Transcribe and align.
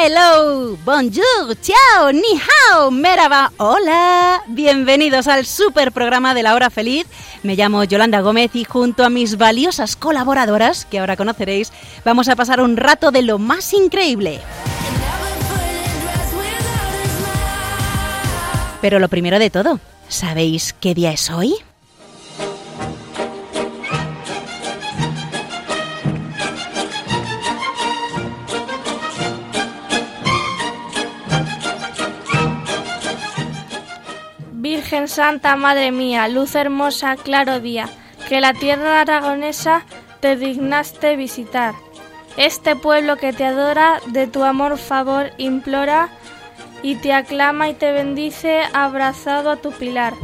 Hello, 0.00 0.76
bonjour, 0.84 1.56
ciao, 1.60 2.12
ni 2.12 2.38
hao, 2.38 2.88
merhaba, 2.92 3.50
hola. 3.56 4.44
Bienvenidos 4.46 5.26
al 5.26 5.44
super 5.44 5.90
programa 5.90 6.34
de 6.34 6.44
la 6.44 6.54
hora 6.54 6.70
feliz. 6.70 7.04
Me 7.42 7.56
llamo 7.56 7.82
Yolanda 7.82 8.20
Gómez 8.20 8.54
y 8.54 8.62
junto 8.62 9.04
a 9.04 9.10
mis 9.10 9.36
valiosas 9.38 9.96
colaboradoras, 9.96 10.84
que 10.84 11.00
ahora 11.00 11.16
conoceréis, 11.16 11.72
vamos 12.04 12.28
a 12.28 12.36
pasar 12.36 12.60
un 12.60 12.76
rato 12.76 13.10
de 13.10 13.22
lo 13.22 13.40
más 13.40 13.72
increíble. 13.72 14.38
Pero 18.80 19.00
lo 19.00 19.08
primero 19.08 19.40
de 19.40 19.50
todo, 19.50 19.80
¿sabéis 20.08 20.74
qué 20.78 20.94
día 20.94 21.10
es 21.10 21.28
hoy? 21.28 21.56
Virgen 34.88 35.08
Santa, 35.08 35.54
Madre 35.54 35.92
mía, 35.92 36.28
luz 36.28 36.54
hermosa, 36.54 37.16
claro 37.16 37.60
día, 37.60 37.90
que 38.26 38.40
la 38.40 38.54
tierra 38.54 39.02
aragonesa 39.02 39.84
te 40.20 40.34
dignaste 40.34 41.14
visitar. 41.14 41.74
Este 42.38 42.74
pueblo 42.74 43.18
que 43.18 43.34
te 43.34 43.44
adora, 43.44 44.00
de 44.06 44.26
tu 44.26 44.44
amor 44.44 44.78
favor 44.78 45.30
implora, 45.36 46.08
y 46.82 46.94
te 46.94 47.12
aclama 47.12 47.68
y 47.68 47.74
te 47.74 47.92
bendice 47.92 48.62
abrazado 48.72 49.50
a 49.50 49.56
tu 49.56 49.72
pilar. 49.72 50.14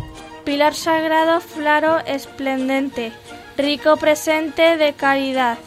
Pilar 0.47 0.73
sagrado, 0.73 1.43
claro, 1.55 1.99
esplendente, 2.07 3.13
rico 3.59 3.99
presente 3.99 4.79
de 4.79 4.95
caridad. 4.95 5.59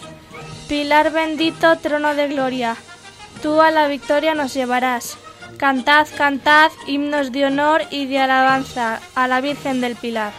Pilar 0.67 1.11
bendito, 1.11 1.78
trono 1.78 2.16
de 2.16 2.30
gloria, 2.30 2.76
tú 3.44 3.61
a 3.61 3.70
la 3.70 3.88
victoria 3.88 4.34
nos 4.34 4.56
llevarás. 4.56 5.20
Cantad, 5.58 6.08
cantad 6.16 6.72
himnos 6.86 7.31
de 7.31 7.45
honor 7.45 7.81
y 7.89 8.05
de 8.05 8.19
alabanza 8.19 9.00
a 9.16 9.27
la 9.27 9.41
Virgen 9.41 9.81
del 9.81 9.95
Pilar. 9.95 10.31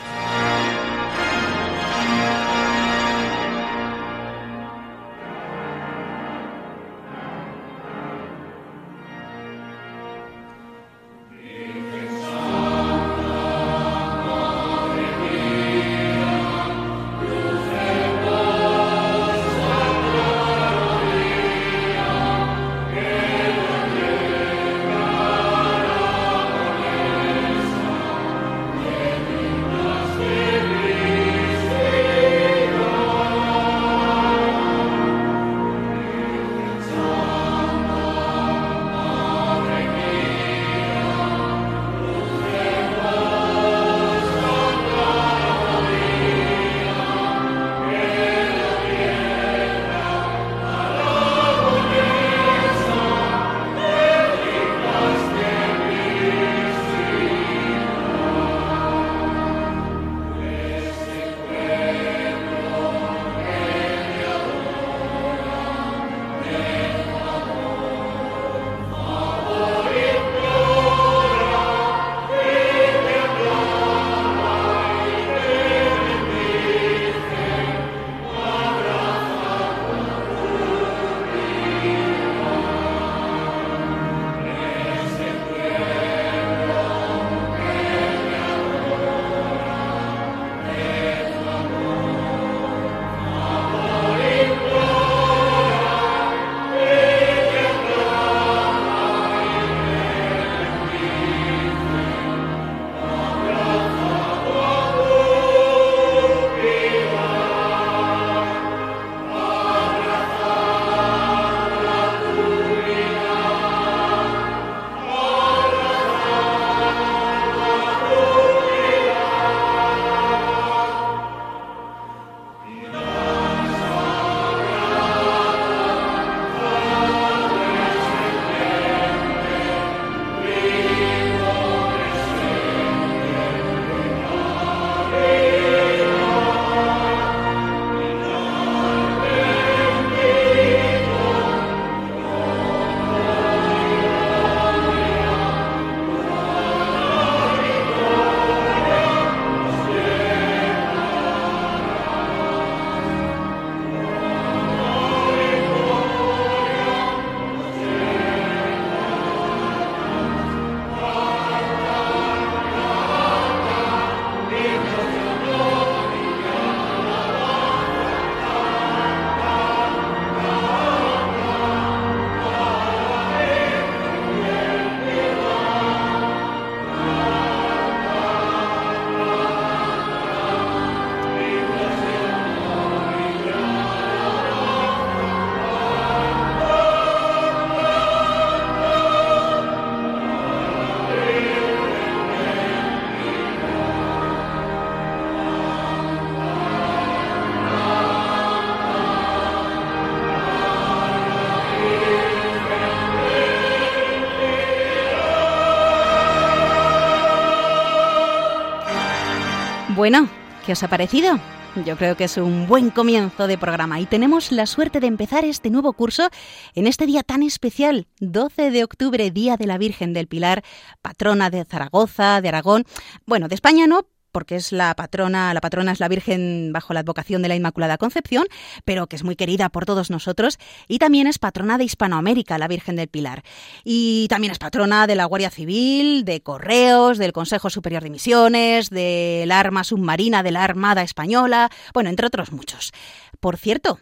¿Qué 210.69 210.73
os 210.73 210.82
ha 210.82 210.88
parecido? 210.88 211.41
Yo 211.87 211.97
creo 211.97 212.15
que 212.15 212.25
es 212.25 212.37
un 212.37 212.67
buen 212.67 212.91
comienzo 212.91 213.47
de 213.47 213.56
programa 213.56 214.00
y 214.00 214.05
tenemos 214.05 214.53
la 214.53 214.67
suerte 214.67 215.00
de 215.00 215.06
empezar 215.06 215.47
este 215.47 215.70
nuevo 215.70 215.94
curso 215.94 216.29
en 216.75 216.87
este 216.87 217.06
día 217.06 217.23
tan 217.23 217.43
especial, 217.43 218.06
12 218.20 218.70
de 218.70 218.85
octubre, 218.85 219.31
Día 219.31 219.56
de 219.56 219.67
la 219.67 219.79
Virgen 219.79 220.12
del 220.12 220.26
Pilar, 220.26 220.62
patrona 221.00 221.49
de 221.49 221.65
Zaragoza, 221.65 222.43
de 222.43 222.49
Aragón, 222.49 222.85
bueno, 223.25 223.49
de 223.49 223.55
España 223.55 223.87
no, 223.87 224.03
porque 224.32 224.56
es 224.56 224.72
la 224.72 224.94
patrona, 224.94 225.54
la 225.54 225.60
patrona 225.60 225.92
es 225.92 226.00
la 226.00 226.08
Virgen 226.08 226.72
bajo 226.72 226.94
la 226.94 227.00
advocación 227.00 227.42
de 227.42 227.48
la 227.48 227.56
Inmaculada 227.56 227.98
Concepción, 227.98 228.46
pero 228.84 229.06
que 229.06 229.16
es 229.16 229.25
muy 229.25 229.36
querida 229.36 229.69
por 229.69 229.86
todos 229.86 230.10
nosotros, 230.10 230.58
y 230.86 230.98
también 230.98 231.26
es 231.26 231.38
patrona 231.38 231.78
de 231.78 231.84
Hispanoamérica, 231.84 232.58
la 232.58 232.69
Virgen 232.69 232.96
del 232.96 233.08
Pilar. 233.08 233.42
Y 233.84 234.26
también 234.28 234.52
es 234.52 234.58
patrona 234.58 235.06
de 235.06 235.14
la 235.14 235.25
Guardia 235.25 235.50
Civil, 235.50 236.25
de 236.25 236.40
Correos, 236.40 237.19
del 237.19 237.32
Consejo 237.32 237.70
Superior 237.70 238.02
de 238.02 238.10
Misiones, 238.10 238.90
del 238.90 239.50
Arma 239.50 239.84
Submarina 239.84 240.42
de 240.42 240.52
la 240.52 240.64
Armada 240.64 241.02
Española, 241.02 241.70
bueno, 241.94 242.10
entre 242.10 242.26
otros 242.26 242.52
muchos. 242.52 242.92
Por 243.40 243.56
cierto, 243.56 243.98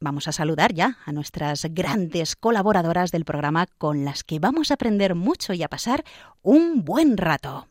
vamos 0.00 0.28
a 0.28 0.32
saludar 0.32 0.72
ya 0.74 0.98
a 1.04 1.12
nuestras 1.12 1.66
grandes 1.70 2.36
colaboradoras 2.36 3.10
del 3.10 3.24
programa 3.24 3.66
con 3.78 4.04
las 4.04 4.24
que 4.24 4.38
vamos 4.38 4.70
a 4.70 4.74
aprender 4.74 5.14
mucho 5.14 5.52
y 5.52 5.62
a 5.62 5.68
pasar 5.68 6.04
un 6.42 6.84
buen 6.84 7.16
rato. 7.16 7.68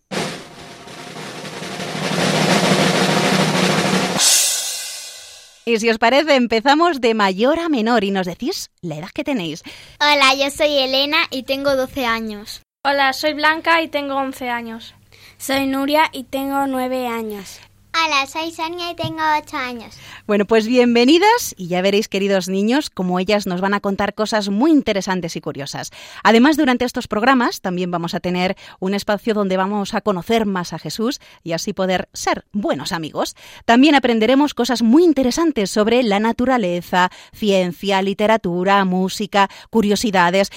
Y 5.67 5.79
si 5.79 5.89
os 5.89 5.97
parece, 5.97 6.35
empezamos 6.35 7.01
de 7.01 7.15
mayor 7.15 7.57
a 7.57 7.69
menor 7.69 8.03
y 8.03 8.12
nos 8.12 8.27
decís 8.27 8.69
la 8.81 8.97
edad 8.97 9.09
que 9.12 9.23
tenéis. 9.23 9.63
Hola, 10.00 10.35
yo 10.35 10.51
soy 10.51 10.77
Elena 10.77 11.17
y 11.31 11.41
tengo 11.41 11.75
12 11.75 12.06
años. 12.06 12.62
Hola, 12.83 13.13
soy 13.13 13.33
Blanca 13.33 13.81
y 13.81 13.88
tengo 13.88 14.13
11 14.13 14.47
años. 14.47 14.94
Soy 15.39 15.65
Nuria 15.65 16.12
y 16.13 16.25
tengo 16.25 16.67
9 16.67 17.07
años. 17.07 17.62
Hola, 18.03 18.27
soy 18.27 18.51
Sonia 18.51 18.92
y 18.92 18.95
tengo 18.95 19.21
8 19.42 19.56
años. 19.56 19.95
Bueno, 20.27 20.44
pues 20.44 20.68
bienvenidas 20.68 21.56
y 21.56 21.68
ya 21.68 21.81
veréis, 21.81 22.09
queridos 22.09 22.50
niños, 22.50 22.89
cómo 22.89 23.19
ellas 23.19 23.47
nos 23.47 23.62
van 23.62 23.74
a 23.74 23.80
contar 23.80 24.13
cosas 24.13 24.50
muy 24.50 24.71
interesantes 24.71 25.38
y 25.38 25.42
curiosas. 25.42 25.92
Además, 26.21 26.57
durante 26.57 26.83
estos 26.83 27.07
programas 27.07 27.62
también 27.62 27.92
vamos 27.92 28.13
a 28.13 28.19
tener 28.19 28.57
un 28.81 28.95
espacio 28.95 29.33
donde 29.33 29.56
vamos 29.56 29.94
a 29.94 30.01
conocer 30.01 30.45
más 30.45 30.74
a 30.74 30.80
Jesús 30.80 31.21
y 31.42 31.53
así 31.53 31.71
poder 31.71 32.09
ser 32.12 32.44
buenos 32.51 32.92
amigos. 32.92 33.33
También 33.63 33.95
aprenderemos 33.95 34.53
cosas 34.53 34.81
muy 34.81 35.06
interesantes 35.06 35.69
sobre 35.69 36.03
la 36.03 36.19
naturaleza, 36.19 37.12
ciencia, 37.31 38.01
literatura, 38.01 38.83
música, 38.83 39.50
curiosidades. 39.69 40.51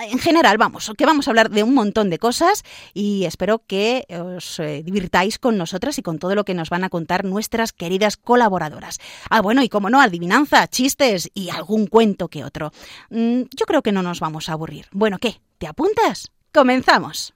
En 0.00 0.18
general, 0.18 0.58
vamos, 0.58 0.92
que 0.96 1.06
vamos 1.06 1.26
a 1.26 1.30
hablar 1.30 1.50
de 1.50 1.62
un 1.62 1.74
montón 1.74 2.10
de 2.10 2.18
cosas 2.18 2.64
y 2.94 3.24
espero 3.24 3.62
que 3.66 4.06
os 4.10 4.60
eh, 4.60 4.82
divirtáis 4.84 5.38
con 5.38 5.56
nosotras 5.56 5.98
y 5.98 6.02
con 6.02 6.18
todo 6.18 6.34
lo 6.34 6.44
que 6.44 6.54
nos 6.54 6.70
van 6.70 6.84
a 6.84 6.88
contar 6.88 7.24
nuestras 7.24 7.72
queridas 7.72 8.16
colaboradoras. 8.16 8.98
Ah, 9.30 9.40
bueno, 9.40 9.62
y 9.62 9.68
como 9.68 9.90
no, 9.90 10.00
adivinanza, 10.00 10.66
chistes 10.68 11.30
y 11.34 11.50
algún 11.50 11.86
cuento 11.86 12.28
que 12.28 12.44
otro. 12.44 12.72
Mm, 13.10 13.42
yo 13.56 13.66
creo 13.66 13.82
que 13.82 13.92
no 13.92 14.02
nos 14.02 14.20
vamos 14.20 14.48
a 14.48 14.52
aburrir. 14.52 14.86
Bueno, 14.92 15.18
¿qué? 15.18 15.40
¿Te 15.58 15.66
apuntas? 15.66 16.30
Comenzamos. 16.52 17.34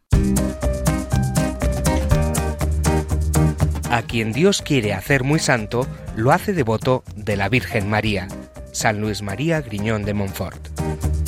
A 3.90 4.02
quien 4.02 4.32
Dios 4.32 4.62
quiere 4.62 4.94
hacer 4.94 5.22
muy 5.22 5.38
santo, 5.38 5.86
lo 6.16 6.32
hace 6.32 6.54
devoto 6.54 7.04
de 7.14 7.36
la 7.36 7.50
Virgen 7.50 7.90
María. 7.90 8.26
San 8.72 9.00
Luis 9.02 9.20
María 9.20 9.60
Griñón 9.60 10.04
de 10.04 10.14
Montfort. 10.14 11.21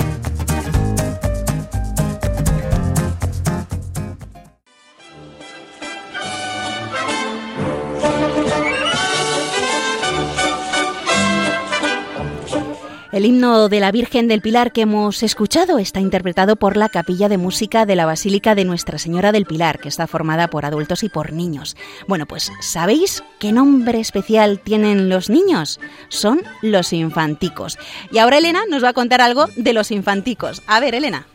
El 13.15 13.27
himno 13.27 13.69
de 13.69 13.79
la 13.79 13.93
Virgen 13.93 14.27
del 14.27 14.41
Pilar 14.41 14.73
que 14.73 14.81
hemos 14.81 15.23
escuchado 15.23 15.79
está 15.79 16.01
interpretado 16.01 16.57
por 16.57 16.77
la 16.77 16.89
Capilla 16.89 17.29
de 17.29 17.39
Música 17.39 17.87
de 17.87 17.95
la 17.95 18.07
Basílica 18.07 18.57
de 18.57 18.65
Nuestra 18.65 18.99
Señora 18.99 19.31
del 19.31 19.47
Pilar, 19.47 19.79
que 19.79 19.89
está 19.89 20.09
formada 20.09 20.49
por 20.51 20.67
adultos 20.67 21.05
y 21.05 21.09
por 21.09 21.33
niños. 21.33 21.77
Bueno, 22.09 22.27
pues 22.27 22.51
¿sabéis 22.61 23.23
qué 23.39 23.53
nombre 23.53 24.01
especial 24.01 24.59
tienen 24.59 25.09
los 25.09 25.31
niños? 25.31 25.79
Son 26.09 26.43
los 26.61 26.93
infanticos. 26.93 27.79
Y 28.11 28.19
ahora 28.19 28.39
Elena 28.39 28.63
nos 28.69 28.83
va 28.83 28.89
a 28.89 28.95
contar 28.95 29.21
algo 29.21 29.47
de 29.55 29.75
los 29.75 29.93
infanticos. 29.93 30.61
A 30.67 30.81
ver, 30.81 30.97
Elena. 30.97 31.29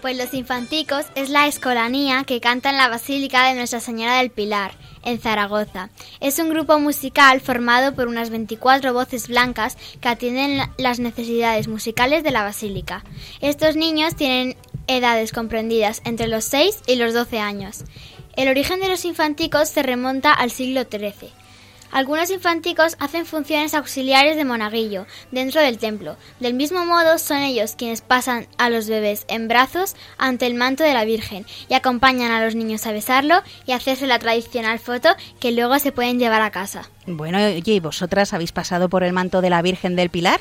Pues 0.00 0.16
los 0.16 0.32
infanticos 0.32 1.04
es 1.14 1.28
la 1.28 1.46
escolanía 1.46 2.24
que 2.24 2.40
canta 2.40 2.70
en 2.70 2.78
la 2.78 2.88
Basílica 2.88 3.46
de 3.46 3.54
Nuestra 3.54 3.80
Señora 3.80 4.16
del 4.16 4.30
Pilar, 4.30 4.72
en 5.04 5.20
Zaragoza. 5.20 5.90
Es 6.20 6.38
un 6.38 6.48
grupo 6.48 6.78
musical 6.78 7.40
formado 7.40 7.94
por 7.94 8.08
unas 8.08 8.30
24 8.30 8.94
voces 8.94 9.28
blancas 9.28 9.76
que 10.00 10.08
atienden 10.08 10.56
la- 10.56 10.70
las 10.78 11.00
necesidades 11.00 11.68
musicales 11.68 12.22
de 12.24 12.30
la 12.30 12.42
Basílica. 12.42 13.04
Estos 13.42 13.76
niños 13.76 14.16
tienen 14.16 14.56
edades 14.86 15.32
comprendidas 15.32 16.00
entre 16.04 16.28
los 16.28 16.44
6 16.44 16.80
y 16.86 16.96
los 16.96 17.12
12 17.12 17.38
años. 17.38 17.84
El 18.36 18.48
origen 18.48 18.80
de 18.80 18.88
los 18.88 19.04
infanticos 19.04 19.68
se 19.68 19.82
remonta 19.82 20.32
al 20.32 20.50
siglo 20.50 20.82
XIII. 20.90 21.30
Algunos 21.92 22.30
infanticos 22.30 22.96
hacen 23.00 23.26
funciones 23.26 23.74
auxiliares 23.74 24.36
de 24.36 24.44
monaguillo 24.44 25.06
dentro 25.32 25.60
del 25.60 25.78
templo. 25.78 26.16
Del 26.38 26.54
mismo 26.54 26.84
modo, 26.84 27.18
son 27.18 27.38
ellos 27.38 27.74
quienes 27.76 28.00
pasan 28.00 28.46
a 28.58 28.70
los 28.70 28.88
bebés 28.88 29.24
en 29.28 29.48
brazos 29.48 29.96
ante 30.16 30.46
el 30.46 30.54
manto 30.54 30.84
de 30.84 30.94
la 30.94 31.04
Virgen 31.04 31.46
y 31.68 31.74
acompañan 31.74 32.30
a 32.30 32.44
los 32.44 32.54
niños 32.54 32.86
a 32.86 32.92
besarlo 32.92 33.42
y 33.66 33.72
hacerse 33.72 34.06
la 34.06 34.18
tradicional 34.18 34.78
foto 34.78 35.08
que 35.40 35.52
luego 35.52 35.78
se 35.78 35.92
pueden 35.92 36.18
llevar 36.18 36.42
a 36.42 36.50
casa. 36.50 36.88
Bueno, 37.06 37.38
oye, 37.38 37.62
¿y 37.64 37.80
vosotras 37.80 38.32
habéis 38.34 38.52
pasado 38.52 38.88
por 38.88 39.02
el 39.02 39.12
manto 39.12 39.40
de 39.40 39.50
la 39.50 39.62
Virgen 39.62 39.96
del 39.96 40.10
Pilar? 40.10 40.40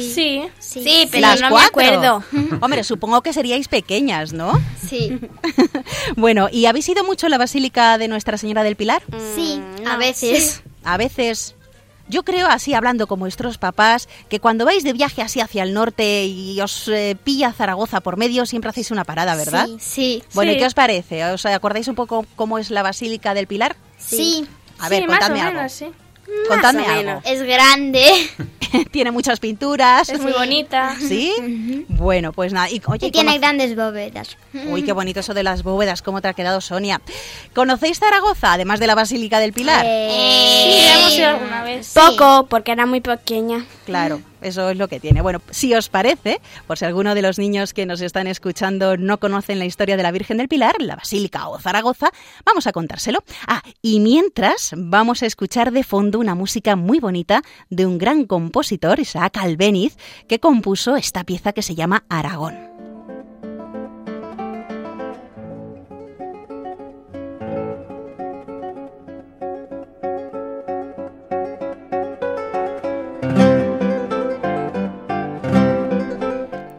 Sí. 0.00 0.42
Sí. 0.58 0.82
Sí, 0.82 1.08
pero 1.10 1.20
Las 1.28 1.40
no 1.40 1.50
me 1.50 1.62
acuerdo. 1.62 2.22
Hombre, 2.60 2.84
supongo 2.84 3.20
que 3.22 3.32
seríais 3.32 3.68
pequeñas, 3.68 4.32
¿no? 4.32 4.60
Sí. 4.88 5.18
Bueno, 6.16 6.48
¿y 6.50 6.66
habéis 6.66 6.88
ido 6.88 7.04
mucho 7.04 7.26
a 7.26 7.30
la 7.30 7.38
Basílica 7.38 7.98
de 7.98 8.08
Nuestra 8.08 8.38
Señora 8.38 8.62
del 8.62 8.76
Pilar? 8.76 9.02
Sí, 9.34 9.60
no, 9.82 9.90
a 9.90 9.96
veces. 9.96 10.62
A 10.84 10.96
veces. 10.96 11.54
Yo 12.08 12.22
creo, 12.22 12.46
así 12.48 12.74
hablando 12.74 13.06
con 13.06 13.18
vuestros 13.18 13.56
papás, 13.56 14.08
que 14.28 14.38
cuando 14.38 14.64
vais 14.66 14.84
de 14.84 14.92
viaje 14.92 15.22
así 15.22 15.40
hacia 15.40 15.62
el 15.62 15.72
norte 15.72 16.26
y 16.26 16.60
os 16.60 16.86
eh, 16.88 17.16
pilla 17.24 17.52
Zaragoza 17.52 18.00
por 18.00 18.18
medio, 18.18 18.44
siempre 18.44 18.68
hacéis 18.68 18.90
una 18.90 19.04
parada, 19.04 19.34
¿verdad? 19.36 19.66
Sí. 19.78 20.20
Sí. 20.20 20.22
Bueno, 20.34 20.52
¿y 20.52 20.54
Sí. 20.56 20.60
qué 20.60 20.66
os 20.66 20.74
parece? 20.74 21.24
¿Os 21.24 21.46
acordáis 21.46 21.88
un 21.88 21.94
poco 21.94 22.26
cómo 22.36 22.58
es 22.58 22.70
la 22.70 22.82
Basílica 22.82 23.32
del 23.32 23.46
Pilar? 23.46 23.76
Sí. 23.98 24.46
A 24.78 24.90
ver, 24.90 25.02
sí, 25.02 25.08
más 25.08 25.16
o 25.16 25.20
contadme 25.20 25.40
algo. 25.40 25.68
sí. 25.70 25.86
Contadme 26.48 26.86
algo. 26.86 27.20
Es 27.24 27.42
grande. 27.42 28.10
Tiene 28.90 29.12
muchas 29.12 29.38
pinturas. 29.38 30.08
Es 30.08 30.20
muy 30.20 30.32
bonita. 30.32 30.96
¿Sí? 30.98 31.84
Bueno, 31.88 32.32
pues 32.32 32.52
nada. 32.52 32.68
Y, 32.70 32.82
oye, 32.86 33.06
Y 33.06 33.10
tiene 33.12 33.30
cono- 33.32 33.40
grandes 33.40 33.76
bóvedas. 33.76 34.36
Uy, 34.68 34.82
qué 34.82 34.92
bonito 34.92 35.20
eso 35.20 35.32
de 35.32 35.42
las 35.44 35.62
bóvedas, 35.62 36.02
cómo 36.02 36.20
te 36.20 36.28
ha 36.28 36.32
quedado 36.34 36.60
Sonia. 36.60 37.00
¿Conocéis 37.54 38.00
Zaragoza, 38.00 38.52
además 38.52 38.80
de 38.80 38.86
la 38.88 38.94
Basílica 38.96 39.38
del 39.38 39.52
Pilar? 39.52 39.82
Sí, 39.84 40.86
hemos 40.98 41.16
ido 41.16 41.28
alguna 41.28 41.62
vez. 41.62 41.92
Poco, 41.94 42.46
porque 42.48 42.72
era 42.72 42.84
muy 42.86 43.00
pequeña. 43.00 43.64
Claro, 43.86 44.20
eso 44.44 44.70
es 44.70 44.76
lo 44.76 44.88
que 44.88 45.00
tiene. 45.00 45.22
Bueno, 45.22 45.40
si 45.50 45.74
os 45.74 45.88
parece, 45.88 46.40
por 46.66 46.78
si 46.78 46.84
alguno 46.84 47.14
de 47.14 47.22
los 47.22 47.38
niños 47.38 47.72
que 47.72 47.86
nos 47.86 48.00
están 48.00 48.26
escuchando 48.26 48.96
no 48.96 49.18
conocen 49.18 49.58
la 49.58 49.64
historia 49.64 49.96
de 49.96 50.02
la 50.02 50.12
Virgen 50.12 50.36
del 50.36 50.48
Pilar, 50.48 50.74
la 50.78 50.96
Basílica 50.96 51.48
o 51.48 51.58
Zaragoza, 51.58 52.10
vamos 52.44 52.66
a 52.66 52.72
contárselo. 52.72 53.24
Ah, 53.46 53.62
y 53.82 54.00
mientras 54.00 54.72
vamos 54.76 55.22
a 55.22 55.26
escuchar 55.26 55.72
de 55.72 55.82
fondo 55.82 56.18
una 56.18 56.34
música 56.34 56.76
muy 56.76 57.00
bonita 57.00 57.42
de 57.70 57.86
un 57.86 57.98
gran 57.98 58.24
compositor, 58.24 59.00
Isaac 59.00 59.38
Albéniz, 59.38 59.96
que 60.28 60.40
compuso 60.40 60.96
esta 60.96 61.24
pieza 61.24 61.52
que 61.52 61.62
se 61.62 61.74
llama 61.74 62.04
Aragón. 62.08 62.73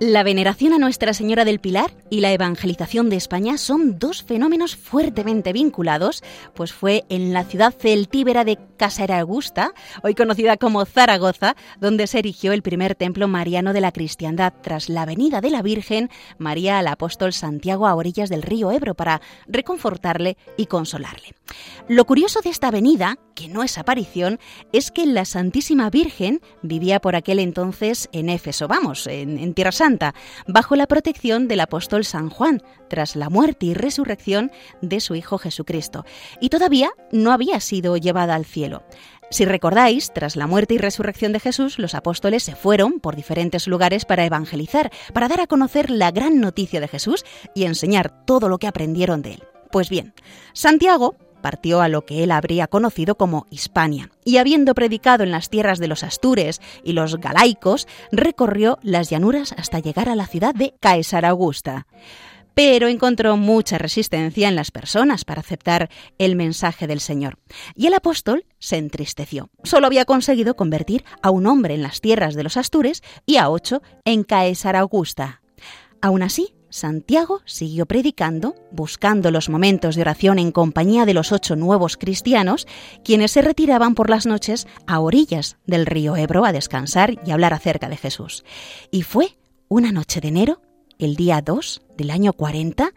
La 0.08 0.22
veneración 0.22 0.72
a 0.72 0.78
Nuestra 0.78 1.16
Señora 1.16 1.46
del 1.46 1.60
Pilar 1.60 1.92
y 2.12 2.20
la 2.20 2.32
evangelización 2.32 3.10
de 3.10 3.16
España 3.16 3.58
son 3.58 3.98
dos 3.98 4.22
fenómenos 4.22 4.76
fuertemente 4.76 5.52
vinculados, 5.52 6.24
pues 6.54 6.74
fue 6.74 7.06
en 7.10 7.34
la 7.34 7.44
ciudad 7.44 7.74
celtíbera 7.76 8.46
de 8.46 8.60
Casera 8.78 9.18
Augusta, 9.20 9.74
hoy 10.04 10.14
conocida 10.14 10.58
como 10.58 10.86
Zaragoza, 10.86 11.56
donde 11.80 12.06
se 12.06 12.20
erigió 12.20 12.54
el 12.54 12.62
primer 12.62 12.94
templo 12.94 13.28
mariano 13.28 13.74
de 13.74 13.82
la 13.82 13.92
cristiandad 13.92 14.54
tras 14.62 14.90
la 14.90 15.08
venida 15.08 15.42
de 15.42 15.50
la 15.50 15.64
Virgen 15.64 16.12
María 16.38 16.78
al 16.78 16.88
apóstol 16.88 17.34
Santiago 17.34 17.88
a 17.88 17.96
orillas 17.96 18.30
del 18.30 18.44
río 18.44 18.72
Ebro 18.72 18.94
para 18.94 19.22
reconfortarle 19.48 20.38
y 20.56 20.68
consolarle. 20.68 21.34
Lo 21.88 22.06
curioso 22.06 22.42
de 22.42 22.50
esta 22.50 22.70
venida, 22.70 23.18
que 23.34 23.48
no 23.48 23.64
es 23.64 23.78
aparición, 23.80 24.40
es 24.72 24.92
que 24.92 25.06
la 25.06 25.26
Santísima 25.26 25.90
Virgen 25.90 26.42
vivía 26.62 27.00
por 27.00 27.16
aquel 27.16 27.40
entonces 27.40 28.10
en 28.12 28.30
Éfeso, 28.30 28.68
vamos, 28.68 29.08
en, 29.08 29.40
en 29.40 29.54
Tierra 29.54 29.72
Santa, 29.72 29.95
Bajo 30.48 30.76
la 30.76 30.88
protección 30.88 31.48
del 31.48 31.60
apóstol 31.60 32.06
San 32.06 32.30
Juan, 32.30 32.62
tras 32.90 33.16
la 33.16 33.30
muerte 33.30 33.68
y 33.68 33.74
resurrección 33.74 34.52
de 34.82 35.00
su 35.00 35.16
Hijo 35.16 35.38
Jesucristo, 35.38 36.06
y 36.40 36.50
todavía 36.50 36.92
no 37.12 37.32
había 37.32 37.60
sido 37.60 37.98
llevada 37.98 38.36
al 38.36 38.46
cielo. 38.46 38.84
Si 39.32 39.46
recordáis, 39.46 40.12
tras 40.14 40.36
la 40.36 40.48
muerte 40.48 40.76
y 40.76 40.78
resurrección 40.78 41.32
de 41.32 41.40
Jesús, 41.40 41.80
los 41.80 41.96
apóstoles 41.96 42.44
se 42.44 42.56
fueron 42.56 43.00
por 43.00 43.16
diferentes 43.16 43.68
lugares 43.68 44.06
para 44.06 44.26
evangelizar, 44.26 44.92
para 45.14 45.28
dar 45.28 45.42
a 45.42 45.48
conocer 45.48 45.90
la 45.90 46.12
gran 46.12 46.40
noticia 46.40 46.80
de 46.80 46.88
Jesús 46.88 47.26
y 47.56 47.66
enseñar 47.66 48.26
todo 48.26 48.50
lo 48.50 48.60
que 48.60 48.68
aprendieron 48.68 49.22
de 49.22 49.34
él. 49.34 49.44
Pues 49.72 49.90
bien, 49.90 50.14
Santiago 50.54 51.16
partió 51.46 51.82
a 51.82 51.90
lo 51.90 52.08
que 52.08 52.24
él 52.24 52.32
habría 52.32 52.66
conocido 52.66 53.18
como 53.18 53.46
Hispania, 53.52 54.10
y 54.24 54.38
habiendo 54.38 54.74
predicado 54.74 55.24
en 55.24 55.30
las 55.30 55.52
tierras 55.52 55.78
de 55.78 55.88
los 55.88 56.04
Astures 56.04 56.60
y 56.84 56.94
los 56.94 57.18
Galaicos, 57.18 57.88
recorrió 58.12 58.80
las 58.82 59.12
llanuras 59.12 59.54
hasta 59.56 59.78
llegar 59.78 60.10
a 60.10 60.16
la 60.16 60.26
ciudad 60.26 60.56
de 60.56 60.74
Caesar 60.80 61.24
Augusta. 61.24 61.86
Pero 62.56 62.88
encontró 62.88 63.38
mucha 63.38 63.78
resistencia 63.78 64.48
en 64.48 64.56
las 64.56 64.72
personas 64.72 65.24
para 65.24 65.42
aceptar 65.42 65.92
el 66.18 66.36
mensaje 66.36 66.88
del 66.88 67.00
Señor. 67.00 67.38
Y 67.76 67.86
el 67.86 67.94
apóstol 67.94 68.48
se 68.58 68.78
entristeció. 68.78 69.52
Solo 69.62 69.86
había 69.86 70.06
conseguido 70.06 70.56
convertir 70.56 71.06
a 71.22 71.30
un 71.30 71.46
hombre 71.46 71.76
en 71.76 71.84
las 71.84 72.02
tierras 72.02 72.34
de 72.34 72.42
los 72.42 72.58
Astures 72.58 73.04
y 73.28 73.38
a 73.38 73.52
ocho 73.52 73.84
en 74.04 74.24
Caesar 74.24 74.76
Augusta. 74.76 75.44
Aún 76.02 76.24
así, 76.24 76.55
Santiago 76.76 77.40
siguió 77.46 77.86
predicando, 77.86 78.54
buscando 78.70 79.32
los 79.32 79.48
momentos 79.48 79.96
de 79.96 80.02
oración 80.02 80.40
en 80.40 80.52
compañía 80.52 81.06
de 81.06 81.14
los 81.14 81.32
ocho 81.32 81.56
nuevos 81.56 81.96
cristianos, 81.96 82.68
quienes 83.02 83.32
se 83.32 83.42
retiraban 83.42 83.96
por 83.96 84.10
las 84.10 84.26
noches 84.26 84.68
a 84.86 85.00
orillas 85.00 85.56
del 85.66 85.86
río 85.86 86.18
Ebro 86.18 86.44
a 86.44 86.52
descansar 86.52 87.18
y 87.26 87.32
hablar 87.32 87.54
acerca 87.54 87.88
de 87.88 87.96
Jesús. 87.96 88.44
Y 88.92 89.04
fue 89.04 89.38
una 89.70 89.94
noche 89.94 90.20
de 90.20 90.28
enero, 90.28 90.62
el 91.00 91.16
día 91.16 91.42
2 91.42 91.82
del 91.98 92.12
año 92.12 92.34
40, 92.34 92.92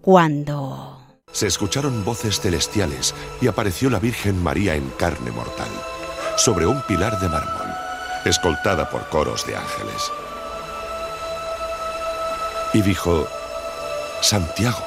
cuando... 0.00 1.00
Se 1.30 1.46
escucharon 1.46 2.04
voces 2.04 2.40
celestiales 2.40 3.14
y 3.40 3.46
apareció 3.46 3.90
la 3.90 4.00
Virgen 4.00 4.42
María 4.42 4.74
en 4.74 4.90
carne 4.98 5.30
mortal, 5.30 5.70
sobre 6.36 6.66
un 6.66 6.82
pilar 6.82 7.20
de 7.20 7.28
mármol, 7.28 7.68
escoltada 8.24 8.90
por 8.90 9.08
coros 9.08 9.46
de 9.46 9.54
ángeles. 9.54 10.10
Y 12.72 12.82
dijo, 12.82 13.26
Santiago, 14.20 14.82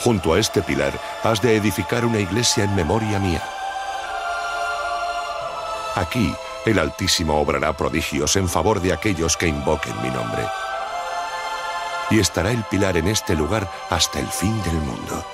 junto 0.00 0.34
a 0.34 0.38
este 0.38 0.62
pilar 0.62 0.92
has 1.22 1.40
de 1.42 1.56
edificar 1.56 2.04
una 2.04 2.18
iglesia 2.18 2.64
en 2.64 2.74
memoria 2.74 3.18
mía. 3.18 3.42
Aquí 5.94 6.34
el 6.66 6.78
Altísimo 6.78 7.40
obrará 7.40 7.72
prodigios 7.72 8.36
en 8.36 8.48
favor 8.48 8.80
de 8.80 8.92
aquellos 8.92 9.36
que 9.36 9.48
invoquen 9.48 9.94
mi 10.02 10.10
nombre. 10.10 10.46
Y 12.10 12.18
estará 12.18 12.50
el 12.50 12.64
pilar 12.64 12.96
en 12.96 13.08
este 13.08 13.34
lugar 13.34 13.70
hasta 13.88 14.18
el 14.18 14.26
fin 14.26 14.60
del 14.62 14.74
mundo. 14.74 15.24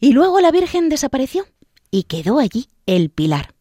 Y 0.00 0.12
luego 0.12 0.40
la 0.40 0.50
Virgen 0.50 0.88
desapareció 0.88 1.46
y 1.90 2.04
quedó 2.04 2.40
allí 2.40 2.68
el 2.86 3.10
pilar. 3.10 3.54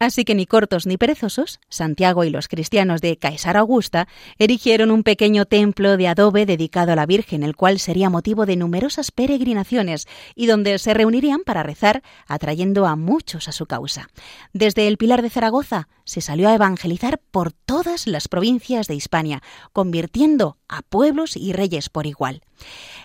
Así 0.00 0.24
que 0.24 0.34
ni 0.34 0.44
cortos 0.44 0.86
ni 0.86 0.96
perezosos, 0.96 1.60
Santiago 1.68 2.24
y 2.24 2.30
los 2.30 2.48
cristianos 2.48 3.00
de 3.00 3.16
Caesar 3.16 3.56
Augusta 3.56 4.08
erigieron 4.38 4.90
un 4.90 5.04
pequeño 5.04 5.44
templo 5.44 5.96
de 5.96 6.08
adobe 6.08 6.46
dedicado 6.46 6.92
a 6.92 6.96
la 6.96 7.06
Virgen, 7.06 7.44
el 7.44 7.54
cual 7.54 7.78
sería 7.78 8.10
motivo 8.10 8.44
de 8.44 8.56
numerosas 8.56 9.12
peregrinaciones 9.12 10.06
y 10.34 10.46
donde 10.46 10.78
se 10.78 10.94
reunirían 10.94 11.42
para 11.44 11.62
rezar, 11.62 12.02
atrayendo 12.26 12.86
a 12.86 12.96
muchos 12.96 13.48
a 13.48 13.52
su 13.52 13.66
causa. 13.66 14.08
Desde 14.52 14.88
el 14.88 14.96
Pilar 14.96 15.22
de 15.22 15.30
Zaragoza 15.30 15.88
se 16.04 16.20
salió 16.20 16.48
a 16.48 16.54
evangelizar 16.54 17.20
por 17.30 17.52
todas 17.52 18.06
las 18.06 18.26
provincias 18.26 18.88
de 18.88 18.96
Hispania, 18.96 19.42
convirtiendo 19.72 20.58
a 20.68 20.82
pueblos 20.82 21.36
y 21.36 21.52
reyes 21.52 21.88
por 21.88 22.06
igual. 22.06 22.42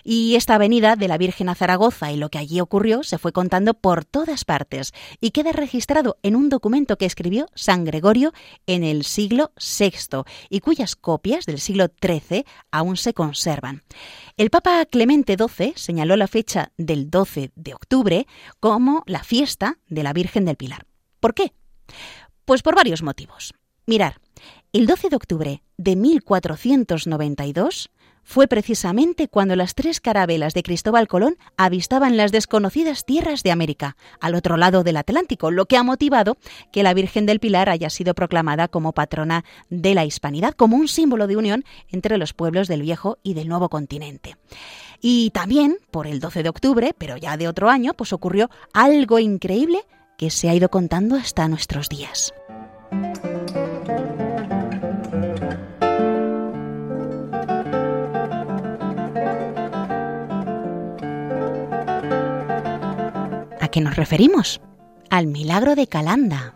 Y 0.04 0.34
esta 0.36 0.54
avenida 0.54 0.96
de 0.96 1.08
la 1.08 1.18
Virgen 1.18 1.48
a 1.48 1.54
Zaragoza 1.54 2.10
y 2.10 2.16
lo 2.16 2.28
que 2.28 2.38
allí 2.38 2.60
ocurrió 2.60 3.02
se 3.02 3.18
fue 3.18 3.32
contando 3.32 3.74
por 3.74 4.04
todas 4.04 4.44
partes 4.44 4.92
y 5.20 5.30
queda 5.30 5.52
registrado 5.52 6.18
en 6.22 6.36
un 6.36 6.48
documento 6.48 6.96
que 6.96 7.06
escribió 7.06 7.46
San 7.54 7.84
Gregorio 7.84 8.32
en 8.66 8.84
el 8.84 9.04
siglo 9.04 9.52
VI 9.56 10.22
y 10.48 10.60
cuyas 10.60 10.96
copias 10.96 11.46
del 11.46 11.60
siglo 11.60 11.88
XIII 12.00 12.44
aún 12.70 12.96
se 12.96 13.14
conservan. 13.14 13.82
El 14.36 14.50
Papa 14.50 14.84
Clemente 14.86 15.36
XII 15.36 15.74
señaló 15.76 16.16
la 16.16 16.28
fecha 16.28 16.72
del 16.76 17.10
12 17.10 17.52
de 17.54 17.74
octubre 17.74 18.26
como 18.58 19.02
la 19.06 19.22
fiesta 19.22 19.78
de 19.88 20.02
la 20.02 20.12
Virgen 20.12 20.44
del 20.44 20.56
Pilar. 20.56 20.86
¿Por 21.20 21.34
qué? 21.34 21.52
Pues 22.44 22.62
por 22.62 22.74
varios 22.74 23.02
motivos. 23.02 23.54
Mirar, 23.86 24.20
el 24.72 24.86
12 24.86 25.08
de 25.10 25.16
octubre 25.16 25.62
de 25.76 25.96
1492 25.96 27.90
fue 28.30 28.46
precisamente 28.46 29.26
cuando 29.26 29.56
las 29.56 29.74
tres 29.74 30.00
carabelas 30.00 30.54
de 30.54 30.62
Cristóbal 30.62 31.08
Colón 31.08 31.36
avistaban 31.56 32.16
las 32.16 32.30
desconocidas 32.30 33.04
tierras 33.04 33.42
de 33.42 33.50
América, 33.50 33.96
al 34.20 34.36
otro 34.36 34.56
lado 34.56 34.84
del 34.84 34.98
Atlántico, 34.98 35.50
lo 35.50 35.66
que 35.66 35.76
ha 35.76 35.82
motivado 35.82 36.36
que 36.70 36.84
la 36.84 36.94
Virgen 36.94 37.26
del 37.26 37.40
Pilar 37.40 37.68
haya 37.68 37.90
sido 37.90 38.14
proclamada 38.14 38.68
como 38.68 38.92
patrona 38.92 39.44
de 39.68 39.96
la 39.96 40.04
hispanidad, 40.04 40.54
como 40.54 40.76
un 40.76 40.86
símbolo 40.86 41.26
de 41.26 41.38
unión 41.38 41.64
entre 41.88 42.18
los 42.18 42.32
pueblos 42.32 42.68
del 42.68 42.82
viejo 42.82 43.18
y 43.24 43.34
del 43.34 43.48
nuevo 43.48 43.68
continente. 43.68 44.36
Y 45.00 45.30
también, 45.30 45.78
por 45.90 46.06
el 46.06 46.20
12 46.20 46.44
de 46.44 46.50
octubre, 46.50 46.94
pero 46.96 47.16
ya 47.16 47.36
de 47.36 47.48
otro 47.48 47.68
año, 47.68 47.94
pues 47.94 48.12
ocurrió 48.12 48.48
algo 48.72 49.18
increíble 49.18 49.80
que 50.16 50.30
se 50.30 50.48
ha 50.48 50.54
ido 50.54 50.68
contando 50.68 51.16
hasta 51.16 51.48
nuestros 51.48 51.88
días. 51.88 52.32
Qué 63.70 63.80
nos 63.80 63.96
referimos? 63.96 64.60
Al 65.10 65.26
milagro 65.26 65.74
de 65.74 65.86
Calanda. 65.86 66.54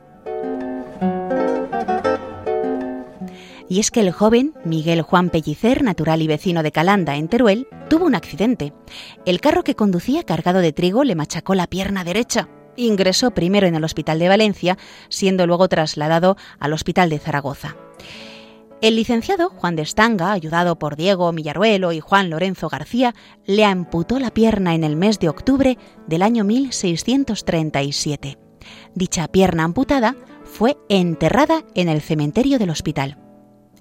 Y 3.69 3.81
es 3.81 3.91
que 3.91 4.01
el 4.01 4.13
joven 4.13 4.53
Miguel 4.65 5.03
Juan 5.03 5.31
Pellicer, 5.31 5.83
natural 5.83 6.21
y 6.23 6.27
vecino 6.27 6.63
de 6.63 6.71
Calanda, 6.71 7.17
en 7.17 7.29
Teruel, 7.29 7.67
tuvo 7.89 8.05
un 8.05 8.15
accidente. 8.15 8.73
El 9.25 9.41
carro 9.41 9.65
que 9.65 9.75
conducía 9.75 10.23
cargado 10.23 10.61
de 10.61 10.73
trigo 10.73 11.03
le 11.03 11.15
machacó 11.15 11.55
la 11.55 11.67
pierna 11.67 12.05
derecha. 12.05 12.49
Ingresó 12.77 13.31
primero 13.31 13.67
en 13.67 13.75
el 13.75 13.85
hospital 13.85 14.19
de 14.19 14.29
Valencia, 14.29 14.77
siendo 15.09 15.47
luego 15.47 15.69
trasladado 15.69 16.37
al 16.59 16.73
hospital 16.73 17.09
de 17.09 17.19
Zaragoza. 17.19 17.77
El 18.81 18.97
licenciado 18.97 19.49
Juan 19.49 19.77
de 19.77 19.83
Estanga, 19.83 20.33
ayudado 20.33 20.79
por 20.79 20.97
Diego 20.97 21.33
Millaruelo 21.33 21.93
y 21.93 22.01
Juan 22.01 22.29
Lorenzo 22.29 22.69
García, 22.69 23.15
le 23.47 23.65
amputó 23.65 24.19
la 24.19 24.31
pierna 24.31 24.75
en 24.75 24.85
el 24.85 24.97
mes 24.97 25.19
de 25.19 25.29
octubre 25.29 25.79
del 26.07 26.23
año 26.23 26.45
1637. 26.45 28.39
Dicha 28.95 29.29
pierna 29.29 29.65
amputada 29.65 30.17
fue 30.45 30.77
enterrada 30.89 31.65
en 31.75 31.89
el 31.89 32.03
cementerio 32.03 32.59
del 32.59 32.71
hospital. 32.71 33.19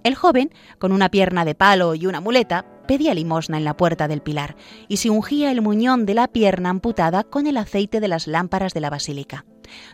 El 0.04 0.16
joven, 0.16 0.52
con 0.80 0.92
una 0.92 1.10
pierna 1.10 1.46
de 1.46 1.56
palo 1.56 1.96
y 1.96 2.06
una 2.06 2.22
muleta, 2.22 2.66
pedía 2.88 3.14
limosna 3.14 3.58
en 3.58 3.64
la 3.64 3.78
puerta 3.78 4.08
del 4.08 4.22
pilar 4.22 4.56
y 4.88 4.98
se 4.98 5.10
ungía 5.10 5.52
el 5.52 5.62
muñón 5.62 6.06
de 6.06 6.14
la 6.14 6.28
pierna 6.28 6.70
amputada 6.70 7.24
con 7.24 7.48
el 7.48 7.58
aceite 7.58 8.00
de 8.00 8.08
las 8.08 8.28
lámparas 8.28 8.74
de 8.74 8.82
la 8.82 8.90
basílica. 8.90 9.46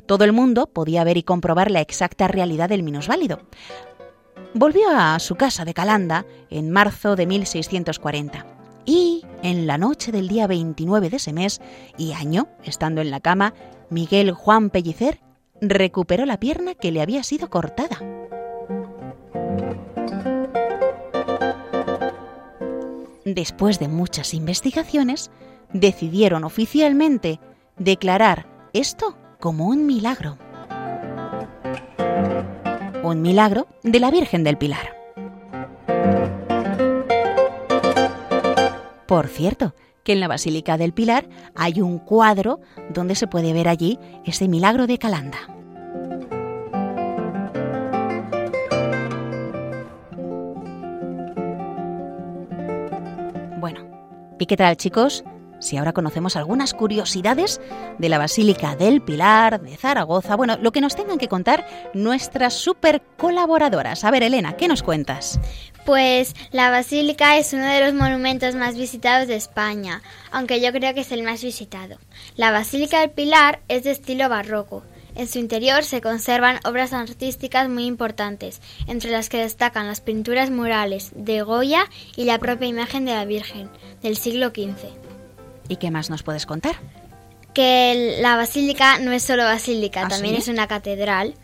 Todo 0.08 0.24
el 0.24 0.34
mundo 0.34 0.68
podía 0.68 1.04
ver 1.04 1.18
y 1.18 1.24
comprobar 1.24 1.70
la 1.72 1.82
exacta 1.82 2.28
realidad 2.28 2.70
del 2.70 2.84
minusválido. 2.84 3.42
Volvió 4.54 4.90
a 4.90 5.20
su 5.20 5.36
casa 5.36 5.64
de 5.64 5.74
Calanda 5.76 6.26
en 6.50 6.72
marzo 6.72 7.16
de 7.16 7.28
1640 7.28 8.46
y, 8.84 9.24
en 9.44 9.68
la 9.68 9.78
noche 9.78 10.12
del 10.12 10.28
día 10.28 10.48
29 10.48 11.12
de 11.12 11.18
ese 11.18 11.34
mes 11.34 11.62
y 11.98 12.14
año, 12.14 12.48
estando 12.64 13.02
en 13.02 13.12
la 13.12 13.20
cama, 13.20 13.54
Miguel 13.92 14.32
Juan 14.32 14.72
Pellicer 14.72 15.20
recuperó 15.62 16.26
la 16.26 16.40
pierna 16.40 16.74
que 16.74 16.92
le 16.92 17.02
había 17.02 17.22
sido 17.24 17.50
cortada. 17.50 18.00
Después 23.26 23.78
de 23.78 23.88
muchas 23.88 24.34
investigaciones, 24.34 25.30
decidieron 25.74 26.44
oficialmente 26.44 27.40
declarar 27.78 28.48
esto 28.74 29.16
como 29.40 29.68
un 29.68 29.86
milagro. 29.86 30.38
Un 33.02 33.22
milagro 33.22 33.68
de 33.84 34.00
la 34.00 34.12
Virgen 34.12 34.44
del 34.44 34.58
Pilar. 34.58 34.96
Por 39.08 39.28
cierto, 39.28 39.74
que 40.04 40.12
en 40.12 40.20
la 40.20 40.28
Basílica 40.28 40.78
del 40.78 40.94
Pilar 40.94 41.28
hay 41.56 41.82
un 41.82 42.00
cuadro 42.00 42.60
donde 42.94 43.16
se 43.16 43.28
puede 43.28 43.54
ver 43.54 43.68
allí 43.68 43.98
ese 44.26 44.48
milagro 44.48 44.86
de 44.86 44.98
Calanda. 44.98 45.38
Bueno, 53.60 53.82
¿y 54.38 54.46
qué 54.46 54.58
tal 54.58 54.76
chicos? 54.78 55.24
Si 55.60 55.78
ahora 55.78 55.94
conocemos 55.94 56.36
algunas 56.36 56.74
curiosidades 56.74 57.62
de 57.98 58.10
la 58.10 58.18
Basílica 58.18 58.76
del 58.76 59.02
Pilar, 59.02 59.62
de 59.62 59.78
Zaragoza, 59.78 60.36
bueno, 60.36 60.58
lo 60.62 60.72
que 60.72 60.82
nos 60.82 60.96
tengan 60.96 61.18
que 61.18 61.28
contar 61.28 61.66
nuestras 61.94 62.54
super 62.54 63.02
colaboradoras. 63.18 64.04
A 64.04 64.12
ver, 64.12 64.24
Elena, 64.24 64.58
¿qué 64.58 64.68
nos 64.68 64.84
cuentas? 64.84 65.40
Pues 65.86 66.36
la 66.52 66.70
basílica 66.70 67.38
es 67.38 67.54
uno 67.54 67.66
de 67.66 67.84
los 67.84 67.94
monumentos 67.94 68.56
más 68.56 68.76
visitados 68.76 69.28
de 69.28 69.36
España, 69.36 70.02
aunque 70.32 70.62
yo 70.62 70.72
creo 70.72 70.94
que 70.94 71.02
es 71.02 71.12
el 71.12 71.24
más 71.24 71.44
visitado. 71.44 71.98
La 72.36 72.52
Basílica 72.52 73.00
del 73.00 73.10
Pilar 73.10 73.62
es 73.68 73.84
de 73.84 73.92
estilo 73.92 74.30
barroco. 74.30 74.84
En 75.16 75.28
su 75.28 75.40
interior 75.40 75.84
se 75.84 76.02
conservan 76.02 76.60
obras 76.64 76.94
artísticas 76.94 77.68
muy 77.70 77.86
importantes, 77.86 78.62
entre 78.88 79.10
las 79.10 79.30
que 79.30 79.40
destacan 79.40 79.88
las 79.88 80.02
pinturas 80.02 80.52
murales 80.52 81.12
de 81.16 81.42
Goya 81.42 81.86
y 82.16 82.26
la 82.26 82.38
propia 82.38 82.68
imagen 82.68 83.06
de 83.06 83.14
la 83.14 83.26
Virgen, 83.26 83.70
del 84.02 84.16
siglo 84.16 84.50
XV. 84.50 85.09
¿Y 85.70 85.78
qué 85.78 85.92
más 85.92 86.10
nos 86.10 86.24
puedes 86.24 86.46
contar? 86.46 86.76
Que 87.54 88.18
la 88.22 88.36
basílica 88.36 89.00
no 89.00 89.12
es 89.14 89.24
solo 89.24 89.44
basílica, 89.44 90.04
¿Ah, 90.06 90.08
también 90.10 90.36
sí? 90.36 90.42
es 90.42 90.48
una 90.50 90.68
catedral. 90.68 91.36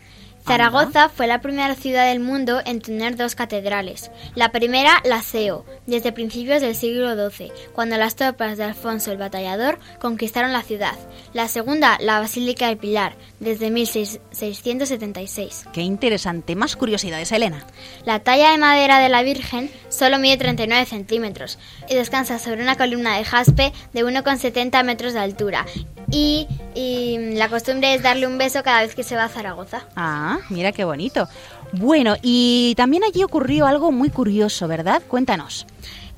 Zaragoza 0.46 1.08
fue 1.08 1.26
la 1.26 1.40
primera 1.40 1.74
ciudad 1.74 2.06
del 2.06 2.20
mundo 2.20 2.62
en 2.64 2.80
tener 2.80 3.16
dos 3.16 3.34
catedrales. 3.34 4.12
La 4.36 4.52
primera, 4.52 5.02
la 5.04 5.20
SEO, 5.20 5.64
desde 5.86 6.12
principios 6.12 6.62
del 6.62 6.76
siglo 6.76 7.12
XII, 7.30 7.50
cuando 7.72 7.96
las 7.96 8.14
tropas 8.14 8.56
de 8.56 8.62
Alfonso 8.62 9.10
el 9.10 9.18
Batallador 9.18 9.80
conquistaron 9.98 10.52
la 10.52 10.62
ciudad. 10.62 10.94
La 11.32 11.48
segunda, 11.48 11.98
la 12.00 12.20
Basílica 12.20 12.68
del 12.68 12.76
Pilar, 12.76 13.16
desde 13.40 13.72
1676. 13.72 15.64
Qué 15.72 15.80
interesante. 15.80 16.54
Más 16.54 16.76
curiosidades, 16.76 17.32
Elena. 17.32 17.66
La 18.04 18.20
talla 18.20 18.52
de 18.52 18.58
madera 18.58 19.00
de 19.00 19.08
la 19.08 19.24
Virgen 19.24 19.68
solo 19.88 20.20
mide 20.20 20.36
39 20.36 20.86
centímetros 20.86 21.58
y 21.88 21.96
descansa 21.96 22.38
sobre 22.38 22.62
una 22.62 22.76
columna 22.76 23.16
de 23.16 23.24
jaspe 23.24 23.72
de 23.92 24.04
1,70 24.04 24.84
metros 24.84 25.12
de 25.12 25.18
altura. 25.18 25.66
Y, 26.08 26.46
y 26.76 27.34
la 27.34 27.48
costumbre 27.48 27.94
es 27.94 28.02
darle 28.02 28.28
un 28.28 28.38
beso 28.38 28.62
cada 28.62 28.82
vez 28.82 28.94
que 28.94 29.02
se 29.02 29.16
va 29.16 29.24
a 29.24 29.28
Zaragoza. 29.28 29.88
Ah, 29.96 30.35
mira 30.50 30.72
qué 30.72 30.84
bonito. 30.84 31.28
Bueno, 31.72 32.16
y 32.22 32.74
también 32.76 33.04
allí 33.04 33.24
ocurrió 33.24 33.66
algo 33.66 33.92
muy 33.92 34.10
curioso, 34.10 34.68
¿verdad? 34.68 35.02
Cuéntanos. 35.08 35.66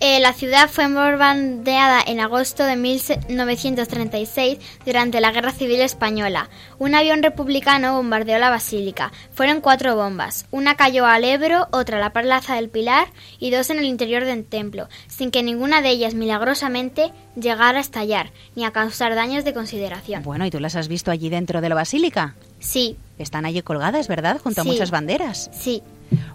Eh, 0.01 0.21
la 0.21 0.33
ciudad 0.33 0.71
fue 0.71 0.85
bombardeada 0.85 2.01
en 2.07 2.21
agosto 2.21 2.63
de 2.63 2.77
1936 2.77 4.59
durante 4.87 5.21
la 5.21 5.33
Guerra 5.33 5.51
Civil 5.51 5.81
Española. 5.81 6.49
Un 6.79 6.95
avión 6.95 7.21
republicano 7.21 7.97
bombardeó 7.97 8.39
la 8.39 8.49
basílica. 8.49 9.11
Fueron 9.33 9.61
cuatro 9.61 9.97
bombas. 9.97 10.47
Una 10.53 10.77
cayó 10.77 11.05
al 11.05 11.25
Ebro, 11.25 11.67
otra 11.73 11.97
a 11.97 12.01
la 12.01 12.13
Plaza 12.13 12.55
del 12.55 12.69
Pilar 12.69 13.09
y 13.41 13.51
dos 13.51 13.71
en 13.71 13.81
el 13.81 13.87
interior 13.87 14.25
del 14.25 14.45
templo, 14.45 14.89
sin 15.09 15.33
que 15.33 15.43
ninguna 15.43 15.83
de 15.83 15.91
ellas 15.91 16.15
milagrosamente 16.15 17.11
llegara 17.35 17.79
a 17.79 17.81
estallar 17.81 18.31
ni 18.55 18.65
a 18.65 18.71
causar 18.71 19.17
daños 19.17 19.45
de 19.45 19.53
consideración. 19.53 20.23
Bueno, 20.23 20.47
¿y 20.47 20.51
tú 20.53 20.61
las 20.61 20.77
has 20.77 20.87
visto 20.87 21.11
allí 21.11 21.29
dentro 21.29 21.61
de 21.61 21.71
la 21.71 21.75
basílica? 21.75 22.37
Sí, 22.59 22.97
Están 23.19 23.45
allí 23.45 23.63
colgadas, 23.63 24.07
¿verdad? 24.07 24.41
Junto 24.43 24.61
a 24.61 24.65
muchas 24.65 24.91
banderas. 24.91 25.51
sí. 25.53 25.83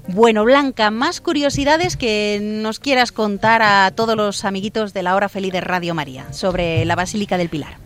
Bueno, 0.07 0.43
Blanca, 0.43 0.91
más 0.91 1.19
curiosidades 1.19 1.97
que 1.97 2.39
nos 2.41 2.79
quieras 2.79 3.11
contar 3.11 3.63
a 3.63 3.89
todos 3.95 4.15
los 4.15 4.45
amiguitos 4.45 4.93
de 4.93 5.01
la 5.01 5.15
hora 5.15 5.29
feliz 5.29 5.51
de 5.51 5.61
Radio 5.61 5.95
María 5.95 6.31
sobre 6.31 6.85
la 6.85 6.95
Basílica 6.95 7.39
del 7.39 7.49
Pilar. 7.49 7.77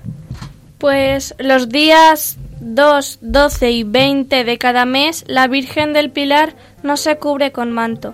Pues 0.80 1.34
los 1.40 1.70
días 1.70 2.38
2, 2.60 3.20
12 3.22 3.72
y 3.72 3.84
20 3.84 4.44
de 4.44 4.58
cada 4.58 4.86
mes 4.86 5.24
la 5.28 5.48
Virgen 5.48 5.94
del 5.94 6.12
Pilar 6.12 6.56
no 6.84 6.98
se 6.98 7.18
cubre 7.18 7.52
con 7.52 7.72
manto. 7.72 8.14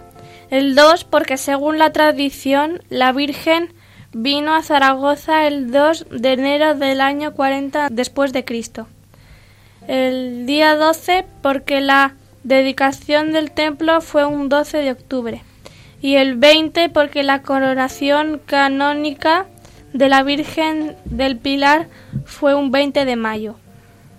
El 0.50 0.76
2 0.76 1.06
porque 1.06 1.38
según 1.38 1.80
la 1.80 1.92
tradición 1.92 2.84
la 2.90 3.12
Virgen 3.12 3.74
vino 4.14 4.54
a 4.54 4.62
Zaragoza 4.62 5.48
el 5.48 5.72
2 5.72 6.06
de 6.12 6.34
enero 6.34 6.76
del 6.76 7.02
año 7.02 7.34
40 7.34 7.88
después 7.90 8.34
de 8.34 8.46
Cristo. 8.46 8.88
El 9.88 10.46
día 10.46 10.76
12 10.76 11.26
porque 11.42 11.82
la 11.82 12.16
dedicación 12.44 13.34
del 13.34 13.52
templo 13.52 14.02
fue 14.02 14.26
un 14.26 14.50
12 14.50 14.78
de 14.78 14.92
octubre. 14.92 15.44
Y 16.02 16.16
el 16.16 16.36
20 16.36 16.90
porque 16.90 17.24
la 17.24 17.42
coronación 17.42 18.42
canónica 18.46 19.48
de 19.94 20.10
la 20.10 20.24
Virgen 20.24 20.96
del 21.06 21.38
Pilar 21.38 21.88
fue 22.26 22.56
un 22.56 22.72
20 22.72 23.06
de 23.06 23.16
mayo. 23.16 23.56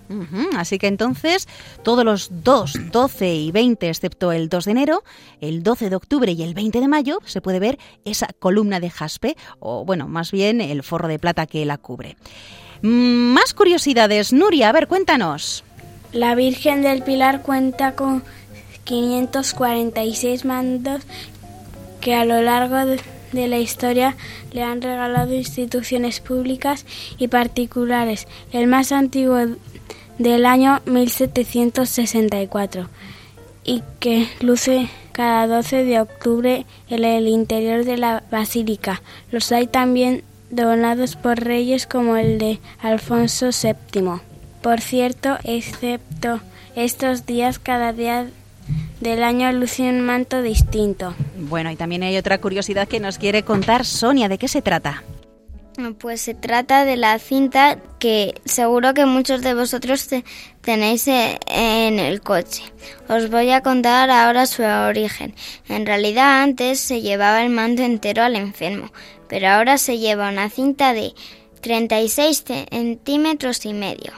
Ujú, 0.07 0.49
Así 0.55 0.77
que 0.77 0.87
entonces, 0.87 1.47
todos 1.83 2.05
los 2.05 2.29
2, 2.43 2.91
12 2.91 3.33
y 3.35 3.51
20, 3.51 3.89
excepto 3.89 4.31
el 4.31 4.49
2 4.49 4.65
de 4.65 4.71
enero, 4.71 5.03
el 5.41 5.63
12 5.63 5.89
de 5.89 5.95
octubre 5.95 6.31
y 6.31 6.43
el 6.43 6.53
20 6.53 6.79
de 6.79 6.87
mayo, 6.87 7.19
se 7.25 7.41
puede 7.41 7.59
ver 7.59 7.79
esa 8.05 8.27
columna 8.39 8.79
de 8.79 8.91
jaspe, 8.91 9.35
o 9.59 9.83
bueno, 9.83 10.07
más 10.07 10.31
bien 10.31 10.61
el 10.61 10.83
forro 10.83 11.07
de 11.07 11.17
plata 11.17 11.47
que 11.47 11.65
la 11.65 11.77
cubre. 11.77 12.17
Más 12.85 13.55
curiosidades, 13.55 14.31
Nuria, 14.31 14.69
a 14.69 14.71
ver, 14.71 14.87
cuéntanos. 14.87 15.63
La 16.13 16.35
Virgen 16.35 16.83
del 16.83 17.01
Pilar 17.01 17.41
cuenta 17.41 17.95
con 17.95 18.23
546 18.83 20.45
mandos 20.45 21.01
que 21.99 22.13
a 22.13 22.25
lo 22.25 22.43
largo 22.43 22.77
de 23.31 23.47
la 23.47 23.57
historia 23.57 24.15
le 24.51 24.61
han 24.61 24.83
regalado 24.83 25.33
instituciones 25.33 26.19
públicas 26.19 26.85
y 27.17 27.27
particulares, 27.27 28.27
el 28.51 28.67
más 28.67 28.91
antiguo 28.91 29.39
del 30.19 30.45
año 30.45 30.79
1764 30.85 32.87
y 33.63 33.81
que 33.99 34.27
luce 34.41 34.89
cada 35.11 35.47
12 35.47 35.85
de 35.85 36.01
octubre 36.01 36.67
en 36.87 37.03
el 37.03 37.27
interior 37.29 37.83
de 37.83 37.97
la 37.97 38.21
basílica. 38.29 39.01
Los 39.31 39.51
hay 39.51 39.65
también 39.65 40.23
donados 40.49 41.15
por 41.15 41.39
reyes 41.39 41.87
como 41.87 42.15
el 42.17 42.37
de 42.37 42.59
Alfonso 42.79 43.49
VII. 43.49 44.21
Por 44.61 44.81
cierto, 44.81 45.37
excepto 45.43 46.39
estos 46.75 47.25
días, 47.25 47.59
cada 47.59 47.93
día 47.93 48.27
del 48.99 49.23
año 49.23 49.51
luce 49.51 49.83
un 49.83 50.01
manto 50.01 50.41
distinto. 50.41 51.13
Bueno, 51.37 51.69
y 51.71 51.75
también 51.75 52.03
hay 52.03 52.17
otra 52.17 52.39
curiosidad 52.39 52.87
que 52.87 52.99
nos 52.99 53.17
quiere 53.17 53.43
contar 53.43 53.85
Sonia, 53.85 54.27
¿de 54.29 54.37
qué 54.37 54.47
se 54.47 54.61
trata? 54.61 55.03
Pues 55.99 56.21
se 56.21 56.33
trata 56.33 56.85
de 56.85 56.95
la 56.95 57.19
cinta 57.19 57.77
que 57.99 58.35
seguro 58.45 58.93
que 58.93 59.05
muchos 59.05 59.41
de 59.41 59.53
vosotros 59.53 60.07
te- 60.07 60.23
tenéis 60.61 61.05
eh, 61.09 61.37
en 61.47 61.99
el 61.99 62.21
coche. 62.21 62.63
Os 63.09 63.29
voy 63.29 63.51
a 63.51 63.59
contar 63.61 64.09
ahora 64.09 64.45
su 64.45 64.63
origen. 64.63 65.35
En 65.67 65.85
realidad 65.85 66.41
antes 66.43 66.79
se 66.79 67.01
llevaba 67.01 67.43
el 67.43 67.49
manto 67.49 67.81
entero 67.83 68.23
al 68.23 68.37
enfermo, 68.37 68.89
pero 69.27 69.47
ahora 69.47 69.77
se 69.77 69.97
lleva 69.97 70.29
una 70.29 70.49
cinta 70.49 70.93
de 70.93 71.13
36 71.61 72.43
centímetros 72.69 73.65
y 73.65 73.73
medio. 73.73 74.13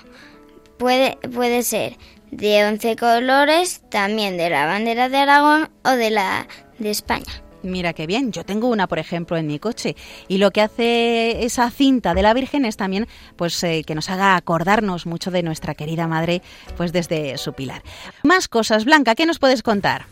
Puede, 0.78 1.18
puede 1.34 1.64
ser 1.64 1.98
de 2.32 2.66
11 2.66 2.96
colores, 2.98 3.82
también 3.90 4.38
de 4.38 4.50
la 4.50 4.66
bandera 4.66 5.10
de 5.10 5.18
Aragón 5.18 5.70
o 5.84 5.92
de 5.92 6.10
la 6.10 6.48
de 6.78 6.90
España. 6.92 7.44
Mira 7.64 7.94
qué 7.94 8.06
bien, 8.06 8.32
yo 8.32 8.46
tengo 8.46 8.68
una, 8.68 8.88
por 8.88 9.00
ejemplo, 9.00 9.36
en 9.36 9.48
mi 9.48 9.60
coche 9.60 9.96
y 10.28 10.38
lo 10.38 10.52
que 10.52 10.62
hace 10.62 11.44
esa 11.44 11.70
cinta 11.72 12.14
de 12.14 12.22
la 12.22 12.34
Virgen 12.34 12.66
es 12.66 12.78
también 12.78 13.08
pues 13.36 13.62
eh, 13.64 13.84
que 13.86 13.96
nos 13.96 14.10
haga 14.10 14.36
acordarnos 14.36 15.06
mucho 15.06 15.32
de 15.32 15.44
nuestra 15.44 15.74
querida 15.74 16.08
madre 16.08 16.42
pues 16.76 16.94
desde 16.94 17.38
su 17.38 17.54
pilar. 17.54 17.82
Más 18.24 18.48
cosas, 18.48 18.86
Blanca, 18.86 19.16
¿qué 19.16 19.26
nos 19.26 19.40
puedes 19.40 19.64
contar? 19.64 20.06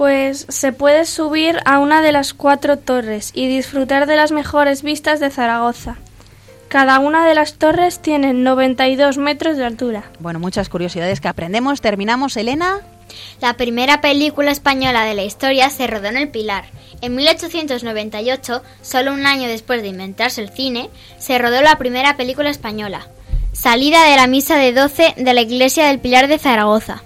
Pues 0.00 0.46
se 0.48 0.72
puede 0.72 1.04
subir 1.04 1.58
a 1.66 1.78
una 1.78 2.00
de 2.00 2.10
las 2.10 2.32
cuatro 2.32 2.78
torres 2.78 3.32
y 3.34 3.48
disfrutar 3.48 4.06
de 4.06 4.16
las 4.16 4.32
mejores 4.32 4.82
vistas 4.82 5.20
de 5.20 5.28
Zaragoza. 5.28 5.98
Cada 6.68 7.00
una 7.00 7.26
de 7.26 7.34
las 7.34 7.58
torres 7.58 8.00
tiene 8.00 8.32
92 8.32 9.18
metros 9.18 9.58
de 9.58 9.66
altura. 9.66 10.04
Bueno, 10.18 10.38
muchas 10.38 10.70
curiosidades 10.70 11.20
que 11.20 11.28
aprendemos. 11.28 11.82
Terminamos, 11.82 12.38
Elena. 12.38 12.78
La 13.42 13.58
primera 13.58 14.00
película 14.00 14.52
española 14.52 15.04
de 15.04 15.12
la 15.12 15.24
historia 15.24 15.68
se 15.68 15.86
rodó 15.86 16.06
en 16.08 16.16
el 16.16 16.30
Pilar. 16.30 16.64
En 17.02 17.14
1898, 17.14 18.62
solo 18.80 19.12
un 19.12 19.26
año 19.26 19.48
después 19.48 19.82
de 19.82 19.88
inventarse 19.88 20.40
el 20.40 20.48
cine, 20.48 20.88
se 21.18 21.36
rodó 21.36 21.60
la 21.60 21.76
primera 21.76 22.16
película 22.16 22.48
española. 22.48 23.06
Salida 23.52 24.06
de 24.06 24.16
la 24.16 24.28
misa 24.28 24.56
de 24.56 24.72
12 24.72 25.16
de 25.18 25.34
la 25.34 25.42
iglesia 25.42 25.88
del 25.88 25.98
Pilar 25.98 26.26
de 26.26 26.38
Zaragoza. 26.38 27.02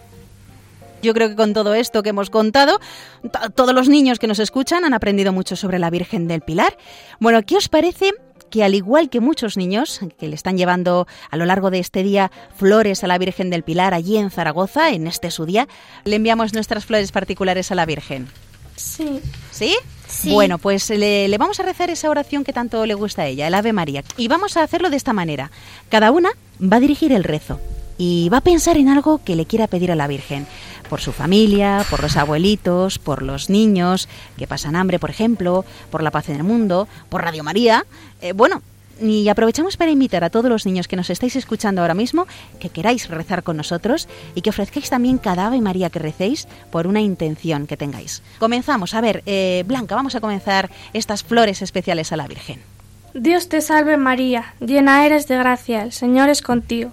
Yo 1.05 1.15
creo 1.15 1.29
que 1.29 1.37
con 1.37 1.53
todo 1.53 1.75
esto 1.75 2.03
que 2.03 2.09
hemos 2.11 2.31
contado, 2.31 2.81
to- 3.23 3.51
todos 3.55 3.75
los 3.75 3.89
niños 3.89 4.19
que 4.19 4.27
nos 4.27 4.39
escuchan 4.39 4.85
han 4.85 4.95
aprendido 4.95 5.33
mucho 5.33 5.55
sobre 5.55 5.79
la 5.79 5.91
Virgen 5.91 6.27
del 6.27 6.41
Pilar. 6.41 6.77
Bueno, 7.21 7.43
¿qué 7.45 7.57
os 7.57 7.69
parece 7.69 8.13
que 8.51 8.63
al 8.65 8.75
igual 8.75 9.11
que 9.11 9.21
muchos 9.21 9.57
niños 9.57 10.01
que 10.19 10.29
le 10.29 10.35
están 10.35 10.57
llevando 10.57 11.07
a 11.31 11.37
lo 11.37 11.45
largo 11.45 11.71
de 11.71 11.81
este 11.81 12.03
día 12.03 12.31
flores 12.57 13.03
a 13.05 13.07
la 13.09 13.19
Virgen 13.19 13.51
del 13.51 13.65
Pilar 13.65 13.95
allí 13.95 14.17
en 14.17 14.31
Zaragoza, 14.31 14.91
en 14.91 15.07
este 15.07 15.31
su 15.31 15.45
día, 15.45 15.67
le 16.05 16.17
enviamos 16.17 16.55
nuestras 16.55 16.85
flores 16.85 17.11
particulares 17.13 17.71
a 17.71 17.75
la 17.75 17.85
Virgen? 17.85 18.29
Sí. 18.77 19.21
¿Sí? 19.51 19.77
Sí. 20.09 20.31
Bueno, 20.33 20.59
pues 20.59 20.89
le, 20.91 21.27
le 21.29 21.39
vamos 21.39 21.59
a 21.61 21.63
rezar 21.65 21.91
esa 21.91 22.11
oración 22.11 22.45
que 22.45 22.53
tanto 22.53 22.87
le 22.87 22.95
gusta 22.95 23.23
a 23.23 23.27
ella, 23.27 23.47
el 23.49 23.55
Ave 23.55 23.73
María. 23.73 24.05
Y 24.17 24.29
vamos 24.29 24.57
a 24.57 24.63
hacerlo 24.63 24.91
de 24.91 24.97
esta 24.97 25.13
manera. 25.13 25.51
Cada 25.89 26.11
una 26.13 26.31
va 26.61 26.77
a 26.77 26.81
dirigir 26.81 27.13
el 27.13 27.25
rezo 27.25 27.61
y 27.99 28.29
va 28.29 28.39
a 28.39 28.43
pensar 28.43 28.77
en 28.77 28.89
algo 28.89 29.21
que 29.25 29.37
le 29.37 29.47
quiera 29.47 29.67
pedir 29.67 29.93
a 29.93 29.95
la 29.95 30.07
Virgen. 30.07 30.47
Por 30.89 31.01
su 31.01 31.13
familia, 31.13 31.85
por 31.91 32.03
los 32.03 32.17
abuelitos, 32.17 32.99
por 32.99 33.23
los 33.23 33.49
niños 33.51 34.09
que 34.37 34.47
pasan 34.47 34.77
hambre, 34.77 34.99
por 34.99 35.11
ejemplo, 35.11 35.65
por 35.91 36.03
la 36.03 36.11
paz 36.11 36.29
en 36.29 36.37
el 36.37 36.45
mundo, 36.45 36.89
por 37.09 37.23
Radio 37.23 37.43
María. 37.43 37.87
Eh, 38.21 38.33
bueno, 38.33 38.63
y 39.01 39.29
aprovechamos 39.29 39.77
para 39.77 39.91
invitar 39.91 40.25
a 40.25 40.31
todos 40.31 40.51
los 40.51 40.67
niños 40.67 40.89
que 40.89 40.97
nos 40.97 41.11
estáis 41.11 41.37
escuchando 41.37 41.81
ahora 41.81 41.95
mismo 41.95 42.27
que 42.61 42.69
queráis 42.69 43.09
rezar 43.09 43.43
con 43.43 43.57
nosotros 43.57 44.09
y 44.35 44.43
que 44.43 44.51
ofrezcáis 44.51 44.91
también 44.91 45.19
cada 45.19 45.47
Ave 45.47 45.61
María 45.61 45.91
que 45.91 45.99
recéis 45.99 46.47
por 46.71 46.87
una 46.87 47.01
intención 47.01 47.67
que 47.67 47.77
tengáis. 47.77 48.23
Comenzamos, 48.39 48.95
a 48.95 49.01
ver, 49.01 49.23
eh, 49.27 49.65
Blanca, 49.67 49.95
vamos 49.95 50.15
a 50.15 50.21
comenzar 50.21 50.71
estas 50.93 51.25
flores 51.25 51.63
especiales 51.63 52.13
a 52.13 52.17
la 52.17 52.29
Virgen. 52.29 52.61
Dios 53.15 53.49
te 53.49 53.61
salve 53.61 53.97
María, 53.97 54.55
llena 54.61 55.07
eres 55.07 55.29
de 55.29 55.39
gracia, 55.39 55.83
el 55.83 55.93
Señor 55.93 56.29
es 56.29 56.43
contigo. 56.43 56.93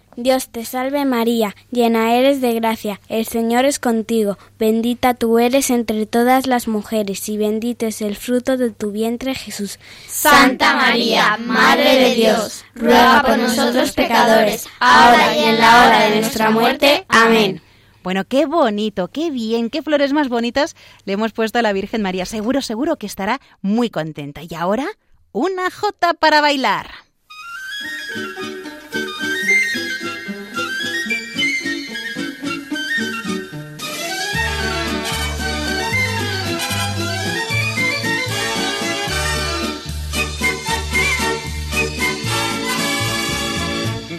Dios 0.23 0.49
te 0.49 0.65
salve 0.65 1.05
María, 1.05 1.55
llena 1.71 2.13
eres 2.15 2.41
de 2.41 2.53
gracia, 2.53 2.99
el 3.09 3.25
Señor 3.25 3.65
es 3.65 3.79
contigo, 3.79 4.37
bendita 4.59 5.13
tú 5.13 5.39
eres 5.39 5.69
entre 5.69 6.05
todas 6.05 6.47
las 6.47 6.67
mujeres 6.67 7.27
y 7.29 7.37
bendito 7.37 7.85
es 7.85 8.01
el 8.01 8.15
fruto 8.15 8.57
de 8.57 8.71
tu 8.71 8.91
vientre 8.91 9.35
Jesús. 9.35 9.79
Santa 10.07 10.75
María, 10.75 11.37
Madre 11.37 11.97
de 11.97 12.15
Dios, 12.15 12.65
ruega 12.75 13.23
por 13.23 13.37
nosotros 13.37 13.91
pecadores, 13.91 14.67
ahora 14.79 15.35
y 15.35 15.43
en 15.43 15.59
la 15.59 15.85
hora 15.85 15.99
de 16.09 16.21
nuestra 16.21 16.49
muerte. 16.49 17.05
Amén. 17.07 17.61
Bueno, 18.03 18.25
qué 18.25 18.45
bonito, 18.47 19.09
qué 19.09 19.29
bien, 19.29 19.69
qué 19.69 19.83
flores 19.83 20.11
más 20.11 20.27
bonitas 20.27 20.75
le 21.05 21.13
hemos 21.13 21.33
puesto 21.33 21.59
a 21.59 21.61
la 21.61 21.73
Virgen 21.73 22.01
María. 22.01 22.25
Seguro, 22.25 22.61
seguro 22.61 22.97
que 22.97 23.05
estará 23.05 23.39
muy 23.61 23.91
contenta. 23.91 24.41
Y 24.41 24.55
ahora, 24.55 24.87
una 25.31 25.69
jota 25.69 26.15
para 26.15 26.41
bailar. 26.41 26.89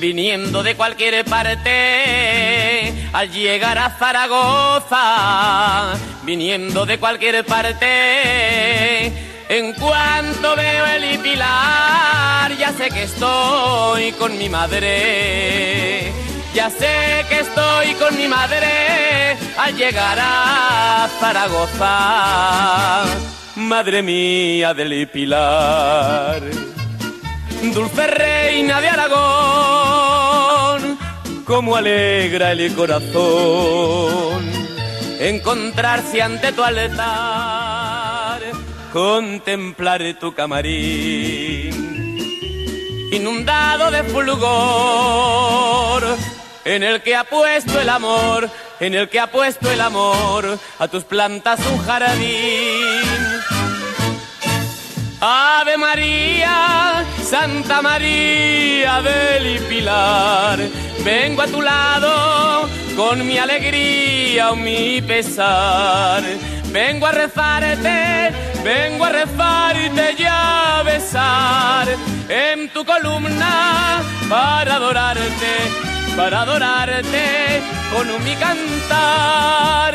Viniendo 0.02 0.62
de 0.64 0.74
cualquier 0.74 1.24
parte, 1.24 2.92
al 3.12 3.30
llegar 3.30 3.78
a 3.78 3.88
Zaragoza, 3.90 4.98
viniendo 6.24 6.84
de 6.84 6.98
cualquier 6.98 7.44
parte, 7.46 9.12
en 9.48 9.72
cuanto 9.74 10.56
veo 10.56 10.86
el 10.86 11.20
Pilar, 11.20 12.50
ya 12.58 12.72
sé 12.72 12.90
que 12.90 13.04
estoy 13.04 14.10
con 14.18 14.36
mi 14.36 14.48
madre. 14.48 16.10
Ya 16.52 16.68
sé 16.68 17.24
que 17.28 17.38
estoy 17.38 17.94
con 17.94 18.16
mi 18.16 18.26
madre 18.26 19.36
al 19.56 19.76
llegar 19.76 20.18
a 20.20 21.08
Zaragoza. 21.20 23.04
Madre 23.54 24.02
mía 24.02 24.74
del 24.74 25.08
Pilar 25.08 26.42
dulce 27.70 28.06
reina 28.08 28.80
de 28.80 28.88
Aragón, 28.88 29.91
como 31.44 31.76
alegra 31.76 32.52
el 32.52 32.74
corazón 32.74 34.50
encontrarse 35.18 36.20
ante 36.20 36.52
tu 36.52 36.62
altar, 36.64 38.40
contemplar 38.92 40.02
tu 40.18 40.34
camarín, 40.34 41.72
inundado 43.12 43.90
de 43.90 44.02
fulgor, 44.04 46.04
en 46.64 46.82
el 46.82 47.02
que 47.02 47.14
ha 47.14 47.24
puesto 47.24 47.80
el 47.80 47.88
amor, 47.88 48.50
en 48.80 48.94
el 48.94 49.08
que 49.08 49.20
ha 49.20 49.28
puesto 49.28 49.70
el 49.70 49.80
amor 49.80 50.58
a 50.78 50.88
tus 50.88 51.04
plantas 51.04 51.60
un 51.66 51.78
jardín. 51.78 53.61
Ave 55.24 55.78
María, 55.78 57.04
Santa 57.22 57.80
María 57.80 59.00
del 59.02 59.60
Pilar, 59.68 60.58
vengo 61.04 61.42
a 61.42 61.46
tu 61.46 61.62
lado 61.62 62.68
con 62.96 63.24
mi 63.24 63.38
alegría 63.38 64.50
o 64.50 64.56
mi 64.56 65.00
pesar. 65.00 66.24
Vengo 66.72 67.06
a 67.06 67.12
rezarte, 67.12 68.32
vengo 68.64 69.04
a 69.04 69.10
rezarte 69.10 70.16
y 70.18 70.24
a 70.28 70.82
besar 70.84 71.86
en 72.28 72.68
tu 72.70 72.84
columna 72.84 74.02
para 74.28 74.74
adorarte, 74.74 75.54
para 76.16 76.40
adorarte 76.40 77.62
con 77.92 78.24
mi 78.24 78.34
cantar. 78.34 79.94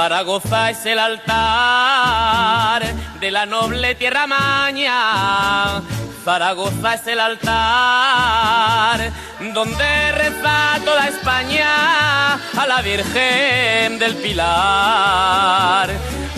Zaragoza 0.00 0.70
es 0.70 0.86
el 0.86 0.98
altar 0.98 2.82
de 3.20 3.30
la 3.30 3.44
noble 3.44 3.94
tierra 3.96 4.26
maña. 4.26 5.82
Zaragoza 6.24 6.94
es 6.94 7.06
el 7.06 7.20
altar 7.20 9.12
donde 9.52 10.12
reza 10.12 10.78
toda 10.86 11.06
España 11.06 12.32
a 12.32 12.66
la 12.66 12.80
Virgen 12.80 13.98
del 13.98 14.16
Pilar, 14.16 15.90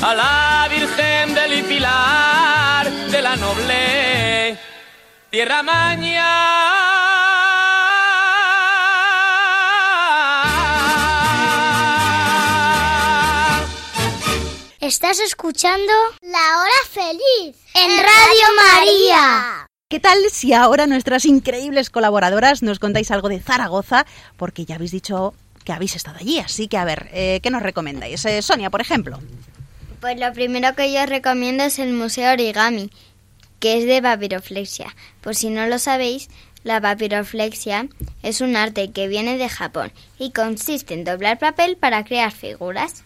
a 0.03 0.15
la 0.17 0.67
Virgen 0.69 1.33
del 1.33 1.63
Pilar 1.63 2.91
de 2.91 3.23
la 3.23 3.37
noble 3.37 4.59
tierra 5.31 5.63
maña. 5.63 6.82
Estás 14.95 15.21
escuchando 15.21 15.91
La 16.21 16.59
Hora 16.61 16.71
Feliz 16.91 17.57
en 17.75 17.91
Radio 17.97 18.47
María. 18.57 19.67
¿Qué 19.89 20.01
tal 20.01 20.19
si 20.31 20.53
ahora 20.53 20.87
nuestras 20.87 21.25
increíbles 21.25 21.89
colaboradoras 21.89 22.63
nos 22.63 22.79
contáis 22.79 23.11
algo 23.11 23.31
de 23.31 23.41
Zaragoza? 23.41 24.05
Porque 24.37 24.67
ya 24.67 24.75
habéis 24.75 24.91
dicho 24.91 25.33
que 25.65 25.73
habéis 25.73 25.97
estado 25.97 26.19
allí, 26.21 26.41
así 26.41 26.69
que 26.69 26.77
a 26.77 26.85
ver, 26.85 27.09
eh, 27.15 27.41
¿qué 27.43 27.49
nos 27.49 27.63
recomendáis? 27.63 28.23
Eh, 28.27 28.43
Sonia, 28.43 28.69
por 28.69 28.83
ejemplo. 28.83 29.19
Pues 30.03 30.21
lo 30.21 30.31
primero 30.35 30.75
que 30.75 30.93
yo 30.93 31.01
os 31.01 31.09
recomiendo 31.09 31.65
es 31.65 31.79
el 31.79 31.95
Museo 31.95 32.31
Origami, 32.31 32.91
que 33.61 33.79
es 33.79 33.87
de 33.87 34.03
papiroflexia. 34.03 34.95
Por 35.23 35.35
si 35.35 35.49
no 35.49 35.67
lo 35.69 35.79
sabéis, 35.79 36.29
la 36.65 36.83
papiroflexia 36.83 37.89
es 38.23 38.43
un 38.43 38.57
arte 38.57 38.93
que 38.93 39.09
viene 39.09 39.39
de 39.39 39.49
Japón 39.49 39.91
y 40.19 40.33
consiste 40.33 40.93
en 40.93 41.05
doblar 41.05 41.39
papel 41.39 41.79
para 41.79 42.05
crear 42.05 42.31
figuras. 42.31 43.05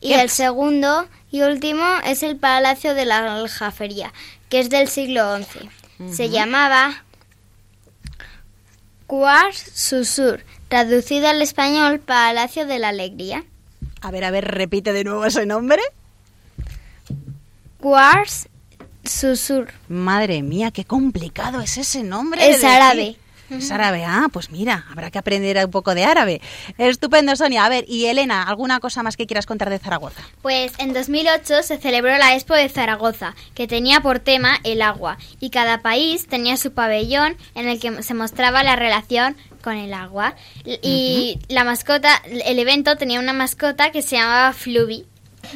Y 0.00 0.08
¿Qué- 0.08 0.20
el 0.20 0.30
segundo 0.30 1.06
y 1.30 1.42
último 1.42 1.84
es 2.04 2.22
el 2.22 2.36
Palacio 2.36 2.94
de 2.94 3.04
la 3.04 3.34
Aljafería, 3.36 4.12
que 4.48 4.60
es 4.60 4.70
del 4.70 4.88
siglo 4.88 5.36
XI. 5.38 5.68
Se 6.12 6.30
llamaba 6.30 7.04
Quars 9.06 9.58
Susur, 9.74 10.42
traducido 10.68 11.28
al 11.28 11.42
español 11.42 12.00
Palacio 12.00 12.66
de 12.66 12.78
la 12.78 12.88
Alegría. 12.88 13.44
A 14.00 14.10
ver, 14.10 14.24
a 14.24 14.30
ver, 14.30 14.46
repite 14.46 14.92
de 14.92 15.04
nuevo 15.04 15.24
ese 15.26 15.44
nombre. 15.46 15.82
Quars 17.78 18.48
Susur. 19.04 19.68
Madre 19.88 20.42
mía, 20.42 20.70
qué 20.70 20.84
complicado 20.84 21.60
es 21.60 21.76
ese 21.78 22.02
nombre. 22.02 22.48
Es 22.50 22.60
de 22.60 22.66
árabe. 22.66 23.16
Es 23.50 23.70
árabe, 23.70 24.04
ah, 24.04 24.28
pues 24.32 24.50
mira, 24.50 24.84
habrá 24.90 25.10
que 25.10 25.18
aprender 25.18 25.62
un 25.64 25.70
poco 25.70 25.94
de 25.94 26.04
árabe. 26.04 26.40
Estupendo, 26.78 27.34
Sonia. 27.34 27.64
A 27.64 27.68
ver, 27.68 27.84
y 27.88 28.06
Elena, 28.06 28.44
¿alguna 28.44 28.80
cosa 28.80 29.02
más 29.02 29.16
que 29.16 29.26
quieras 29.26 29.46
contar 29.46 29.70
de 29.70 29.78
Zaragoza? 29.78 30.22
Pues 30.40 30.72
en 30.78 30.92
2008 30.92 31.62
se 31.62 31.78
celebró 31.78 32.16
la 32.16 32.34
Expo 32.34 32.54
de 32.54 32.68
Zaragoza, 32.68 33.34
que 33.54 33.66
tenía 33.66 34.00
por 34.00 34.20
tema 34.20 34.58
el 34.62 34.82
agua, 34.82 35.18
y 35.40 35.50
cada 35.50 35.82
país 35.82 36.26
tenía 36.26 36.56
su 36.56 36.72
pabellón 36.72 37.36
en 37.54 37.68
el 37.68 37.80
que 37.80 38.02
se 38.02 38.14
mostraba 38.14 38.62
la 38.62 38.76
relación 38.76 39.36
con 39.62 39.76
el 39.76 39.92
agua. 39.94 40.34
Y 40.64 41.38
la 41.48 41.64
mascota, 41.64 42.22
el 42.24 42.58
evento 42.58 42.96
tenía 42.96 43.20
una 43.20 43.32
mascota 43.32 43.90
que 43.90 44.02
se 44.02 44.16
llamaba 44.16 44.52
Fluvi. 44.52 45.06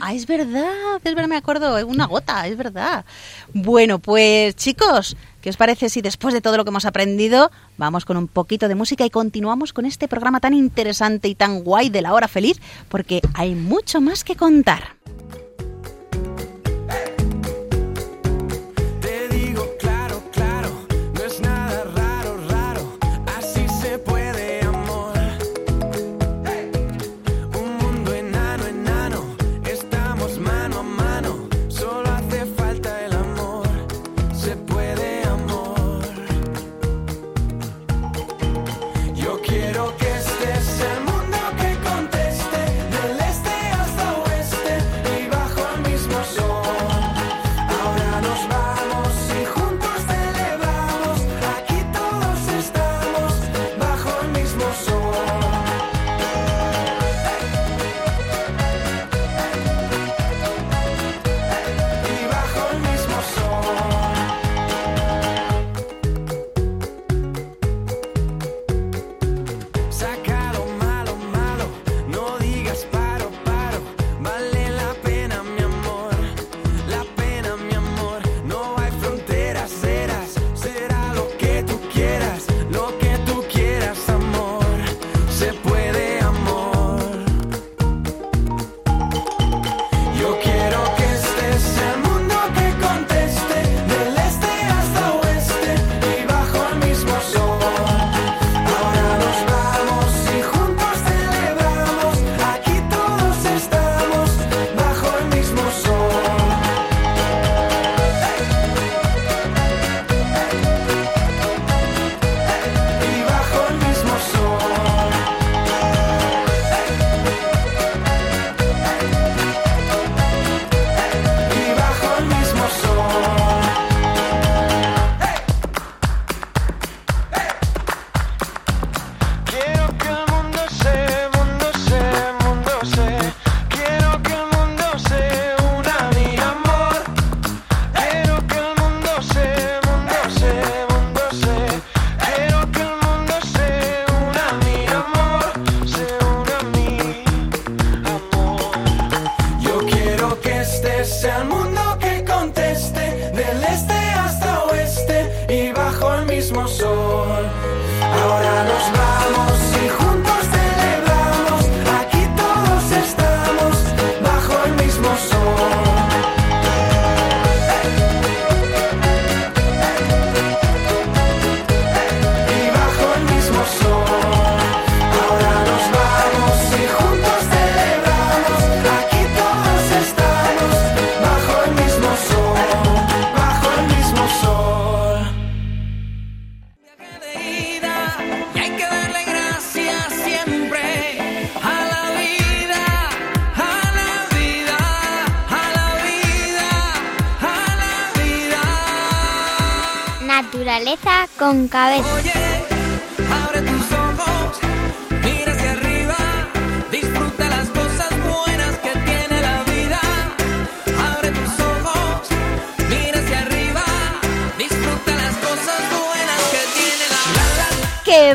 Ah, 0.01 0.15
es 0.15 0.27
verdad, 0.27 0.97
es 1.05 1.15
verdad, 1.15 1.29
me 1.29 1.37
acuerdo, 1.37 1.79
es 1.79 1.85
una 1.85 2.07
gota, 2.07 2.47
es 2.47 2.57
verdad. 2.57 3.05
Bueno, 3.53 3.99
pues 3.99 4.57
chicos, 4.57 5.17
¿qué 5.45 5.51
os 5.51 5.59
parece 5.59 5.91
si 5.91 6.01
después 6.01 6.33
de 6.33 6.41
todo 6.41 6.57
lo 6.57 6.65
que 6.65 6.71
hemos 6.71 6.87
aprendido 6.87 7.51
vamos 7.77 8.07
con 8.07 8.17
un 8.17 8.29
poquito 8.29 8.67
de 8.67 8.75
música 8.75 9.05
y 9.05 9.11
continuamos 9.11 9.75
con 9.75 9.85
este 9.85 10.09
programa 10.09 10.41
tan 10.41 10.55
interesante 10.55 11.29
y 11.29 11.35
tan 11.35 11.63
guay 11.63 11.91
de 11.91 12.01
la 12.01 12.15
hora 12.15 12.29
feliz? 12.29 12.59
Porque 12.89 13.21
hay 13.35 13.55
mucho 13.55 14.01
más 14.01 14.25
que 14.25 14.37
contar. 14.37 14.97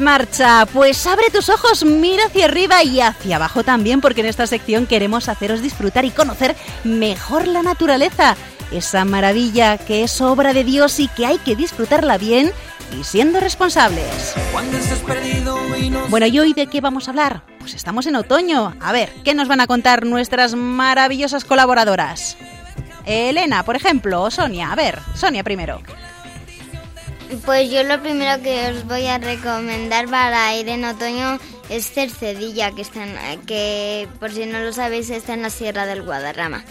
Marcha! 0.10 0.66
Pues 0.74 1.06
abre 1.06 1.30
tus 1.32 1.50
ojos, 1.50 1.86
mira 1.86 2.26
hacia 2.26 2.46
arriba 2.46 2.84
y 2.84 3.00
hacia 3.00 3.36
abajo 3.36 3.64
también, 3.64 4.02
porque 4.02 4.22
en 4.22 4.28
esta 4.28 4.48
sección 4.48 4.88
queremos 4.88 5.30
haceros 5.30 5.62
disfrutar 5.62 6.04
y 6.04 6.10
conocer 6.10 6.56
mejor 6.84 7.48
la 7.48 7.62
naturaleza. 7.62 8.36
Esa 8.72 9.06
maravilla 9.06 9.78
que 9.78 10.04
es 10.04 10.20
obra 10.20 10.54
de 10.54 10.64
Dios 10.64 11.00
y 11.00 11.10
que 11.10 11.28
hay 11.28 11.38
que 11.38 11.56
disfrutarla 11.56 12.18
bien 12.18 12.52
y 13.00 13.04
siendo 13.04 13.40
responsables. 13.40 14.34
Bueno, 16.10 16.26
¿y 16.26 16.40
hoy 16.40 16.54
de 16.54 16.66
qué 16.66 16.82
vamos 16.82 17.08
a 17.08 17.12
hablar? 17.12 17.44
Pues 17.60 17.76
estamos 17.76 18.08
en 18.08 18.16
otoño. 18.16 18.74
A 18.82 18.92
ver, 18.92 19.14
¿qué 19.24 19.36
nos 19.36 19.48
van 19.48 19.62
a 19.62 19.68
contar 19.68 20.08
nuestras 20.08 20.56
maravillosas 20.56 21.46
colaboradoras? 21.46 22.36
Elena, 23.06 23.64
por 23.64 23.76
ejemplo, 23.76 24.24
o 24.24 24.32
Sonia. 24.32 24.72
A 24.72 24.76
ver, 24.76 25.00
Sonia 25.14 25.44
primero. 25.44 25.82
Pues 27.46 27.70
yo 27.70 27.84
lo 27.84 28.02
primero 28.02 28.42
que 28.42 28.70
os 28.70 28.86
voy 28.86 29.06
a 29.06 29.20
recomendar 29.20 30.08
para 30.08 30.56
ir 30.56 30.68
en 30.68 30.84
otoño 30.84 31.38
es 31.70 31.92
Cercedilla, 31.92 32.72
que, 32.72 32.82
está 32.82 33.04
en- 33.06 33.42
que 33.46 34.08
por 34.20 34.32
si 34.32 34.46
no 34.48 34.60
lo 34.60 34.74
sabéis 34.74 35.10
está 35.12 35.34
en 35.36 35.44
la 35.44 35.52
Sierra 35.52 35.86
del 35.86 36.02
Guadarrama. 36.02 36.64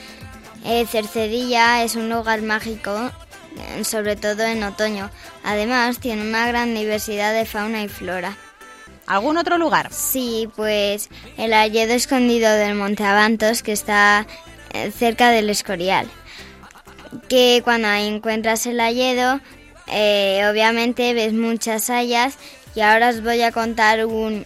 Eh, 0.65 0.85
Cercedilla 0.91 1.85
es 1.85 1.95
un 1.95 2.09
lugar 2.11 2.43
mágico, 2.43 3.11
eh, 3.79 3.85
sobre 3.85 4.17
todo 4.17 4.43
en 4.43 4.65
otoño. 4.65 5.11
Además 5.45 6.01
tiene 6.01 6.23
una 6.23 6.49
gran 6.49 6.75
diversidad 6.75 7.33
de 7.33 7.45
fauna 7.47 7.83
y 7.85 7.89
flora. 7.89 8.37
¿Algún 9.07 9.39
otro 9.39 9.59
lugar? 9.59 9.91
Sí, 9.93 10.49
pues 10.57 11.09
el 11.37 11.53
Alledo 11.55 11.95
Escondido 11.95 12.51
del 12.53 12.75
Monte 12.75 13.05
Avantos, 13.05 13.63
que 13.63 13.73
está 13.73 14.27
eh, 14.75 14.91
cerca 14.91 15.31
del 15.31 15.49
Escorial. 15.51 16.09
Que 17.29 17.63
cuando 17.65 17.91
encuentras 17.93 18.67
el 18.67 18.81
Alledo, 18.81 19.41
eh, 19.91 20.43
obviamente 20.51 21.15
ves 21.15 21.33
muchas 21.33 21.91
hayas 21.91 22.35
y 22.75 22.81
ahora 22.81 23.11
os 23.11 23.23
voy 23.23 23.43
a 23.43 23.53
contar 23.53 24.07
un, 24.07 24.45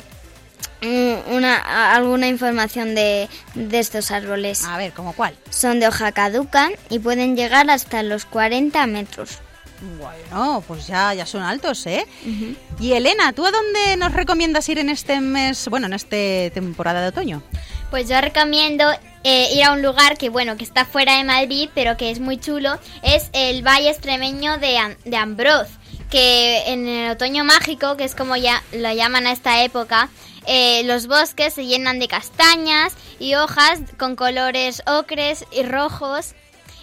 un- 0.83 1.18
una, 1.31 1.92
alguna 1.94 2.28
información 2.28 2.94
de, 2.94 3.28
de 3.55 3.78
estos 3.78 4.11
árboles. 4.11 4.64
A 4.64 4.76
ver, 4.78 4.92
¿cómo 4.92 5.12
cuál? 5.12 5.35
Son 5.50 5.81
de 5.81 5.88
hoja 5.88 6.12
caduca 6.12 6.70
y 6.90 6.98
pueden 6.98 7.37
llegar 7.37 7.70
hasta 7.70 8.02
los 8.02 8.24
40 8.24 8.87
metros. 8.87 9.38
Bueno, 9.98 10.62
pues 10.68 10.87
ya, 10.87 11.12
ya 11.12 11.26
son 11.26 11.42
altos, 11.42 11.87
¿eh? 11.87 12.07
Y 12.78 12.92
Elena, 12.92 13.33
¿tú 13.33 13.44
a 13.44 13.50
dónde 13.50 13.96
nos 13.96 14.12
recomiendas 14.12 14.68
ir 14.68 14.78
en 14.78 14.88
este 14.88 15.20
mes, 15.20 15.66
bueno, 15.68 15.87
en 15.88 15.92
esta 15.94 16.55
temporada 16.55 17.00
de 17.02 17.09
otoño? 17.09 17.42
Pues 17.92 18.09
yo 18.09 18.18
recomiendo 18.22 18.90
eh, 19.22 19.50
ir 19.55 19.64
a 19.64 19.72
un 19.72 19.83
lugar 19.83 20.16
que, 20.16 20.31
bueno, 20.31 20.57
que 20.57 20.64
está 20.64 20.87
fuera 20.87 21.18
de 21.18 21.24
Madrid, 21.24 21.68
pero 21.74 21.98
que 21.98 22.11
es 22.11 22.20
muy 22.20 22.38
chulo. 22.38 22.78
Es 23.02 23.28
el 23.35 23.62
Valle 23.62 23.90
Extremeño 23.90 24.57
de, 24.57 24.78
Am- 24.78 24.96
de 25.05 25.14
Ambroz, 25.18 25.68
que 26.11 26.62
en 26.68 26.88
el 26.88 27.11
otoño 27.11 27.44
mágico, 27.44 27.98
que 27.98 28.05
es 28.05 28.14
como 28.14 28.35
ya 28.37 28.62
lo 28.72 28.90
llaman 28.94 29.26
a 29.26 29.33
esta 29.33 29.62
época, 29.62 30.09
eh, 30.46 30.85
los 30.85 31.07
bosques 31.07 31.52
se 31.52 31.66
llenan 31.66 31.98
de 31.98 32.09
castañas 32.09 32.94
y 33.20 33.35
hojas 33.35 33.81
con 33.98 34.16
colores 34.16 34.83
ocres 34.87 35.44
y 35.52 35.62
rojos. 35.62 36.35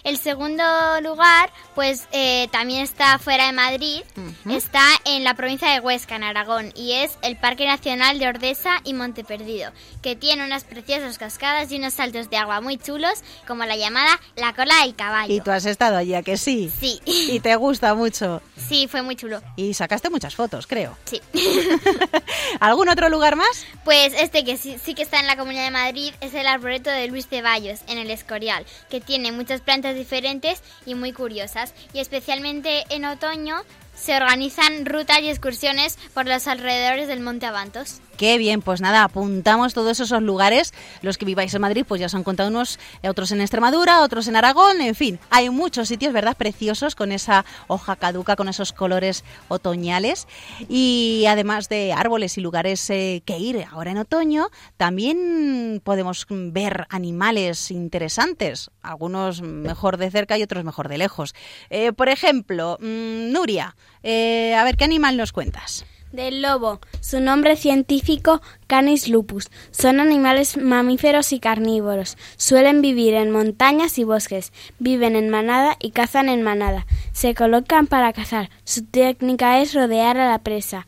El 0.04 0.18
segundo 0.18 0.62
lugar, 1.02 1.50
pues 1.74 2.06
eh, 2.12 2.48
también 2.52 2.82
está 2.82 3.18
fuera 3.18 3.46
de 3.46 3.52
Madrid, 3.52 4.02
está 4.48 4.82
en 5.04 5.24
la 5.24 5.34
provincia 5.34 5.68
de 5.70 5.80
Huesca, 5.80 6.16
en 6.16 6.24
Aragón, 6.24 6.72
y 6.74 6.92
es 6.92 7.18
el 7.22 7.36
Parque 7.36 7.66
Nacional 7.66 8.18
de 8.18 8.28
Ordesa 8.28 8.80
y 8.84 8.94
Monteperdido, 8.94 9.72
que 10.02 10.16
tiene 10.16 10.44
unas 10.44 10.64
preciosas 10.64 11.18
cascadas 11.18 11.70
y 11.72 11.76
unos 11.76 11.94
saltos 11.94 12.30
de 12.30 12.36
agua 12.36 12.60
muy 12.60 12.78
chulos, 12.78 13.22
como 13.46 13.64
la 13.64 13.76
llamada 13.76 14.18
La 14.36 14.54
Cola 14.54 14.74
del 14.82 14.94
Caballo. 14.94 15.32
Y 15.34 15.40
tú 15.40 15.50
has 15.50 15.66
estado 15.66 15.96
allí, 15.96 16.14
¿a 16.14 16.22
que 16.22 16.36
sí? 16.36 16.70
Sí, 16.80 17.00
Y 17.04 17.40
te 17.40 17.56
gusta 17.56 17.94
mucho. 17.94 18.42
sí, 18.56 18.88
fue 18.88 19.02
muy 19.02 19.16
chulo. 19.16 19.42
Y 19.56 19.74
sacaste 19.74 20.10
muchas 20.10 20.34
fotos, 20.34 20.66
creo. 20.66 20.96
Sí. 21.04 21.20
¿Algún 22.60 22.88
otro 22.88 23.08
lugar 23.08 23.36
más? 23.36 23.64
Pues 23.84 24.12
este 24.16 24.44
que 24.44 24.56
sí, 24.56 24.76
sí 24.82 24.94
que 24.94 25.02
está 25.02 25.20
en 25.20 25.26
la 25.26 25.36
Comunidad 25.36 25.64
de 25.64 25.70
Madrid 25.70 26.12
es 26.20 26.34
el 26.34 26.46
arboreto 26.46 26.90
de 26.90 27.06
Luis 27.08 27.28
Ceballos, 27.28 27.80
en 27.88 27.98
el 27.98 28.10
Escorial, 28.10 28.64
que 28.88 29.00
tiene 29.00 29.32
muchas 29.32 29.60
plantas 29.60 29.89
diferentes 29.94 30.62
y 30.86 30.94
muy 30.94 31.12
curiosas. 31.12 31.74
Y 31.92 32.00
especialmente 32.00 32.84
en 32.90 33.04
otoño 33.04 33.56
se 33.94 34.16
organizan 34.16 34.86
rutas 34.86 35.20
y 35.20 35.28
excursiones 35.28 35.98
por 36.14 36.26
los 36.26 36.46
alrededores 36.46 37.08
del 37.08 37.20
Monte 37.20 37.46
Avantos. 37.46 38.00
Qué 38.20 38.36
bien, 38.36 38.60
pues 38.60 38.82
nada, 38.82 39.04
apuntamos 39.04 39.72
todos 39.72 39.98
esos 39.98 40.20
lugares. 40.20 40.74
Los 41.00 41.16
que 41.16 41.24
viváis 41.24 41.54
en 41.54 41.62
Madrid, 41.62 41.86
pues 41.88 42.02
ya 42.02 42.06
os 42.06 42.14
han 42.14 42.22
contado 42.22 42.50
unos, 42.50 42.78
eh, 43.02 43.08
otros 43.08 43.32
en 43.32 43.40
Extremadura, 43.40 44.02
otros 44.02 44.28
en 44.28 44.36
Aragón, 44.36 44.82
en 44.82 44.94
fin. 44.94 45.18
Hay 45.30 45.48
muchos 45.48 45.88
sitios, 45.88 46.12
¿verdad? 46.12 46.36
Preciosos, 46.36 46.94
con 46.94 47.12
esa 47.12 47.46
hoja 47.66 47.96
caduca, 47.96 48.36
con 48.36 48.50
esos 48.50 48.74
colores 48.74 49.24
otoñales. 49.48 50.28
Y 50.68 51.24
además 51.28 51.70
de 51.70 51.94
árboles 51.94 52.36
y 52.36 52.42
lugares 52.42 52.90
eh, 52.90 53.22
que 53.24 53.38
ir 53.38 53.64
ahora 53.70 53.92
en 53.92 53.96
otoño, 53.96 54.48
también 54.76 55.80
podemos 55.82 56.26
ver 56.28 56.86
animales 56.90 57.70
interesantes. 57.70 58.70
Algunos 58.82 59.40
mejor 59.40 59.96
de 59.96 60.10
cerca 60.10 60.36
y 60.36 60.42
otros 60.42 60.62
mejor 60.62 60.90
de 60.90 60.98
lejos. 60.98 61.34
Eh, 61.70 61.94
por 61.94 62.10
ejemplo, 62.10 62.76
mm, 62.82 63.32
Nuria, 63.32 63.76
a 64.04 64.64
ver, 64.64 64.76
¿qué 64.76 64.84
animal 64.84 65.16
nos 65.16 65.32
cuentas? 65.32 65.86
Del 66.12 66.42
lobo. 66.42 66.80
Su 67.00 67.20
nombre 67.20 67.54
científico 67.54 68.42
Canis 68.66 69.08
lupus. 69.08 69.48
Son 69.70 70.00
animales 70.00 70.56
mamíferos 70.56 71.32
y 71.32 71.38
carnívoros. 71.38 72.16
Suelen 72.36 72.82
vivir 72.82 73.14
en 73.14 73.30
montañas 73.30 73.96
y 73.96 74.02
bosques. 74.02 74.52
Viven 74.80 75.14
en 75.14 75.30
manada 75.30 75.76
y 75.78 75.92
cazan 75.92 76.28
en 76.28 76.42
manada. 76.42 76.84
Se 77.12 77.34
colocan 77.34 77.86
para 77.86 78.12
cazar. 78.12 78.50
Su 78.64 78.84
técnica 78.84 79.60
es 79.60 79.72
rodear 79.72 80.18
a 80.18 80.28
la 80.28 80.40
presa 80.40 80.86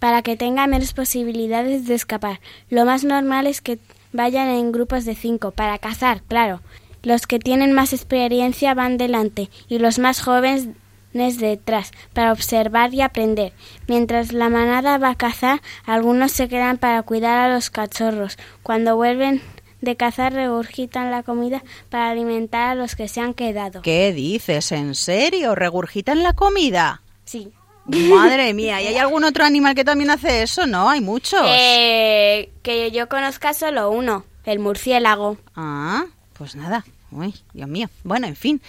para 0.00 0.22
que 0.22 0.36
tenga 0.36 0.66
menos 0.66 0.94
posibilidades 0.94 1.86
de 1.86 1.94
escapar. 1.94 2.40
Lo 2.70 2.86
más 2.86 3.04
normal 3.04 3.46
es 3.46 3.60
que 3.60 3.78
vayan 4.12 4.48
en 4.48 4.72
grupos 4.72 5.04
de 5.04 5.14
cinco 5.14 5.50
para 5.50 5.78
cazar, 5.78 6.22
claro. 6.22 6.62
Los 7.02 7.26
que 7.26 7.38
tienen 7.38 7.72
más 7.72 7.92
experiencia 7.92 8.72
van 8.72 8.96
delante 8.96 9.50
y 9.68 9.78
los 9.78 9.98
más 9.98 10.22
jóvenes 10.22 10.68
detrás 11.14 11.92
para 12.12 12.32
observar 12.32 12.92
y 12.92 13.00
aprender. 13.00 13.52
Mientras 13.86 14.32
la 14.32 14.48
manada 14.48 14.98
va 14.98 15.10
a 15.10 15.14
cazar, 15.14 15.62
algunos 15.84 16.32
se 16.32 16.48
quedan 16.48 16.76
para 16.76 17.02
cuidar 17.02 17.38
a 17.38 17.54
los 17.54 17.70
cachorros. 17.70 18.36
Cuando 18.62 18.96
vuelven 18.96 19.40
de 19.80 19.96
cazar, 19.96 20.32
regurgitan 20.32 21.10
la 21.10 21.22
comida 21.22 21.62
para 21.88 22.10
alimentar 22.10 22.70
a 22.70 22.74
los 22.74 22.96
que 22.96 23.08
se 23.08 23.20
han 23.20 23.34
quedado. 23.34 23.82
¿Qué 23.82 24.12
dices? 24.12 24.72
¿En 24.72 24.94
serio? 24.94 25.54
¿Regurgitan 25.54 26.22
la 26.22 26.32
comida? 26.32 27.02
Sí. 27.24 27.52
Madre 27.86 28.52
mía, 28.54 28.82
¿y 28.82 28.88
hay 28.88 28.96
algún 28.96 29.24
otro 29.24 29.44
animal 29.44 29.74
que 29.74 29.84
también 29.84 30.10
hace 30.10 30.42
eso? 30.42 30.66
No, 30.66 30.88
hay 30.88 31.00
muchos. 31.00 31.40
Eh, 31.46 32.50
que 32.62 32.90
yo 32.90 33.08
conozca 33.08 33.54
solo 33.54 33.90
uno, 33.90 34.24
el 34.44 34.58
murciélago. 34.58 35.36
Ah, 35.54 36.06
pues 36.32 36.56
nada. 36.56 36.84
Uy, 37.10 37.34
Dios 37.52 37.68
mío. 37.68 37.88
Bueno, 38.02 38.26
en 38.26 38.36
fin. 38.36 38.60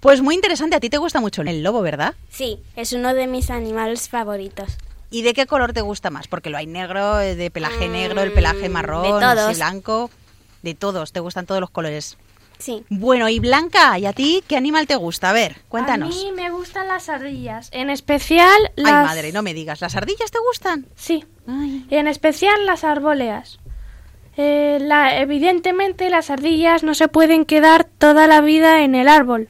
Pues 0.00 0.22
muy 0.22 0.34
interesante. 0.34 0.76
A 0.76 0.80
ti 0.80 0.88
te 0.90 0.98
gusta 0.98 1.20
mucho 1.20 1.42
el 1.42 1.62
lobo, 1.62 1.82
¿verdad? 1.82 2.14
Sí, 2.30 2.58
es 2.76 2.92
uno 2.92 3.14
de 3.14 3.26
mis 3.26 3.50
animales 3.50 4.08
favoritos. 4.08 4.76
¿Y 5.10 5.22
de 5.22 5.34
qué 5.34 5.46
color 5.46 5.72
te 5.72 5.80
gusta 5.82 6.10
más? 6.10 6.28
Porque 6.28 6.50
lo 6.50 6.56
hay 6.56 6.66
negro, 6.66 7.20
eh, 7.20 7.34
de 7.34 7.50
pelaje 7.50 7.88
negro, 7.88 8.22
el 8.22 8.32
pelaje 8.32 8.68
marrón, 8.68 9.22
así 9.22 9.56
blanco. 9.56 10.10
De 10.62 10.74
todos, 10.74 11.12
te 11.12 11.20
gustan 11.20 11.46
todos 11.46 11.60
los 11.60 11.70
colores. 11.70 12.16
Sí. 12.58 12.84
Bueno, 12.90 13.28
y 13.30 13.38
Blanca, 13.40 13.98
¿y 13.98 14.04
a 14.04 14.12
ti 14.12 14.44
qué 14.46 14.56
animal 14.58 14.86
te 14.86 14.94
gusta? 14.94 15.30
A 15.30 15.32
ver, 15.32 15.56
cuéntanos. 15.70 16.14
A 16.14 16.18
mí 16.18 16.30
me 16.32 16.50
gustan 16.50 16.86
las 16.88 17.08
ardillas, 17.08 17.70
en 17.72 17.88
especial 17.88 18.60
las... 18.76 18.92
Ay, 18.92 19.06
madre, 19.06 19.32
no 19.32 19.40
me 19.42 19.54
digas. 19.54 19.80
¿Las 19.80 19.96
ardillas 19.96 20.30
te 20.30 20.38
gustan? 20.46 20.86
Sí, 20.94 21.24
Ay. 21.48 21.86
en 21.90 22.06
especial 22.06 22.66
las 22.66 22.84
arbóleas. 22.84 23.58
Eh, 24.36 24.78
la- 24.82 25.18
evidentemente 25.20 26.10
las 26.10 26.28
ardillas 26.30 26.82
no 26.82 26.92
se 26.94 27.08
pueden 27.08 27.46
quedar 27.46 27.84
toda 27.84 28.26
la 28.26 28.42
vida 28.42 28.82
en 28.84 28.94
el 28.94 29.08
árbol, 29.08 29.48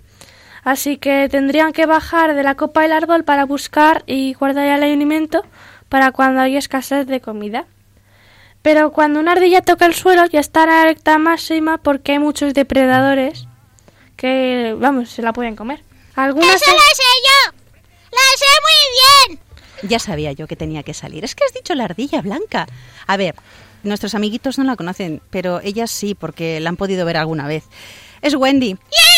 así 0.63 0.97
que 0.97 1.29
tendrían 1.31 1.73
que 1.73 1.87
bajar 1.87 2.35
de 2.35 2.43
la 2.43 2.55
copa 2.55 2.83
del 2.83 2.93
árbol 2.93 3.25
para 3.25 3.45
buscar 3.45 4.03
y 4.07 4.35
guardar 4.35 4.67
el 4.67 4.83
alimento 4.83 5.45
para 5.89 6.13
cuando 6.13 6.41
hay 6.41 6.57
escasez 6.57 7.07
de 7.07 7.21
comida. 7.21 7.67
Pero 8.63 8.93
cuando 8.93 9.21
una 9.21 9.33
ardilla 9.33 9.63
toca 9.63 9.87
el 9.87 9.95
suelo 9.95 10.27
ya 10.27 10.41
está 10.41 10.65
en 10.65 10.69
la 10.69 10.83
alerta 10.83 11.19
máxima 11.19 11.79
porque 11.79 12.13
hay 12.13 12.19
muchos 12.19 12.53
depredadores 12.55 13.47
que, 14.17 14.77
vamos, 14.79 15.11
se 15.11 15.23
la 15.23 15.33
pueden 15.33 15.57
comer. 15.57 15.83
Algunas 16.15 16.57
¡Eso 16.57 16.71
lo 16.71 16.79
sé 16.79 17.03
yo! 17.25 17.53
¡Lo 18.13 18.19
sé 18.37 18.47
muy 18.63 19.31
bien! 19.31 19.41
Ya 19.91 19.99
sabía 19.99 20.33
yo 20.33 20.47
que 20.47 20.57
tenía 20.57 20.83
que 20.83 20.93
salir. 20.93 21.25
Es 21.25 21.35
que 21.35 21.45
has 21.45 21.55
dicho 21.55 21.75
la 21.75 21.85
ardilla 21.85 22.21
blanca. 22.21 22.67
A 23.07 23.17
ver, 23.17 23.35
nuestros 23.83 24.15
amiguitos 24.15 24.59
no 24.59 24.65
la 24.65 24.77
conocen, 24.77 25.23
pero 25.31 25.61
ellas 25.61 25.91
sí, 25.91 26.15
porque 26.15 26.61
la 26.61 26.69
han 26.69 26.77
podido 26.77 27.07
ver 27.07 27.17
alguna 27.17 27.47
vez. 27.47 27.65
Es 28.21 28.35
Wendy. 28.35 28.75
¡Yay, 28.75 29.10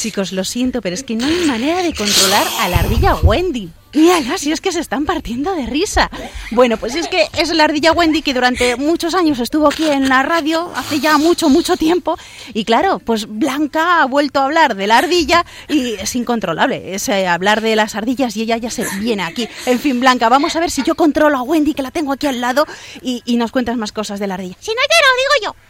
Chicos, 0.00 0.32
lo 0.32 0.44
siento, 0.44 0.80
pero 0.80 0.94
es 0.94 1.04
que 1.04 1.14
no 1.14 1.26
hay 1.26 1.44
manera 1.46 1.82
de 1.82 1.92
controlar 1.92 2.46
a 2.60 2.70
la 2.70 2.78
ardilla 2.78 3.16
Wendy. 3.16 3.68
Mírala, 3.92 4.38
si 4.38 4.50
es 4.50 4.62
que 4.62 4.72
se 4.72 4.80
están 4.80 5.04
partiendo 5.04 5.54
de 5.54 5.66
risa. 5.66 6.10
Bueno, 6.52 6.78
pues 6.78 6.94
es 6.94 7.06
que 7.06 7.28
es 7.36 7.50
la 7.50 7.64
ardilla 7.64 7.92
Wendy 7.92 8.22
que 8.22 8.32
durante 8.32 8.76
muchos 8.76 9.14
años 9.14 9.40
estuvo 9.40 9.68
aquí 9.68 9.86
en 9.86 10.08
la 10.08 10.22
radio, 10.22 10.72
hace 10.74 11.00
ya 11.00 11.18
mucho, 11.18 11.50
mucho 11.50 11.76
tiempo. 11.76 12.16
Y 12.54 12.64
claro, 12.64 12.98
pues 12.98 13.26
Blanca 13.28 14.00
ha 14.00 14.06
vuelto 14.06 14.40
a 14.40 14.46
hablar 14.46 14.74
de 14.74 14.86
la 14.86 14.96
ardilla 14.96 15.44
y 15.68 15.92
es 15.92 16.16
incontrolable. 16.16 16.94
Es 16.94 17.10
hablar 17.10 17.60
de 17.60 17.76
las 17.76 17.94
ardillas 17.94 18.34
y 18.38 18.42
ella 18.42 18.56
ya 18.56 18.70
se 18.70 18.86
viene 19.00 19.22
aquí. 19.22 19.50
En 19.66 19.78
fin, 19.78 20.00
Blanca, 20.00 20.30
vamos 20.30 20.56
a 20.56 20.60
ver 20.60 20.70
si 20.70 20.82
yo 20.82 20.94
controlo 20.94 21.36
a 21.36 21.42
Wendy, 21.42 21.74
que 21.74 21.82
la 21.82 21.90
tengo 21.90 22.12
aquí 22.12 22.26
al 22.26 22.40
lado, 22.40 22.66
y, 23.02 23.20
y 23.26 23.36
nos 23.36 23.52
cuentas 23.52 23.76
más 23.76 23.92
cosas 23.92 24.18
de 24.18 24.26
la 24.26 24.34
ardilla. 24.34 24.56
Si 24.60 24.70
no 24.70 24.80
te 24.88 25.42
lo 25.42 25.44
digo 25.44 25.52
yo. 25.52 25.69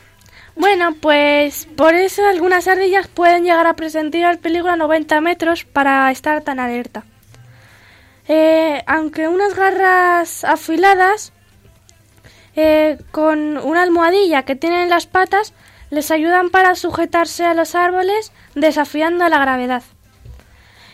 Bueno, 0.57 0.95
pues 1.01 1.67
por 1.77 1.95
eso 1.95 2.27
algunas 2.27 2.69
ardillas 2.69 3.09
pueden 3.09 3.45
llegar 3.45 3.67
a 3.67 3.75
presentir 3.75 4.25
el 4.25 4.39
peligro 4.39 4.71
a 4.71 4.77
90 4.77 5.21
metros 5.21 5.65
para 5.65 6.11
estar 6.11 6.43
tan 6.43 6.59
alerta. 6.61 7.05
Eh, 8.29 8.83
aunque 8.87 9.27
unas 9.29 9.55
garras 9.55 10.45
afiladas 10.45 11.33
eh, 12.57 12.99
con 13.11 13.57
una 13.59 13.83
almohadilla 13.83 14.45
que 14.45 14.55
tienen 14.57 14.83
en 14.83 14.91
las 14.91 15.07
patas 15.07 15.53
les 15.91 16.11
ayudan 16.11 16.51
para 16.51 16.75
sujetarse 16.77 17.45
a 17.45 17.55
los 17.55 17.75
árboles 17.75 18.33
desafiando 18.55 19.29
la 19.29 19.39
gravedad. 19.39 19.83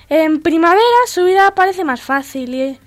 En 0.08 0.40
primavera 0.40 0.80
su 1.06 1.24
vida 1.24 1.54
parece 1.54 1.84
más 1.84 2.00
fácil, 2.00 2.54
y- 2.54 2.78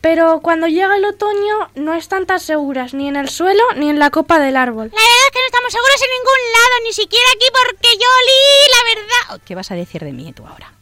pero 0.00 0.40
cuando 0.40 0.66
llega 0.66 0.96
el 0.96 1.04
otoño 1.04 1.70
no 1.74 1.94
están 1.94 2.26
tan 2.26 2.40
seguras 2.40 2.94
ni 2.94 3.08
en 3.08 3.16
el 3.16 3.28
suelo 3.28 3.62
ni 3.76 3.90
en 3.90 3.98
la 3.98 4.10
copa 4.10 4.38
del 4.38 4.56
árbol. 4.56 4.90
La 4.92 5.00
verdad 5.00 5.26
es 5.26 5.32
que 5.32 5.40
no 5.40 5.46
estamos 5.46 5.72
seguros 5.72 6.02
en 6.02 6.10
ningún 6.10 6.52
lado, 6.52 6.84
ni 6.84 6.92
siquiera 6.92 7.26
aquí 7.34 7.46
porque 7.50 7.88
yo 7.98 8.08
olí 8.22 8.70
la 8.70 8.84
verdad. 8.94 9.44
¿Qué 9.44 9.54
vas 9.54 9.70
a 9.70 9.74
decir 9.74 10.02
de 10.02 10.12
mí 10.12 10.32
tú 10.32 10.46
ahora? 10.46 10.72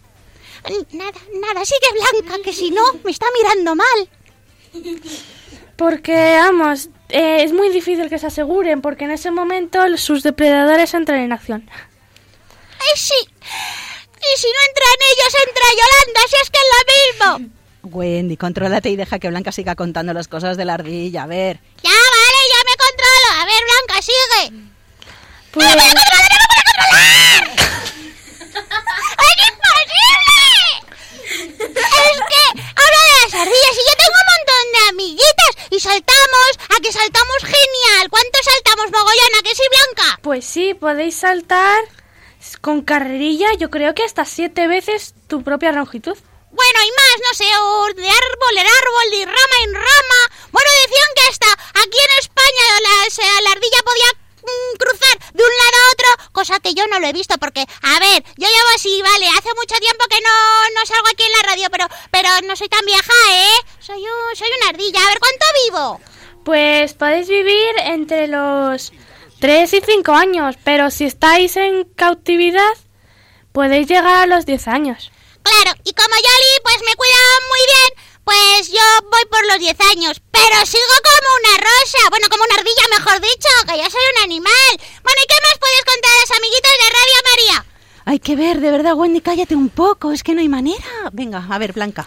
Nada, 0.92 1.18
nada, 1.40 1.64
sigue 1.64 1.88
Blanca, 1.92 2.42
que 2.44 2.52
si 2.52 2.70
no, 2.70 2.82
me 3.04 3.10
está 3.10 3.26
mirando 3.32 3.74
mal. 3.74 4.08
Porque, 5.76 6.36
vamos, 6.38 6.88
eh, 7.08 7.42
es 7.42 7.52
muy 7.52 7.70
difícil 7.70 8.10
que 8.10 8.18
se 8.18 8.26
aseguren 8.26 8.82
porque 8.82 9.04
en 9.04 9.12
ese 9.12 9.30
momento 9.30 9.78
sus 9.96 10.22
depredadores 10.22 10.92
entran 10.94 11.20
en 11.20 11.32
acción. 11.32 11.70
¡Ay, 11.70 12.96
sí! 12.96 13.14
Y 13.20 14.38
si 14.38 14.46
no 14.46 14.58
entran 14.68 14.98
ellos, 15.12 15.34
entra 15.46 15.64
Yolanda, 15.70 16.20
si 16.28 16.36
es 16.36 16.50
que 16.50 16.58
es 16.58 16.68
lo 16.74 17.38
mismo. 17.38 17.57
Wendy, 17.82 18.36
contrólate 18.36 18.90
y 18.90 18.96
deja 18.96 19.18
que 19.18 19.28
Blanca 19.28 19.52
siga 19.52 19.74
contando 19.74 20.12
las 20.12 20.28
cosas 20.28 20.56
de 20.56 20.64
la 20.64 20.74
ardilla. 20.74 21.22
A 21.24 21.26
ver. 21.26 21.60
Ya, 21.82 21.90
vale, 21.90 22.40
ya 22.52 22.60
me 22.64 22.76
controlo. 22.76 23.28
A 23.40 23.44
ver, 23.46 23.62
Blanca, 23.64 24.02
sigue. 24.02 24.68
Pues, 25.52 25.66
¡No 25.66 25.72
me 25.74 25.80
puedo 25.80 25.94
controlar, 25.94 26.30
no 26.30 26.36
me 26.38 26.46
puedo 26.48 26.62
controlar! 26.68 27.42
¡Es 29.24 29.36
imposible! 29.48 30.36
Es 31.78 32.18
que 32.28 32.44
habla 32.76 33.00
de 33.04 33.14
las 33.22 33.34
ardillas 33.34 33.74
y 33.74 33.84
yo 33.88 33.94
tengo 33.96 34.18
un 34.18 34.28
montón 34.34 34.64
de 34.72 34.80
amiguitas 34.90 35.52
y 35.70 35.80
saltamos, 35.80 36.50
a 36.76 36.80
que 36.82 36.92
saltamos 36.92 37.38
genial. 37.42 38.08
¿Cuánto 38.10 38.38
saltamos, 38.42 38.86
mogollón? 38.90 39.32
¿A 39.38 39.42
que 39.42 39.54
sí, 39.54 39.62
Blanca? 39.70 40.18
pues 40.22 40.44
sí, 40.44 40.74
podéis 40.74 41.16
saltar 41.16 41.80
con 42.60 42.82
carrerilla, 42.82 43.48
yo 43.58 43.70
creo 43.70 43.94
que 43.94 44.04
hasta 44.04 44.24
siete 44.24 44.66
veces 44.68 45.14
tu 45.28 45.42
propia 45.42 45.72
longitud. 45.72 46.16
Bueno, 46.58 46.78
y 46.82 46.90
más, 46.90 47.16
no 47.22 47.32
sé, 47.38 47.44
de 48.02 48.10
árbol 48.10 48.54
en 48.58 48.66
árbol, 48.66 49.06
de 49.12 49.26
rama 49.26 49.56
en 49.62 49.74
rama. 49.74 50.20
Bueno, 50.50 50.68
decían 50.82 51.10
que 51.14 51.28
hasta 51.30 51.50
aquí 51.52 51.98
en 52.02 52.18
España 52.18 52.66
la, 52.82 53.42
la 53.44 53.50
ardilla 53.52 53.80
podía 53.84 54.10
mm, 54.42 54.76
cruzar 54.76 55.16
de 55.34 55.42
un 55.44 55.54
lado 55.54 55.76
a 55.78 55.92
otro, 55.92 56.32
cosa 56.32 56.58
que 56.58 56.74
yo 56.74 56.84
no 56.88 56.98
lo 56.98 57.06
he 57.06 57.12
visto 57.12 57.38
porque, 57.38 57.60
a 57.60 58.00
ver, 58.00 58.24
yo 58.36 58.48
llevo 58.48 58.70
así, 58.74 59.00
vale, 59.02 59.28
hace 59.38 59.54
mucho 59.54 59.78
tiempo 59.78 60.04
que 60.10 60.20
no, 60.20 60.34
no 60.74 60.84
salgo 60.84 61.06
aquí 61.06 61.22
en 61.22 61.32
la 61.32 61.48
radio, 61.48 61.68
pero, 61.70 61.86
pero 62.10 62.28
no 62.44 62.56
soy 62.56 62.68
tan 62.68 62.84
vieja, 62.84 63.14
¿eh? 63.30 63.60
Soy, 63.78 64.02
un, 64.02 64.36
soy 64.36 64.48
una 64.60 64.70
ardilla, 64.70 65.00
a 65.00 65.08
ver, 65.10 65.18
¿cuánto 65.20 65.46
vivo? 65.64 66.00
Pues 66.44 66.94
podéis 66.94 67.28
vivir 67.28 67.70
entre 67.84 68.26
los 68.26 68.92
3 69.38 69.74
y 69.74 69.80
5 69.80 70.12
años, 70.12 70.56
pero 70.64 70.90
si 70.90 71.04
estáis 71.04 71.56
en 71.56 71.84
cautividad, 71.94 72.74
podéis 73.52 73.86
llegar 73.86 74.16
a 74.16 74.26
los 74.26 74.44
10 74.44 74.66
años. 74.66 75.12
Claro, 75.48 75.80
y 75.82 75.92
como 75.94 76.14
Yoli 76.14 76.52
pues 76.62 76.76
me 76.84 76.94
cuida 76.94 77.20
muy 77.48 77.62
bien, 77.72 77.90
pues 78.24 78.68
yo 78.68 78.84
voy 79.08 79.24
por 79.30 79.46
los 79.46 79.58
10 79.58 79.80
años, 79.96 80.20
pero 80.30 80.66
sigo 80.66 80.96
como 81.00 81.28
una 81.40 81.56
rosa, 81.56 82.10
bueno, 82.10 82.26
como 82.28 82.44
una 82.44 82.60
ardilla 82.60 82.84
mejor 82.98 83.20
dicho, 83.22 83.48
que 83.64 83.78
yo 83.80 83.88
soy 83.88 84.04
un 84.16 84.24
animal. 84.24 84.72
Bueno, 85.02 85.18
¿y 85.24 85.26
qué 85.26 85.38
más 85.40 85.56
puedes 85.58 85.84
contar 85.88 86.12
a 86.12 86.20
los 86.20 86.36
amiguitos 86.36 86.72
de 86.76 86.88
Radio 86.98 87.18
María? 87.30 87.64
Hay 88.04 88.18
que 88.18 88.36
ver, 88.36 88.60
de 88.60 88.70
verdad, 88.70 88.94
Wendy, 88.94 89.22
cállate 89.22 89.56
un 89.56 89.70
poco. 89.70 90.12
Es 90.12 90.22
que 90.22 90.34
no 90.34 90.40
hay 90.40 90.48
manera. 90.48 90.84
Venga, 91.12 91.46
a 91.48 91.58
ver, 91.58 91.72
Blanca. 91.72 92.06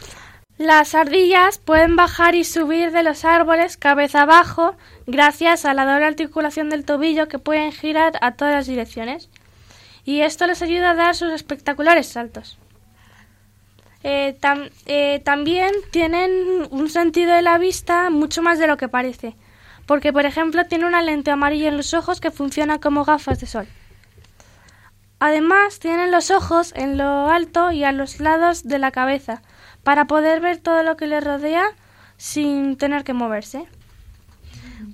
Las 0.57 0.93
ardillas 0.93 1.57
pueden 1.57 1.95
bajar 1.95 2.35
y 2.35 2.43
subir 2.43 2.91
de 2.91 3.01
los 3.01 3.25
árboles 3.25 3.77
cabeza 3.77 4.21
abajo 4.21 4.75
gracias 5.07 5.65
a 5.65 5.73
la 5.73 5.91
doble 5.91 6.05
articulación 6.05 6.69
del 6.69 6.85
tobillo 6.85 7.27
que 7.27 7.39
pueden 7.39 7.71
girar 7.71 8.19
a 8.21 8.35
todas 8.35 8.53
las 8.53 8.67
direcciones. 8.67 9.29
Y 10.05 10.21
esto 10.21 10.45
les 10.45 10.61
ayuda 10.61 10.91
a 10.91 10.95
dar 10.95 11.15
sus 11.15 11.31
espectaculares 11.31 12.07
saltos. 12.07 12.59
Eh, 14.03 14.35
eh, 14.87 15.21
también 15.23 15.71
tienen 15.91 16.67
un 16.71 16.89
sentido 16.89 17.33
de 17.33 17.43
la 17.43 17.59
vista 17.59 18.09
mucho 18.09 18.41
más 18.41 18.57
de 18.57 18.65
lo 18.65 18.77
que 18.77 18.89
parece, 18.89 19.35
porque 19.85 20.11
por 20.11 20.25
ejemplo 20.25 20.65
tiene 20.65 20.85
una 20.85 21.03
lente 21.03 21.29
amarilla 21.29 21.67
en 21.67 21.77
los 21.77 21.93
ojos 21.93 22.19
que 22.19 22.31
funciona 22.31 22.79
como 22.79 23.05
gafas 23.05 23.39
de 23.39 23.45
sol. 23.45 23.67
Además 25.19 25.77
tienen 25.77 26.09
los 26.09 26.31
ojos 26.31 26.73
en 26.75 26.97
lo 26.97 27.29
alto 27.29 27.71
y 27.71 27.83
a 27.83 27.91
los 27.91 28.19
lados 28.19 28.63
de 28.63 28.79
la 28.79 28.89
cabeza 28.89 29.43
para 29.83 30.05
poder 30.05 30.41
ver 30.41 30.57
todo 30.57 30.81
lo 30.81 30.97
que 30.97 31.05
les 31.05 31.23
rodea 31.23 31.65
sin 32.17 32.77
tener 32.77 33.03
que 33.03 33.13
moverse. 33.13 33.67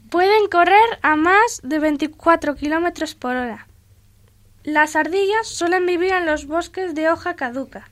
Pueden 0.09 0.49
correr 0.49 0.99
a 1.01 1.15
más 1.15 1.61
de 1.63 1.79
24 1.79 2.55
kilómetros 2.55 3.15
por 3.15 3.37
hora. 3.37 3.67
Las 4.63 4.97
ardillas 4.97 5.47
suelen 5.47 5.85
vivir 5.85 6.11
en 6.11 6.25
los 6.25 6.45
bosques 6.45 6.93
de 6.93 7.09
hoja 7.09 7.37
caduca 7.37 7.89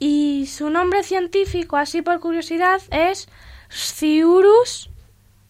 y 0.00 0.46
su 0.52 0.70
nombre 0.70 1.04
científico, 1.04 1.76
así 1.76 2.02
por 2.02 2.18
curiosidad, 2.18 2.82
es 2.90 3.28
Sciurus 3.70 4.90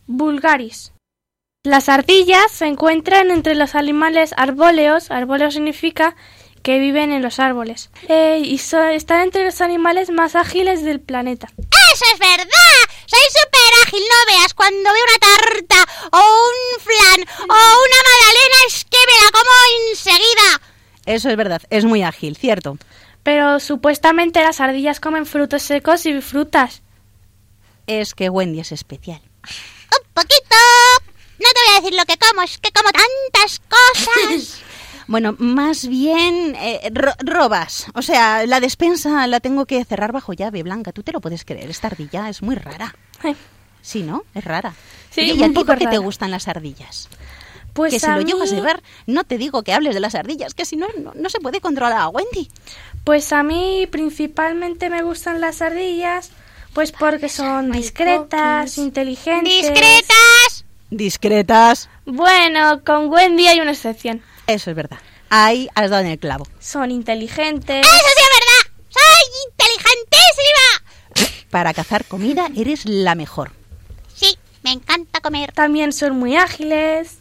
vulgaris. 0.06 0.92
Las 1.64 1.88
ardillas 1.88 2.50
se 2.50 2.66
encuentran 2.66 3.30
entre 3.30 3.54
los 3.54 3.74
animales 3.74 4.34
arbóleos, 4.36 5.10
arbóleo 5.10 5.50
significa 5.50 6.16
que 6.62 6.78
viven 6.78 7.12
en 7.12 7.22
los 7.22 7.38
árboles, 7.38 7.90
eh, 8.08 8.42
y 8.44 8.58
so- 8.58 8.82
están 8.82 9.22
entre 9.22 9.44
los 9.44 9.60
animales 9.62 10.10
más 10.10 10.34
ágiles 10.36 10.82
del 10.84 11.00
planeta. 11.00 11.48
¡Eso 11.94 12.04
es 12.12 12.18
verdad! 12.18 12.80
Soy 13.06 13.20
súper 13.30 13.86
ágil, 13.86 14.00
no 14.00 14.34
veas, 14.34 14.54
cuando 14.54 14.76
veo 14.82 15.04
una 15.08 15.18
tarta 15.18 15.92
o 16.12 16.18
un 16.18 16.80
flan 16.82 17.20
o 17.40 17.54
una 17.54 18.00
magdalena 18.10 18.56
es 18.66 18.84
que 18.84 18.98
me 19.06 19.24
la 19.24 19.30
como 19.32 19.50
enseguida. 19.90 20.60
Eso 21.06 21.30
es 21.30 21.36
verdad, 21.36 21.62
es 21.70 21.84
muy 21.84 22.02
ágil, 22.02 22.36
cierto. 22.36 22.76
Pero 23.22 23.60
supuestamente 23.60 24.42
las 24.42 24.60
ardillas 24.60 25.00
comen 25.00 25.26
frutos 25.26 25.62
secos 25.62 26.06
y 26.06 26.20
frutas. 26.20 26.82
Es 27.86 28.14
que 28.14 28.28
Wendy 28.30 28.60
es 28.60 28.72
especial. 28.72 29.20
Un 29.92 30.12
poquito. 30.14 30.56
No 31.38 31.46
te 31.54 31.60
voy 31.66 31.76
a 31.76 31.80
decir 31.80 31.94
lo 31.98 32.04
que 32.04 32.16
como, 32.18 32.42
es 32.42 32.58
que 32.58 32.70
como 32.72 32.90
tantas 32.90 33.60
cosas. 33.60 34.60
Bueno, 35.06 35.34
más 35.40 35.88
bien 35.88 36.54
eh, 36.60 36.88
ro- 36.92 37.14
robas. 37.18 37.86
O 37.94 38.02
sea, 38.02 38.46
la 38.46 38.60
despensa 38.60 39.26
la 39.26 39.40
tengo 39.40 39.66
que 39.66 39.84
cerrar 39.84 40.12
bajo 40.12 40.34
llave, 40.34 40.62
Blanca. 40.62 40.92
¿Tú 40.92 41.02
te 41.02 41.10
lo 41.10 41.20
puedes 41.20 41.44
creer? 41.44 41.68
Esta 41.68 41.88
ardilla 41.88 42.28
es 42.28 42.42
muy 42.42 42.54
rara. 42.54 42.94
Ay, 43.20 43.34
Sí, 43.82 44.04
¿no? 44.04 44.22
Es 44.36 44.44
rara. 44.44 44.72
Sí, 45.10 45.22
Oye, 45.22 45.32
¿y 45.32 45.38
un 45.38 45.42
a 45.42 45.48
ti 45.48 45.54
poco 45.54 45.66
por 45.66 45.78
qué 45.78 45.88
te 45.88 45.98
gustan 45.98 46.30
las 46.30 46.46
ardillas? 46.46 47.08
Pues 47.72 47.92
que 47.92 47.98
si 47.98 48.06
a 48.06 48.14
lo 48.18 48.22
llegas 48.22 48.52
a 48.52 48.54
mí- 48.54 48.60
ver, 48.60 48.84
no 49.06 49.24
te 49.24 49.36
digo 49.36 49.64
que 49.64 49.72
hables 49.72 49.94
de 49.94 50.00
las 50.00 50.14
ardillas, 50.14 50.54
que 50.54 50.64
si 50.64 50.76
no, 50.76 50.86
no, 50.96 51.10
no 51.16 51.28
se 51.28 51.40
puede 51.40 51.60
controlar 51.60 51.98
a 51.98 52.08
Wendy. 52.08 52.48
Pues 53.04 53.32
a 53.32 53.42
mí 53.42 53.88
principalmente 53.90 54.90
me 54.90 55.02
gustan 55.02 55.40
las 55.40 55.62
ardillas, 55.62 56.30
pues 56.74 56.92
porque 56.92 57.28
son 57.28 57.72
discretas, 57.72 58.78
inteligentes. 58.78 59.52
¡Discretas! 59.52 60.64
Discretas. 60.90 61.88
Bueno, 62.04 62.82
con 62.84 63.08
Wendy 63.10 63.46
hay 63.46 63.60
una 63.60 63.72
excepción. 63.72 64.22
Eso 64.46 64.70
es 64.70 64.76
verdad. 64.76 64.98
Ahí 65.30 65.68
has 65.74 65.90
dado 65.90 66.02
en 66.02 66.10
el 66.10 66.18
clavo. 66.18 66.46
Son 66.58 66.90
inteligentes. 66.90 67.86
¡Eso 67.86 67.96
sí 67.96 68.06
es 68.06 68.28
verdad! 68.38 68.64
¡Soy 68.88 69.22
inteligentísima! 69.48 71.46
Para 71.50 71.72
cazar 71.72 72.04
comida 72.04 72.48
eres 72.56 72.84
la 72.84 73.14
mejor. 73.14 73.52
Sí, 74.14 74.36
me 74.62 74.72
encanta 74.72 75.20
comer. 75.20 75.52
También 75.52 75.92
son 75.92 76.18
muy 76.18 76.36
ágiles 76.36 77.18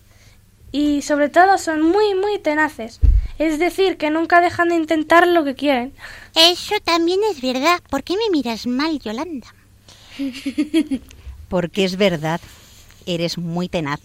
y 0.72 1.02
sobre 1.04 1.30
todo 1.30 1.58
son 1.58 1.82
muy, 1.82 2.16
muy 2.16 2.40
tenaces. 2.40 3.00
Es 3.40 3.58
decir, 3.58 3.96
que 3.96 4.12
nunca 4.12 4.42
dejan 4.42 4.70
de 4.70 4.76
intentar 4.76 5.26
lo 5.26 5.46
que 5.46 5.56
quieren. 5.56 5.94
Eso 6.36 6.76
también 6.84 7.22
es 7.32 7.42
verdad. 7.42 7.82
¿Por 7.90 8.04
qué 8.04 8.16
me 8.18 8.30
miras 8.30 8.68
mal, 8.68 9.00
Yolanda? 9.00 9.48
Porque 11.48 11.86
es 11.86 11.96
verdad, 11.96 12.42
eres 13.06 13.38
muy 13.38 13.70
tenaz. 13.70 14.02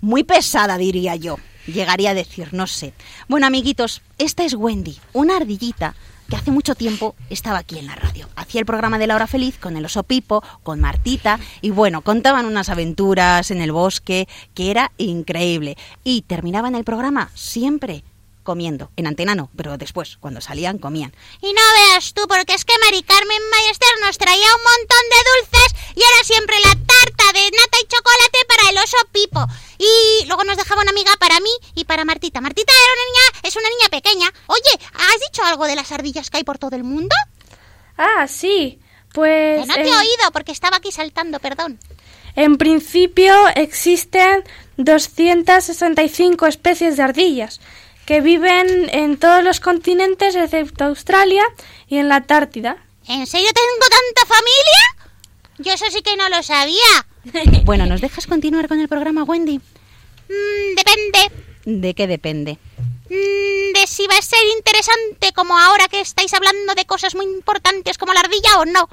Muy 0.00 0.22
pesada, 0.22 0.78
diría 0.78 1.16
yo. 1.16 1.38
Llegaría 1.66 2.10
a 2.10 2.14
decir, 2.14 2.54
no 2.54 2.68
sé. 2.68 2.94
Bueno, 3.28 3.48
amiguitos, 3.48 4.00
esta 4.18 4.44
es 4.44 4.54
Wendy, 4.54 4.96
una 5.12 5.36
ardillita 5.36 5.96
que 6.28 6.36
hace 6.36 6.52
mucho 6.52 6.76
tiempo 6.76 7.16
estaba 7.30 7.58
aquí 7.58 7.78
en 7.78 7.86
la 7.86 7.96
radio. 7.96 8.28
Hacía 8.36 8.60
el 8.60 8.66
programa 8.66 8.98
de 8.98 9.08
La 9.08 9.16
Hora 9.16 9.26
Feliz 9.26 9.58
con 9.58 9.76
el 9.76 9.84
oso 9.84 10.04
Pipo, 10.04 10.42
con 10.62 10.80
Martita, 10.80 11.40
y 11.60 11.70
bueno, 11.70 12.02
contaban 12.02 12.46
unas 12.46 12.68
aventuras 12.68 13.50
en 13.50 13.60
el 13.60 13.72
bosque 13.72 14.28
que 14.54 14.70
era 14.70 14.92
increíble. 14.98 15.76
Y 16.04 16.22
terminaban 16.22 16.76
el 16.76 16.84
programa 16.84 17.30
siempre 17.34 18.04
comiendo. 18.42 18.90
En 18.96 19.06
antena 19.06 19.34
no, 19.34 19.50
pero 19.56 19.78
después, 19.78 20.16
cuando 20.18 20.40
salían, 20.40 20.78
comían. 20.78 21.14
Y 21.40 21.52
no 21.52 21.60
veas 21.76 22.12
tú, 22.14 22.22
porque 22.28 22.54
es 22.54 22.64
que 22.64 22.74
Mari 22.84 23.02
Carmen 23.02 23.42
Ballester 23.50 23.88
nos 24.04 24.18
traía 24.18 24.46
un 24.56 24.62
montón 24.62 25.04
de 25.10 25.20
dulces 25.30 25.94
y 25.96 26.00
era 26.00 26.24
siempre 26.24 26.56
la 26.64 26.70
tarta 26.72 27.32
de 27.32 27.44
nata 27.50 27.78
y 27.82 27.86
chocolate 27.86 28.38
para 28.48 28.70
el 28.70 28.78
oso 28.78 28.96
Pipo. 29.12 29.46
Y 29.78 30.26
luego 30.26 30.44
nos 30.44 30.56
dejaba 30.56 30.82
una 30.82 30.90
amiga 30.90 31.12
para 31.18 31.38
mí 31.40 31.50
y 31.74 31.84
para 31.84 32.04
Martita. 32.04 32.40
Martita 32.40 32.72
era 32.72 32.92
una 32.92 33.04
niña, 33.04 33.48
es 33.48 33.56
una 33.56 33.68
niña 33.68 33.88
pequeña. 33.90 34.32
Oye, 34.46 34.86
¿has 34.94 35.20
dicho 35.28 35.42
algo 35.44 35.66
de 35.66 35.76
las 35.76 35.90
ardillas 35.92 36.30
que 36.30 36.38
hay 36.38 36.44
por 36.44 36.58
todo 36.58 36.76
el 36.76 36.84
mundo? 36.84 37.14
Ah, 37.96 38.26
sí. 38.28 38.78
Pues 39.12 39.60
Que 39.60 39.66
no 39.66 39.74
te 39.74 39.82
he 39.82 39.88
en- 39.88 39.94
oído 39.94 40.30
porque 40.32 40.52
estaba 40.52 40.78
aquí 40.78 40.90
saltando, 40.90 41.38
perdón. 41.38 41.78
En 42.34 42.56
principio 42.56 43.34
existen 43.54 44.42
265 44.78 46.46
especies 46.46 46.96
de 46.96 47.02
ardillas 47.02 47.60
que 48.06 48.20
viven 48.20 48.88
en 48.92 49.16
todos 49.16 49.42
los 49.42 49.60
continentes 49.60 50.34
excepto 50.34 50.84
Australia 50.84 51.44
y 51.88 51.98
en 51.98 52.08
la 52.08 52.16
Antártida. 52.16 52.76
¿En 53.08 53.26
serio 53.26 53.48
tengo 53.52 53.88
tanta 53.90 54.34
familia? 54.34 55.12
Yo 55.58 55.72
eso 55.72 55.84
sí 55.90 56.02
que 56.02 56.16
no 56.16 56.28
lo 56.28 56.42
sabía. 56.42 57.06
Bueno, 57.64 57.86
¿nos 57.86 58.00
dejas 58.00 58.26
continuar 58.26 58.66
con 58.66 58.80
el 58.80 58.88
programa, 58.88 59.22
Wendy? 59.22 59.58
Mm, 59.58 60.74
depende. 60.76 61.30
¿De 61.64 61.94
qué 61.94 62.06
depende? 62.08 62.58
Mm, 63.08 63.72
de 63.74 63.86
si 63.86 64.06
va 64.08 64.18
a 64.18 64.22
ser 64.22 64.44
interesante 64.56 65.32
como 65.32 65.56
ahora 65.56 65.86
que 65.88 66.00
estáis 66.00 66.34
hablando 66.34 66.74
de 66.74 66.84
cosas 66.84 67.14
muy 67.14 67.26
importantes 67.26 67.98
como 67.98 68.12
la 68.12 68.20
ardilla 68.20 68.58
o 68.58 68.64
no. 68.64 68.88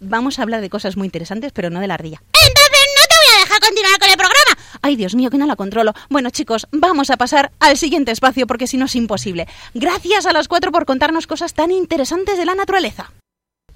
Vamos 0.00 0.38
a 0.38 0.42
hablar 0.42 0.60
de 0.60 0.70
cosas 0.70 0.96
muy 0.96 1.06
interesantes, 1.06 1.52
pero 1.52 1.70
no 1.70 1.80
de 1.80 1.86
la 1.86 1.94
ardilla. 1.94 2.22
Entonces 2.32 2.86
no 2.96 3.02
te 3.08 3.14
voy 3.26 3.36
a 3.36 3.40
dejar 3.40 3.54
deja 3.54 3.66
continuar 3.66 3.98
con 3.98 4.10
el 4.10 4.16
programa. 4.16 4.43
Ay, 4.82 4.96
Dios 4.96 5.14
mío, 5.14 5.30
que 5.30 5.38
no 5.38 5.46
la 5.46 5.56
controlo. 5.56 5.92
Bueno, 6.08 6.30
chicos, 6.30 6.66
vamos 6.72 7.10
a 7.10 7.16
pasar 7.16 7.52
al 7.60 7.76
siguiente 7.76 8.12
espacio 8.12 8.46
porque 8.46 8.66
si 8.66 8.76
no 8.76 8.86
es 8.86 8.96
imposible. 8.96 9.46
Gracias 9.74 10.26
a 10.26 10.32
las 10.32 10.48
cuatro 10.48 10.72
por 10.72 10.86
contarnos 10.86 11.26
cosas 11.26 11.54
tan 11.54 11.70
interesantes 11.70 12.38
de 12.38 12.44
la 12.44 12.54
naturaleza. 12.54 13.12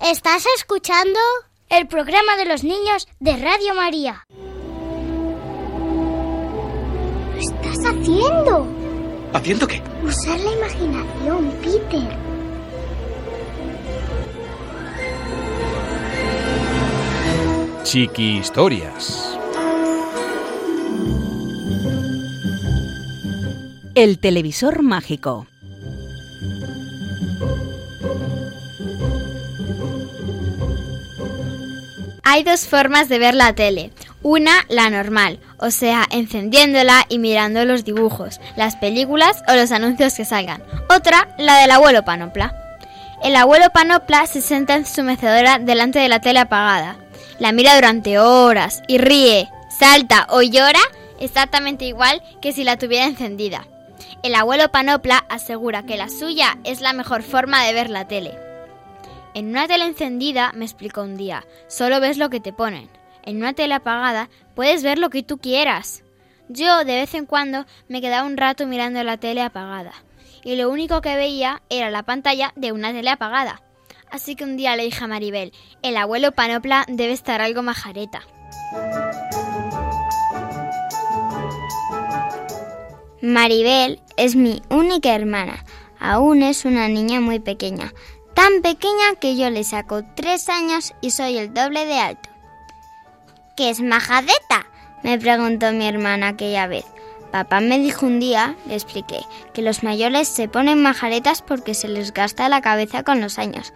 ¿Estás 0.00 0.44
escuchando? 0.56 1.18
El 1.68 1.86
programa 1.86 2.36
de 2.36 2.46
los 2.46 2.64
niños 2.64 3.08
de 3.20 3.36
Radio 3.36 3.74
María. 3.74 4.24
Lo 7.34 7.40
estás 7.40 7.78
haciendo. 7.84 8.66
¿Haciendo 9.34 9.66
qué? 9.66 9.82
Usar 10.02 10.40
la 10.40 10.52
imaginación, 10.52 11.50
Peter. 11.62 12.28
Chiqui 17.82 18.38
Historias. 18.38 19.37
El 24.00 24.20
televisor 24.20 24.84
mágico. 24.84 25.48
Hay 32.22 32.44
dos 32.44 32.68
formas 32.68 33.08
de 33.08 33.18
ver 33.18 33.34
la 33.34 33.54
tele. 33.54 33.90
Una, 34.22 34.52
la 34.68 34.88
normal, 34.88 35.40
o 35.58 35.72
sea, 35.72 36.04
encendiéndola 36.12 37.06
y 37.08 37.18
mirando 37.18 37.64
los 37.64 37.84
dibujos, 37.84 38.40
las 38.54 38.76
películas 38.76 39.42
o 39.48 39.54
los 39.54 39.72
anuncios 39.72 40.14
que 40.14 40.24
salgan. 40.24 40.62
Otra, 40.88 41.34
la 41.36 41.58
del 41.58 41.72
abuelo 41.72 42.04
Panopla. 42.04 42.54
El 43.24 43.34
abuelo 43.34 43.70
Panopla 43.74 44.28
se 44.28 44.40
sienta 44.40 44.76
en 44.76 44.86
su 44.86 45.02
mecedora 45.02 45.58
delante 45.58 45.98
de 45.98 46.08
la 46.08 46.20
tele 46.20 46.38
apagada. 46.38 46.98
La 47.40 47.50
mira 47.50 47.74
durante 47.74 48.20
horas 48.20 48.80
y 48.86 48.98
ríe, 48.98 49.48
salta 49.76 50.28
o 50.30 50.40
llora 50.42 50.82
exactamente 51.18 51.84
igual 51.84 52.22
que 52.40 52.52
si 52.52 52.62
la 52.62 52.76
tuviera 52.76 53.04
encendida. 53.04 53.66
El 54.22 54.34
abuelo 54.34 54.68
Panopla 54.70 55.24
asegura 55.28 55.84
que 55.84 55.96
la 55.96 56.08
suya 56.08 56.58
es 56.64 56.80
la 56.80 56.92
mejor 56.92 57.22
forma 57.22 57.64
de 57.64 57.72
ver 57.72 57.88
la 57.88 58.08
tele. 58.08 58.36
En 59.34 59.48
una 59.48 59.68
tele 59.68 59.84
encendida, 59.86 60.52
me 60.54 60.64
explicó 60.64 61.02
un 61.02 61.16
día, 61.16 61.46
solo 61.68 62.00
ves 62.00 62.18
lo 62.18 62.28
que 62.28 62.40
te 62.40 62.52
ponen. 62.52 62.90
En 63.22 63.36
una 63.36 63.52
tele 63.52 63.74
apagada 63.74 64.28
puedes 64.56 64.82
ver 64.82 64.98
lo 64.98 65.10
que 65.10 65.22
tú 65.22 65.38
quieras. 65.38 66.02
Yo 66.48 66.78
de 66.78 66.96
vez 66.96 67.14
en 67.14 67.26
cuando 67.26 67.64
me 67.88 68.00
quedaba 68.00 68.26
un 68.26 68.36
rato 68.36 68.66
mirando 68.66 69.04
la 69.04 69.18
tele 69.18 69.42
apagada 69.42 69.92
y 70.42 70.56
lo 70.56 70.70
único 70.70 71.00
que 71.00 71.16
veía 71.16 71.62
era 71.68 71.90
la 71.90 72.02
pantalla 72.02 72.52
de 72.56 72.72
una 72.72 72.92
tele 72.92 73.10
apagada. 73.10 73.62
Así 74.10 74.34
que 74.34 74.44
un 74.44 74.56
día 74.56 74.74
le 74.74 74.84
dije 74.84 75.04
a 75.04 75.06
Maribel, 75.06 75.52
el 75.82 75.96
abuelo 75.96 76.32
Panopla 76.32 76.86
debe 76.88 77.12
estar 77.12 77.40
algo 77.40 77.62
majareta. 77.62 78.22
Maribel 83.20 84.00
es 84.16 84.36
mi 84.36 84.62
única 84.70 85.12
hermana. 85.12 85.64
Aún 85.98 86.42
es 86.42 86.64
una 86.64 86.86
niña 86.88 87.20
muy 87.20 87.40
pequeña. 87.40 87.92
Tan 88.34 88.62
pequeña 88.62 89.16
que 89.20 89.36
yo 89.36 89.50
le 89.50 89.64
saco 89.64 90.02
tres 90.14 90.48
años 90.48 90.94
y 91.00 91.10
soy 91.10 91.36
el 91.36 91.52
doble 91.52 91.84
de 91.84 91.98
alto. 91.98 92.30
¿Qué 93.56 93.70
es 93.70 93.80
majadeta? 93.80 94.66
me 95.02 95.18
preguntó 95.18 95.72
mi 95.72 95.88
hermana 95.88 96.28
aquella 96.28 96.68
vez. 96.68 96.84
Papá 97.32 97.60
me 97.60 97.80
dijo 97.80 98.06
un 98.06 98.20
día, 98.20 98.54
le 98.66 98.74
expliqué, 98.74 99.20
que 99.52 99.62
los 99.62 99.82
mayores 99.82 100.28
se 100.28 100.48
ponen 100.48 100.80
majaretas 100.80 101.42
porque 101.42 101.74
se 101.74 101.88
les 101.88 102.14
gasta 102.14 102.48
la 102.48 102.60
cabeza 102.60 103.02
con 103.02 103.20
los 103.20 103.38
años. 103.38 103.72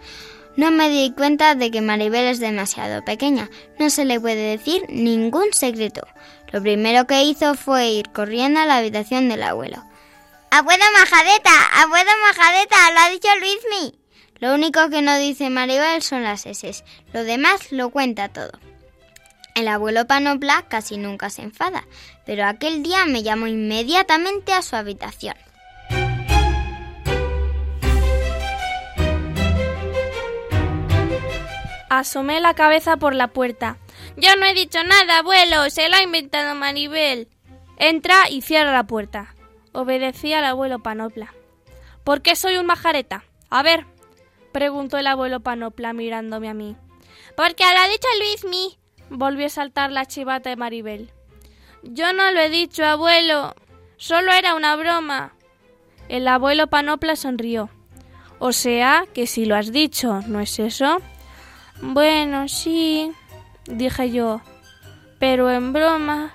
No 0.55 0.71
me 0.71 0.89
di 0.89 1.11
cuenta 1.11 1.55
de 1.55 1.69
que 1.69 1.81
Maribel 1.81 2.27
es 2.27 2.39
demasiado 2.39 3.03
pequeña. 3.03 3.49
No 3.79 3.89
se 3.89 4.05
le 4.05 4.19
puede 4.19 4.57
decir 4.57 4.83
ningún 4.87 5.51
secreto. 5.51 6.07
Lo 6.53 6.61
primero 6.61 7.07
que 7.07 7.23
hizo 7.23 7.55
fue 7.55 7.87
ir 7.87 8.11
corriendo 8.11 8.59
a 8.59 8.67
la 8.67 8.77
habitación 8.77 9.27
del 9.27 9.41
abuelo. 9.41 9.83
¡Abuelo 10.51 10.83
majadeta! 10.93 11.49
¡Abuelo 11.81 12.11
majadeta! 12.27 12.91
¡Lo 12.93 12.99
ha 12.99 13.09
dicho 13.09 13.27
Luismi! 13.39 13.99
Lo 14.37 14.53
único 14.53 14.87
que 14.91 15.01
no 15.01 15.17
dice 15.17 15.49
Maribel 15.49 16.03
son 16.03 16.21
las 16.23 16.45
S. 16.45 16.83
Lo 17.11 17.23
demás 17.23 17.71
lo 17.71 17.89
cuenta 17.89 18.29
todo. 18.29 18.51
El 19.55 19.67
abuelo 19.67 20.05
Panopla 20.05 20.65
casi 20.67 20.97
nunca 20.97 21.31
se 21.31 21.41
enfada, 21.41 21.85
pero 22.23 22.45
aquel 22.45 22.83
día 22.83 23.07
me 23.07 23.23
llamó 23.23 23.47
inmediatamente 23.47 24.53
a 24.53 24.61
su 24.61 24.75
habitación. 24.75 25.35
Asomé 31.89 32.39
la 32.41 32.53
cabeza 32.53 32.97
por 32.97 33.15
la 33.15 33.29
puerta. 33.29 33.77
Yo 34.15 34.35
no 34.35 34.45
he 34.45 34.53
dicho 34.53 34.83
nada, 34.83 35.19
abuelo, 35.19 35.69
se 35.69 35.89
lo 35.89 35.95
ha 35.95 36.03
inventado 36.03 36.55
Maribel. 36.55 37.27
Entra 37.77 38.29
y 38.29 38.41
cierra 38.41 38.71
la 38.71 38.85
puerta. 38.85 39.33
Obedecí 39.71 40.33
al 40.33 40.45
abuelo 40.45 40.79
Panopla. 40.79 41.33
¿Por 42.03 42.21
qué 42.21 42.35
soy 42.35 42.57
un 42.57 42.67
majareta? 42.67 43.23
A 43.49 43.63
ver, 43.63 43.85
preguntó 44.51 44.97
el 44.97 45.07
abuelo 45.07 45.39
Panopla 45.39 45.93
mirándome 45.93 46.49
a 46.49 46.53
mí. 46.53 46.75
Porque 47.35 47.63
lo 47.63 47.79
ha 47.79 47.87
dicho 47.87 48.07
Luismi, 48.19 48.77
volvió 49.09 49.47
a 49.47 49.49
saltar 49.49 49.91
la 49.91 50.05
chivata 50.05 50.49
de 50.49 50.55
Maribel. 50.55 51.11
Yo 51.81 52.13
no 52.13 52.31
lo 52.31 52.39
he 52.39 52.49
dicho, 52.49 52.85
abuelo. 52.85 53.55
Solo 53.97 54.31
era 54.31 54.53
una 54.55 54.75
broma. 54.75 55.33
El 56.07 56.27
abuelo 56.27 56.67
Panopla 56.67 57.15
sonrió. 57.15 57.69
O 58.39 58.51
sea, 58.51 59.05
que 59.13 59.25
si 59.25 59.45
lo 59.45 59.55
has 59.55 59.71
dicho, 59.71 60.21
¿no 60.27 60.39
es 60.39 60.59
eso? 60.59 61.01
Bueno, 61.81 62.47
sí, 62.47 63.11
dije 63.65 64.11
yo. 64.11 64.41
Pero 65.19 65.49
en 65.51 65.73
broma. 65.73 66.33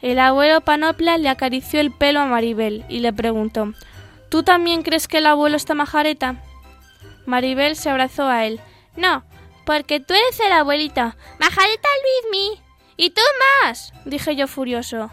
El 0.00 0.18
abuelo 0.18 0.60
Panopla 0.60 1.18
le 1.18 1.28
acarició 1.28 1.80
el 1.80 1.90
pelo 1.90 2.20
a 2.20 2.26
Maribel 2.26 2.84
y 2.88 3.00
le 3.00 3.12
preguntó 3.12 3.72
¿Tú 4.28 4.42
también 4.42 4.82
crees 4.82 5.08
que 5.08 5.18
el 5.18 5.26
abuelo 5.26 5.56
está 5.56 5.74
majareta? 5.74 6.36
Maribel 7.26 7.76
se 7.76 7.90
abrazó 7.90 8.28
a 8.28 8.46
él. 8.46 8.60
No, 8.96 9.24
porque 9.64 10.00
tú 10.00 10.14
eres 10.14 10.38
el 10.40 10.52
abuelito. 10.52 11.00
Majareta 11.38 11.88
Luismi. 12.30 12.60
Y 12.96 13.10
tú 13.10 13.20
más, 13.62 13.92
dije 14.04 14.34
yo 14.34 14.48
furioso. 14.48 15.10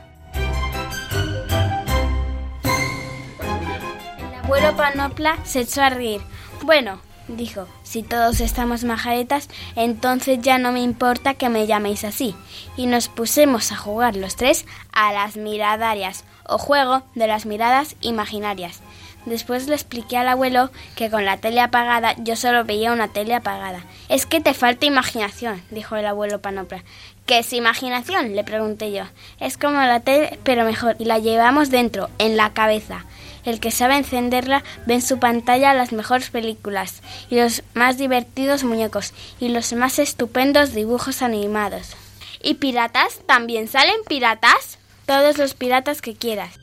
El 4.17 4.35
abuelo 4.43 4.75
Panopla 4.75 5.37
se 5.45 5.61
echó 5.61 5.81
a 5.81 5.89
reír. 5.89 6.21
Bueno, 6.63 6.99
dijo, 7.27 7.67
si 7.83 8.03
todos 8.03 8.39
estamos 8.41 8.83
majaretas, 8.83 9.49
entonces 9.75 10.39
ya 10.41 10.57
no 10.57 10.71
me 10.71 10.81
importa 10.81 11.33
que 11.33 11.49
me 11.49 11.67
llaméis 11.67 12.03
así. 12.03 12.35
Y 12.77 12.87
nos 12.87 13.07
pusimos 13.07 13.71
a 13.71 13.77
jugar 13.77 14.15
los 14.15 14.35
tres 14.35 14.65
a 14.91 15.11
las 15.13 15.37
miradarias, 15.37 16.23
o 16.47 16.57
juego 16.57 17.03
de 17.15 17.27
las 17.27 17.45
miradas 17.45 17.95
imaginarias. 18.01 18.81
Después 19.25 19.67
le 19.67 19.73
expliqué 19.73 20.17
al 20.17 20.27
abuelo 20.27 20.69
que 20.95 21.09
con 21.09 21.25
la 21.25 21.37
tele 21.37 21.59
apagada 21.59 22.13
yo 22.19 22.35
solo 22.35 22.63
veía 22.63 22.91
una 22.91 23.07
tele 23.07 23.33
apagada. 23.33 23.83
Es 24.07 24.27
que 24.27 24.39
te 24.39 24.53
falta 24.53 24.85
imaginación, 24.85 25.63
dijo 25.71 25.95
el 25.95 26.05
abuelo 26.05 26.41
Panopla. 26.41 26.83
¿Qué 27.25 27.39
es 27.39 27.53
imaginación? 27.53 28.35
le 28.35 28.43
pregunté 28.43 28.91
yo. 28.91 29.05
Es 29.39 29.57
como 29.57 29.79
la 29.79 29.99
tele, 29.99 30.37
pero 30.43 30.63
mejor, 30.63 30.95
y 30.99 31.05
la 31.05 31.17
llevamos 31.17 31.71
dentro, 31.71 32.09
en 32.19 32.37
la 32.37 32.53
cabeza. 32.53 33.05
El 33.45 33.59
que 33.59 33.71
sabe 33.71 33.95
encenderla 33.95 34.63
ve 34.85 34.95
en 34.95 35.01
su 35.01 35.19
pantalla 35.19 35.73
las 35.73 35.91
mejores 35.91 36.29
películas 36.29 37.01
y 37.29 37.35
los 37.35 37.63
más 37.73 37.97
divertidos 37.97 38.63
muñecos 38.63 39.13
y 39.39 39.49
los 39.49 39.71
más 39.73 39.99
estupendos 39.99 40.73
dibujos 40.73 41.21
animados. 41.21 41.95
¿Y 42.41 42.55
piratas? 42.55 43.21
¿También 43.25 43.67
salen 43.67 43.95
piratas? 44.07 44.79
Todos 45.05 45.37
los 45.37 45.53
piratas 45.53 46.01
que 46.01 46.15
quieras. 46.15 46.59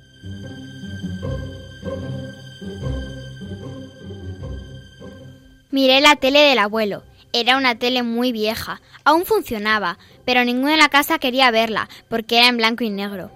Miré 5.71 6.01
la 6.01 6.17
tele 6.17 6.41
del 6.41 6.59
abuelo. 6.59 7.03
Era 7.33 7.57
una 7.57 7.77
tele 7.77 8.03
muy 8.03 8.31
vieja. 8.31 8.83
Aún 9.05 9.25
funcionaba, 9.25 9.99
pero 10.27 10.45
ninguno 10.45 10.73
en 10.73 10.79
la 10.79 10.91
casa 10.91 11.19
quería 11.19 11.51
verla, 11.51 11.89
porque 12.09 12.39
era 12.39 12.49
en 12.49 12.59
blanco 12.59 12.85
y 12.85 12.91
negro. 12.91 13.31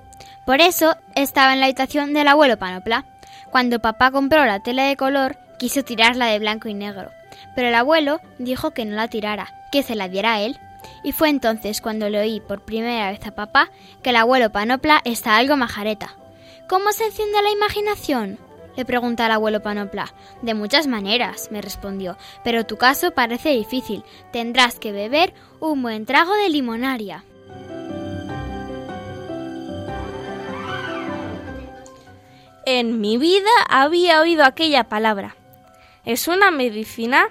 Por 0.44 0.60
eso 0.60 0.94
estaba 1.14 1.54
en 1.54 1.60
la 1.60 1.66
habitación 1.66 2.12
del 2.12 2.28
abuelo 2.28 2.58
Panopla. 2.58 3.15
Cuando 3.56 3.78
papá 3.78 4.10
compró 4.10 4.44
la 4.44 4.60
tele 4.60 4.82
de 4.82 4.98
color, 4.98 5.38
quiso 5.58 5.82
tirarla 5.82 6.26
de 6.26 6.38
blanco 6.38 6.68
y 6.68 6.74
negro. 6.74 7.10
Pero 7.54 7.68
el 7.68 7.74
abuelo 7.74 8.20
dijo 8.38 8.72
que 8.72 8.84
no 8.84 8.96
la 8.96 9.08
tirara, 9.08 9.48
que 9.72 9.82
se 9.82 9.94
la 9.94 10.10
diera 10.10 10.34
a 10.34 10.40
él. 10.42 10.58
Y 11.02 11.12
fue 11.12 11.30
entonces 11.30 11.80
cuando 11.80 12.10
le 12.10 12.20
oí 12.20 12.40
por 12.40 12.66
primera 12.66 13.10
vez 13.10 13.26
a 13.26 13.30
papá 13.30 13.70
que 14.02 14.10
el 14.10 14.16
abuelo 14.16 14.52
Panopla 14.52 15.00
está 15.06 15.38
algo 15.38 15.56
majareta. 15.56 16.16
¿Cómo 16.68 16.92
se 16.92 17.06
enciende 17.06 17.40
la 17.40 17.50
imaginación? 17.50 18.38
Le 18.76 18.84
pregunté 18.84 19.22
al 19.22 19.32
abuelo 19.32 19.62
Panopla. 19.62 20.12
De 20.42 20.52
muchas 20.52 20.86
maneras, 20.86 21.48
me 21.50 21.62
respondió, 21.62 22.18
pero 22.44 22.66
tu 22.66 22.76
caso 22.76 23.12
parece 23.12 23.52
difícil. 23.52 24.04
Tendrás 24.32 24.78
que 24.78 24.92
beber 24.92 25.32
un 25.60 25.80
buen 25.80 26.04
trago 26.04 26.34
de 26.34 26.50
limonaria. 26.50 27.24
En 32.68 33.00
mi 33.00 33.16
vida 33.16 33.48
había 33.68 34.20
oído 34.20 34.44
aquella 34.44 34.88
palabra. 34.88 35.36
¿Es 36.04 36.26
una 36.26 36.50
medicina? 36.50 37.28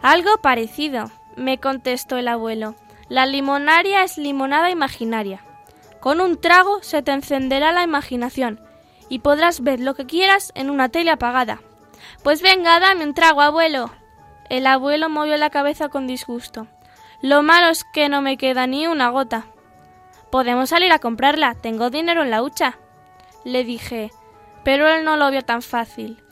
Algo 0.00 0.38
parecido, 0.40 1.10
me 1.34 1.58
contestó 1.58 2.18
el 2.18 2.28
abuelo. 2.28 2.76
La 3.08 3.26
limonaria 3.26 4.04
es 4.04 4.16
limonada 4.16 4.70
imaginaria. 4.70 5.42
Con 5.98 6.20
un 6.20 6.40
trago 6.40 6.84
se 6.84 7.02
te 7.02 7.10
encenderá 7.10 7.72
la 7.72 7.82
imaginación 7.82 8.60
y 9.08 9.18
podrás 9.18 9.60
ver 9.60 9.80
lo 9.80 9.94
que 9.94 10.06
quieras 10.06 10.52
en 10.54 10.70
una 10.70 10.88
tele 10.88 11.10
apagada. 11.10 11.60
Pues 12.22 12.40
venga, 12.40 12.78
dame 12.78 13.02
un 13.02 13.14
trago, 13.14 13.40
abuelo. 13.40 13.90
El 14.50 14.68
abuelo 14.68 15.08
movió 15.08 15.36
la 15.36 15.50
cabeza 15.50 15.88
con 15.88 16.06
disgusto. 16.06 16.68
Lo 17.22 17.42
malo 17.42 17.70
es 17.70 17.82
que 17.92 18.08
no 18.08 18.22
me 18.22 18.36
queda 18.36 18.68
ni 18.68 18.86
una 18.86 19.08
gota. 19.08 19.46
Podemos 20.30 20.68
salir 20.68 20.92
a 20.92 21.00
comprarla, 21.00 21.56
tengo 21.56 21.90
dinero 21.90 22.22
en 22.22 22.30
la 22.30 22.40
hucha. 22.40 22.78
Le 23.42 23.64
dije, 23.64 24.12
pero 24.64 24.88
él 24.88 25.04
no 25.04 25.16
lo 25.16 25.30
vio 25.30 25.42
tan 25.42 25.62
fácil. 25.62 26.22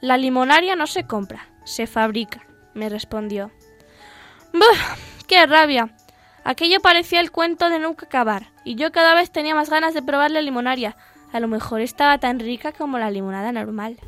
La 0.00 0.16
limonaria 0.16 0.76
no 0.76 0.86
se 0.86 1.06
compra, 1.06 1.48
se 1.64 1.86
fabrica, 1.86 2.46
me 2.74 2.88
respondió. 2.88 3.50
¡Buf! 4.52 5.24
¡Qué 5.26 5.46
rabia! 5.46 5.94
Aquello 6.44 6.80
parecía 6.80 7.20
el 7.20 7.30
cuento 7.30 7.70
de 7.70 7.78
nunca 7.78 8.06
acabar, 8.06 8.48
y 8.64 8.74
yo 8.74 8.92
cada 8.92 9.14
vez 9.14 9.30
tenía 9.30 9.54
más 9.54 9.70
ganas 9.70 9.94
de 9.94 10.02
probar 10.02 10.30
la 10.30 10.42
limonaria. 10.42 10.96
A 11.32 11.40
lo 11.40 11.48
mejor 11.48 11.80
estaba 11.80 12.18
tan 12.18 12.38
rica 12.38 12.72
como 12.72 12.98
la 12.98 13.10
limonada 13.10 13.50
normal. 13.50 13.98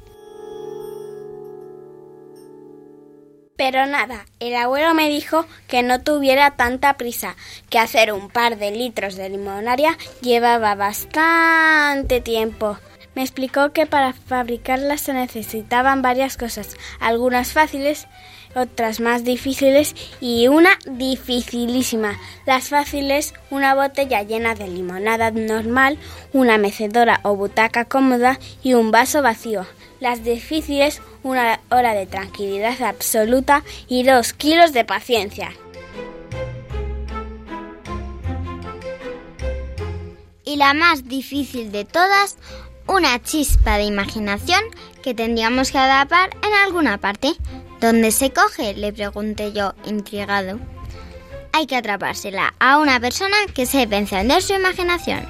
Pero 3.56 3.86
nada, 3.86 4.26
el 4.38 4.54
abuelo 4.54 4.92
me 4.92 5.08
dijo 5.08 5.46
que 5.66 5.82
no 5.82 6.02
tuviera 6.02 6.56
tanta 6.56 6.98
prisa, 6.98 7.36
que 7.70 7.78
hacer 7.78 8.12
un 8.12 8.28
par 8.28 8.58
de 8.58 8.70
litros 8.70 9.16
de 9.16 9.30
limonaria 9.30 9.96
llevaba 10.20 10.74
bastante 10.74 12.20
tiempo. 12.20 12.78
Me 13.16 13.22
explicó 13.22 13.72
que 13.72 13.86
para 13.86 14.12
fabricarla 14.12 14.98
se 14.98 15.14
necesitaban 15.14 16.02
varias 16.02 16.36
cosas, 16.36 16.76
algunas 17.00 17.50
fáciles, 17.50 18.06
otras 18.54 19.00
más 19.00 19.24
difíciles 19.24 19.96
y 20.20 20.48
una 20.48 20.78
dificilísima. 20.84 22.18
Las 22.44 22.68
fáciles, 22.68 23.32
una 23.48 23.74
botella 23.74 24.22
llena 24.22 24.54
de 24.54 24.68
limonada 24.68 25.30
normal, 25.30 25.98
una 26.34 26.58
mecedora 26.58 27.20
o 27.22 27.34
butaca 27.34 27.86
cómoda 27.86 28.38
y 28.62 28.74
un 28.74 28.90
vaso 28.90 29.22
vacío. 29.22 29.66
Las 29.98 30.22
difíciles, 30.22 31.00
una 31.22 31.60
hora 31.70 31.94
de 31.94 32.04
tranquilidad 32.04 32.82
absoluta 32.82 33.64
y 33.88 34.02
dos 34.02 34.34
kilos 34.34 34.74
de 34.74 34.84
paciencia. 34.84 35.54
Y 40.44 40.56
la 40.56 40.74
más 40.74 41.08
difícil 41.08 41.72
de 41.72 41.84
todas, 41.84 42.36
una 42.86 43.22
chispa 43.22 43.76
de 43.76 43.84
imaginación 43.84 44.60
que 45.02 45.14
tendríamos 45.14 45.70
que 45.70 45.78
atrapar 45.78 46.30
en 46.42 46.52
alguna 46.64 46.98
parte. 46.98 47.34
¿Dónde 47.80 48.10
se 48.10 48.32
coge? 48.32 48.74
le 48.74 48.92
pregunté 48.92 49.52
yo, 49.52 49.74
intrigado. 49.84 50.58
Hay 51.52 51.66
que 51.66 51.76
atrapársela 51.76 52.54
a 52.58 52.78
una 52.78 53.00
persona 53.00 53.36
que 53.54 53.66
sepa 53.66 53.96
encender 53.96 54.42
su 54.42 54.54
imaginación. 54.54 55.26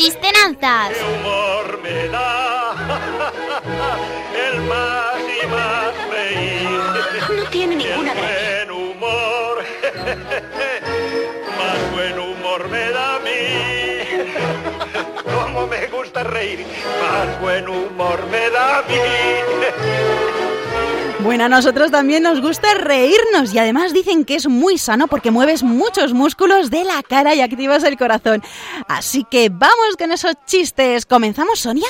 ¡Chistenanzas! 0.00 0.96
¿Qué 0.96 1.04
humor 1.04 1.78
me 1.82 2.08
da 2.08 2.72
el 4.48 4.60
más 4.62 5.20
y 5.20 5.46
más 5.46 5.92
reír? 6.10 7.36
No 7.36 7.44
tiene 7.50 7.76
ninguna 7.76 8.14
gracia. 8.14 8.64
buen 8.64 8.70
humor, 8.70 9.58
más 11.58 11.92
buen 11.92 12.18
humor 12.18 12.68
me 12.70 12.90
da 12.92 13.16
a 13.16 13.18
mí. 13.18 13.44
Como 15.34 15.66
me 15.66 15.86
gusta 15.88 16.22
reír, 16.22 16.64
más 17.02 17.38
buen 17.42 17.68
humor 17.68 18.24
me 18.30 18.48
da 18.48 18.78
a 18.78 18.82
mí. 18.84 20.29
Bueno, 21.22 21.44
a 21.44 21.48
nosotros 21.48 21.90
también 21.90 22.22
nos 22.22 22.40
gusta 22.40 22.72
reírnos 22.74 23.52
y 23.52 23.58
además 23.58 23.92
dicen 23.92 24.24
que 24.24 24.36
es 24.36 24.48
muy 24.48 24.78
sano 24.78 25.06
porque 25.06 25.30
mueves 25.30 25.62
muchos 25.62 26.14
músculos 26.14 26.70
de 26.70 26.84
la 26.84 27.02
cara 27.02 27.34
y 27.34 27.42
activas 27.42 27.84
el 27.84 27.98
corazón. 27.98 28.42
Así 28.88 29.26
que 29.30 29.50
vamos 29.50 29.96
con 29.98 30.12
esos 30.12 30.34
chistes. 30.46 31.04
¿Comenzamos, 31.04 31.60
Sonia? 31.60 31.88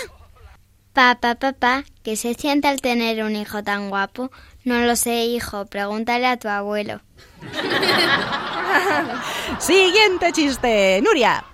Papá, 0.92 1.36
papá, 1.36 1.84
¿qué 2.02 2.16
se 2.16 2.34
siente 2.34 2.66
al 2.66 2.80
tener 2.80 3.22
un 3.22 3.36
hijo 3.36 3.62
tan 3.62 3.88
guapo? 3.88 4.32
No 4.64 4.80
lo 4.80 4.96
sé, 4.96 5.26
hijo, 5.26 5.64
pregúntale 5.66 6.26
a 6.26 6.36
tu 6.36 6.48
abuelo. 6.48 7.00
Siguiente 9.58 10.32
chiste, 10.32 11.00
Nuria. 11.02 11.44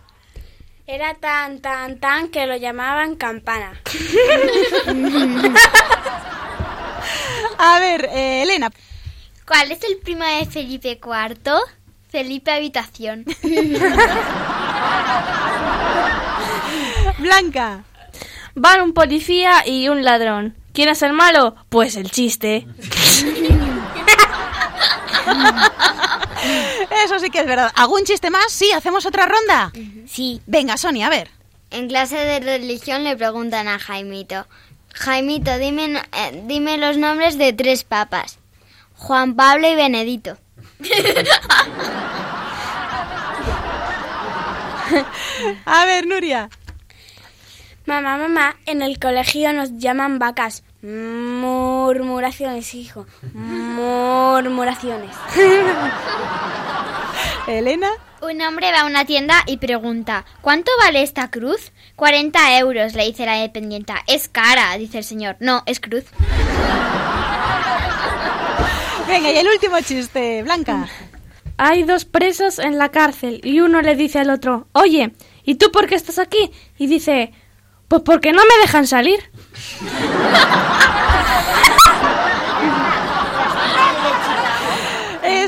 Era 0.86 1.14
tan, 1.14 1.60
tan, 1.60 2.00
tan 2.00 2.28
que 2.28 2.46
lo 2.46 2.56
llamaban 2.56 3.16
campana. 3.16 3.78
A 7.58 7.78
ver, 7.80 8.08
eh, 8.12 8.42
Elena. 8.42 8.70
¿Cuál 9.46 9.72
es 9.72 9.82
el 9.84 9.98
primo 9.98 10.24
de 10.24 10.46
Felipe 10.46 11.00
IV? 11.02 11.52
Felipe 12.08 12.50
Habitación. 12.50 13.24
Blanca. 17.18 17.84
Van 18.54 18.80
un 18.80 18.92
policía 18.94 19.66
y 19.66 19.88
un 19.88 20.04
ladrón. 20.04 20.56
¿Quién 20.72 20.88
es 20.88 21.02
el 21.02 21.12
malo? 21.12 21.56
Pues 21.68 21.96
el 21.96 22.10
chiste. 22.10 22.66
Eso 27.04 27.18
sí 27.18 27.30
que 27.30 27.40
es 27.40 27.46
verdad. 27.46 27.72
¿Algún 27.74 28.04
chiste 28.04 28.30
más? 28.30 28.50
Sí, 28.50 28.70
hacemos 28.72 29.06
otra 29.06 29.26
ronda. 29.26 29.72
Sí. 30.06 30.40
Venga, 30.46 30.76
Sonia, 30.76 31.06
a 31.06 31.10
ver. 31.10 31.30
En 31.70 31.88
clase 31.88 32.16
de 32.16 32.40
religión 32.40 33.04
le 33.04 33.16
preguntan 33.16 33.68
a 33.68 33.78
Jaimito. 33.78 34.46
Jaimito, 34.96 35.58
dime, 35.58 36.02
eh, 36.12 36.42
dime 36.46 36.78
los 36.78 36.96
nombres 36.96 37.36
de 37.36 37.52
tres 37.52 37.84
papas. 37.84 38.38
Juan 38.94 39.36
Pablo 39.36 39.68
y 39.68 39.74
Benedito. 39.74 40.38
A 45.66 45.84
ver, 45.84 46.06
Nuria. 46.06 46.48
Mamá, 47.84 48.16
mamá, 48.16 48.56
en 48.64 48.80
el 48.82 48.98
colegio 48.98 49.52
nos 49.52 49.76
llaman 49.76 50.18
vacas. 50.18 50.64
Murmuraciones, 50.82 52.74
hijo. 52.74 53.06
Murmuraciones. 53.34 55.14
Elena. 57.46 57.90
Un 58.22 58.40
hombre 58.40 58.72
va 58.72 58.80
a 58.80 58.86
una 58.86 59.04
tienda 59.04 59.42
y 59.46 59.58
pregunta, 59.58 60.24
¿cuánto 60.40 60.70
vale 60.78 61.02
esta 61.02 61.30
cruz? 61.30 61.72
40 61.96 62.58
euros, 62.58 62.94
le 62.94 63.04
dice 63.04 63.26
la 63.26 63.34
dependienta. 63.34 64.02
Es 64.06 64.28
cara, 64.28 64.76
dice 64.78 64.98
el 64.98 65.04
señor. 65.04 65.36
No, 65.38 65.62
es 65.66 65.80
cruz. 65.80 66.04
Venga, 69.06 69.30
y 69.30 69.36
el 69.36 69.46
último 69.46 69.78
chiste, 69.80 70.42
Blanca. 70.42 70.88
Hay 71.58 71.82
dos 71.84 72.04
presos 72.04 72.58
en 72.58 72.78
la 72.78 72.90
cárcel 72.90 73.40
y 73.44 73.60
uno 73.60 73.82
le 73.82 73.94
dice 73.94 74.18
al 74.18 74.30
otro, 74.30 74.66
oye, 74.72 75.12
¿y 75.44 75.56
tú 75.56 75.70
por 75.70 75.86
qué 75.86 75.94
estás 75.94 76.18
aquí? 76.18 76.50
Y 76.78 76.86
dice, 76.86 77.32
pues 77.88 78.02
porque 78.02 78.32
no 78.32 78.42
me 78.42 78.62
dejan 78.62 78.86
salir. 78.86 79.20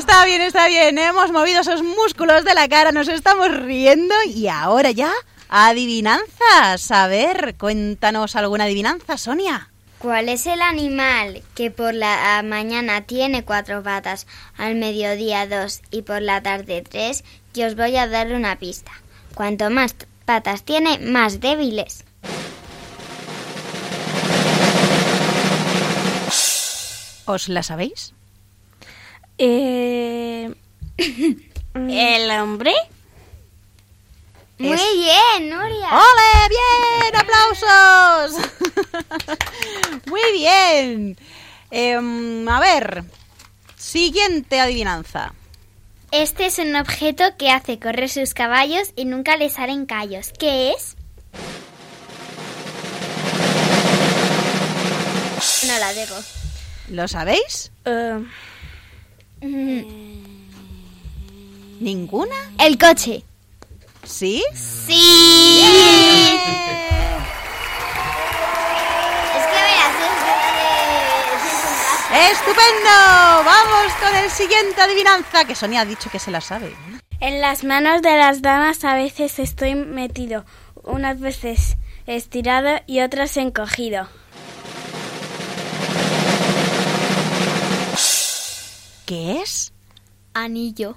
Está 0.09 0.25
bien, 0.25 0.41
está 0.41 0.67
bien. 0.67 0.97
Hemos 0.97 1.31
movido 1.31 1.61
esos 1.61 1.83
músculos 1.83 2.43
de 2.43 2.55
la 2.55 2.67
cara, 2.67 2.91
nos 2.91 3.07
estamos 3.07 3.55
riendo 3.55 4.15
y 4.25 4.47
ahora 4.47 4.89
ya, 4.89 5.11
adivinanzas. 5.49 6.89
A 6.89 7.05
ver, 7.05 7.53
cuéntanos 7.59 8.35
alguna 8.35 8.63
adivinanza, 8.63 9.19
Sonia. 9.19 9.69
¿Cuál 9.99 10.29
es 10.29 10.47
el 10.47 10.63
animal 10.63 11.43
que 11.53 11.69
por 11.69 11.93
la 11.93 12.41
mañana 12.43 13.01
tiene 13.01 13.45
cuatro 13.45 13.83
patas, 13.83 14.25
al 14.57 14.73
mediodía 14.75 15.45
dos 15.45 15.81
y 15.91 16.01
por 16.01 16.23
la 16.23 16.41
tarde 16.41 16.81
tres? 16.81 17.23
Y 17.53 17.61
os 17.61 17.75
voy 17.75 17.95
a 17.95 18.07
darle 18.07 18.35
una 18.35 18.57
pista. 18.57 18.91
Cuanto 19.35 19.69
más 19.69 19.95
patas 20.25 20.63
tiene, 20.63 20.97
más 20.97 21.39
débiles. 21.39 22.03
¿Os 27.25 27.47
la 27.47 27.61
sabéis? 27.61 28.15
Eh... 29.39 30.53
¿El 31.73 32.31
hombre? 32.31 32.73
Muy 34.57 34.73
Es- 34.73 34.81
bien, 34.93 35.49
Nuria. 35.49 35.89
¡Ole! 35.91 36.49
¡Bien! 36.49 37.15
¡Aplausos! 37.15 38.45
Muy 40.07 40.21
bien. 40.33 41.17
Em, 41.71 42.49
a 42.49 42.59
ver, 42.59 43.03
siguiente 43.77 44.59
adivinanza. 44.59 45.33
Este 46.11 46.47
es 46.47 46.57
un 46.59 46.75
objeto 46.75 47.23
que 47.37 47.51
hace 47.51 47.79
correr 47.79 48.09
sus 48.09 48.33
caballos 48.33 48.89
y 48.97 49.05
nunca 49.05 49.37
les 49.37 49.53
salen 49.53 49.85
callos. 49.85 50.33
¿Qué 50.37 50.71
es? 50.71 50.95
No 55.67 55.77
la 55.79 55.93
digo. 55.93 56.15
¿Lo 56.89 57.07
sabéis? 57.07 57.71
eh, 57.85 58.19
¿Ninguna? 61.79 62.35
El 62.59 62.77
coche. 62.77 63.23
¿Sí? 64.03 64.43
Sí. 64.53 65.61
Es 69.35 69.45
que 69.45 69.61
verás. 69.61 69.95
¡Estupendo! 72.31 73.43
Vamos 73.45 73.93
con 74.01 74.15
el 74.15 74.29
siguiente 74.29 74.81
adivinanza, 74.81 75.45
que 75.45 75.55
Sonia 75.55 75.81
ha 75.81 75.85
dicho 75.85 76.09
que 76.09 76.19
se 76.19 76.31
la 76.31 76.41
sabe. 76.41 76.75
En 77.21 77.39
las 77.39 77.63
manos 77.63 78.01
de 78.01 78.17
las 78.17 78.41
damas 78.41 78.83
a 78.83 78.95
veces 78.95 79.39
estoy 79.39 79.75
metido, 79.75 80.45
unas 80.83 81.19
veces 81.19 81.77
estirado 82.07 82.81
y 82.87 83.01
otras 83.01 83.37
encogido. 83.37 84.07
¿Qué 89.09 89.41
es? 89.41 89.73
Anillo. 90.35 90.95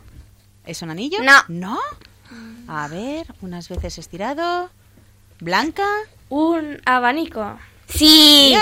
¿Es 0.67 0.83
un 0.83 0.91
anillo? 0.91 1.23
No. 1.23 1.41
¿No? 1.49 1.79
A 2.69 2.87
ver, 2.87 3.27
unas 3.41 3.71
veces 3.71 3.97
estirado. 3.97 4.69
¿Blanca? 5.41 5.87
un 6.29 6.79
abanico. 6.85 7.59
Sí. 7.89 8.55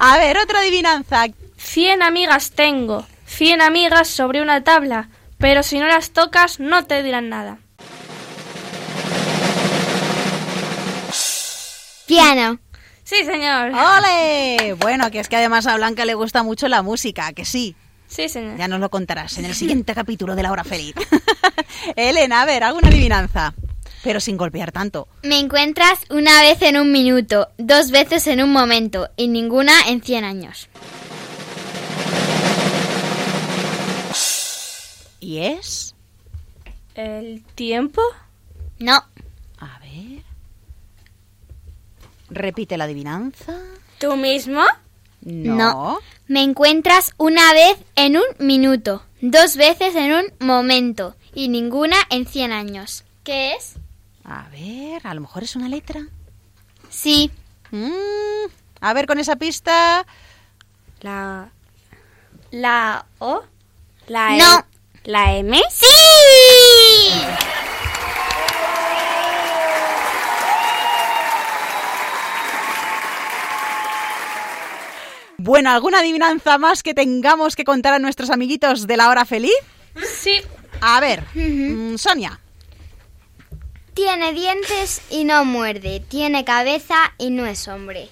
A 0.00 0.18
ver, 0.18 0.38
otra 0.38 0.58
adivinanza. 0.58 1.26
Cien 1.56 2.02
amigas 2.02 2.50
tengo, 2.50 3.06
cien 3.26 3.62
amigas 3.62 4.08
sobre 4.08 4.42
una 4.42 4.64
tabla, 4.64 5.08
pero 5.38 5.62
si 5.62 5.78
no 5.78 5.86
las 5.86 6.10
tocas 6.10 6.58
no 6.58 6.84
te 6.84 7.04
dirán 7.04 7.28
nada. 7.28 7.58
Piano. 12.08 12.58
Sí, 13.04 13.16
señor. 13.24 13.72
¡Ole! 13.74 14.74
Bueno, 14.80 15.10
que 15.10 15.20
es 15.20 15.28
que 15.28 15.36
además 15.36 15.66
a 15.66 15.76
Blanca 15.76 16.04
le 16.06 16.14
gusta 16.14 16.42
mucho 16.42 16.68
la 16.68 16.82
música, 16.82 17.32
que 17.32 17.44
sí. 17.44 17.76
Sí, 18.08 18.28
señor. 18.28 18.56
Ya 18.56 18.66
nos 18.66 18.80
lo 18.80 18.90
contarás 18.90 19.36
en 19.38 19.44
el 19.44 19.54
siguiente 19.54 19.94
capítulo 19.94 20.34
de 20.34 20.42
La 20.42 20.50
Hora 20.50 20.64
Feliz. 20.64 20.94
Elena, 21.96 22.42
a 22.42 22.46
ver, 22.46 22.64
alguna 22.64 22.88
adivinanza. 22.88 23.54
Pero 24.02 24.20
sin 24.20 24.36
golpear 24.36 24.72
tanto. 24.72 25.08
Me 25.22 25.38
encuentras 25.38 26.00
una 26.10 26.40
vez 26.42 26.60
en 26.62 26.76
un 26.78 26.92
minuto, 26.92 27.48
dos 27.58 27.90
veces 27.90 28.26
en 28.26 28.42
un 28.42 28.52
momento 28.52 29.08
y 29.16 29.28
ninguna 29.28 29.72
en 29.88 30.02
100 30.02 30.24
años. 30.24 30.68
¿Y 35.20 35.38
es? 35.38 35.94
¿El 36.94 37.42
tiempo? 37.54 38.02
No. 38.78 39.02
A 39.58 39.78
ver. 39.80 40.22
Repite 42.34 42.76
la 42.76 42.84
adivinanza. 42.84 43.58
¿Tú 43.98 44.16
mismo? 44.16 44.62
No. 45.22 45.54
No. 45.56 45.98
Me 46.26 46.42
encuentras 46.42 47.12
una 47.18 47.52
vez 47.52 47.76
en 47.96 48.16
un 48.16 48.24
minuto, 48.38 49.02
dos 49.20 49.56
veces 49.56 49.94
en 49.94 50.12
un 50.12 50.24
momento 50.46 51.16
y 51.34 51.48
ninguna 51.48 51.96
en 52.10 52.26
100 52.26 52.52
años. 52.52 53.04
¿Qué 53.24 53.52
es? 53.54 53.74
A 54.24 54.48
ver, 54.50 55.06
a 55.06 55.14
lo 55.14 55.20
mejor 55.20 55.42
es 55.44 55.54
una 55.56 55.68
letra. 55.68 56.06
Sí. 56.90 57.30
Mm, 57.70 57.90
a 58.80 58.92
ver, 58.94 59.06
con 59.06 59.18
esa 59.18 59.36
pista. 59.36 60.06
La, 61.00 61.50
¿La 62.50 63.04
O? 63.18 63.42
la, 64.06 64.36
No. 64.36 64.58
E- 64.60 65.10
la 65.10 65.36
M. 65.36 65.60
¡Sí! 65.70 65.86
Bueno, 75.44 75.68
¿alguna 75.68 75.98
adivinanza 75.98 76.56
más 76.56 76.82
que 76.82 76.94
tengamos 76.94 77.54
que 77.54 77.64
contar 77.64 77.92
a 77.92 77.98
nuestros 77.98 78.30
amiguitos 78.30 78.86
de 78.86 78.96
la 78.96 79.10
hora 79.10 79.26
feliz? 79.26 79.52
Sí. 80.18 80.40
A 80.80 81.00
ver, 81.00 81.22
mm, 81.34 81.98
Sonia. 81.98 82.40
Tiene 83.92 84.32
dientes 84.32 85.02
y 85.10 85.24
no 85.24 85.44
muerde. 85.44 86.00
Tiene 86.00 86.46
cabeza 86.46 86.94
y 87.18 87.28
no 87.28 87.44
es 87.44 87.68
hombre. 87.68 88.08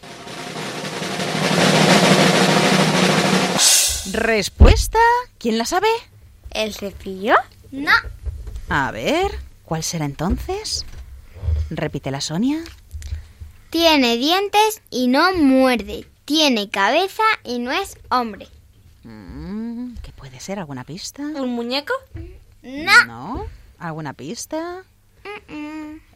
Respuesta. 4.12 4.98
¿Quién 5.38 5.56
la 5.56 5.64
sabe? 5.64 5.88
¿El 6.50 6.74
cepillo? 6.74 7.36
No. 7.70 7.92
A 8.68 8.90
ver, 8.90 9.30
¿cuál 9.64 9.82
será 9.82 10.04
entonces? 10.04 10.84
Repítela, 11.70 12.20
Sonia. 12.20 12.62
Tiene 13.70 14.18
dientes 14.18 14.82
y 14.90 15.08
no 15.08 15.32
muerde. 15.32 16.11
Tiene 16.24 16.70
cabeza 16.70 17.22
y 17.44 17.58
no 17.58 17.72
es 17.72 17.98
hombre. 18.10 18.48
Mm, 19.04 19.94
¿Qué 20.02 20.12
puede 20.12 20.38
ser? 20.40 20.58
¿Alguna 20.58 20.84
pista? 20.84 21.22
¿Un 21.22 21.50
muñeco? 21.50 21.92
No. 22.62 23.04
¿No? 23.06 23.46
¿Alguna 23.78 24.12
pista? 24.12 24.84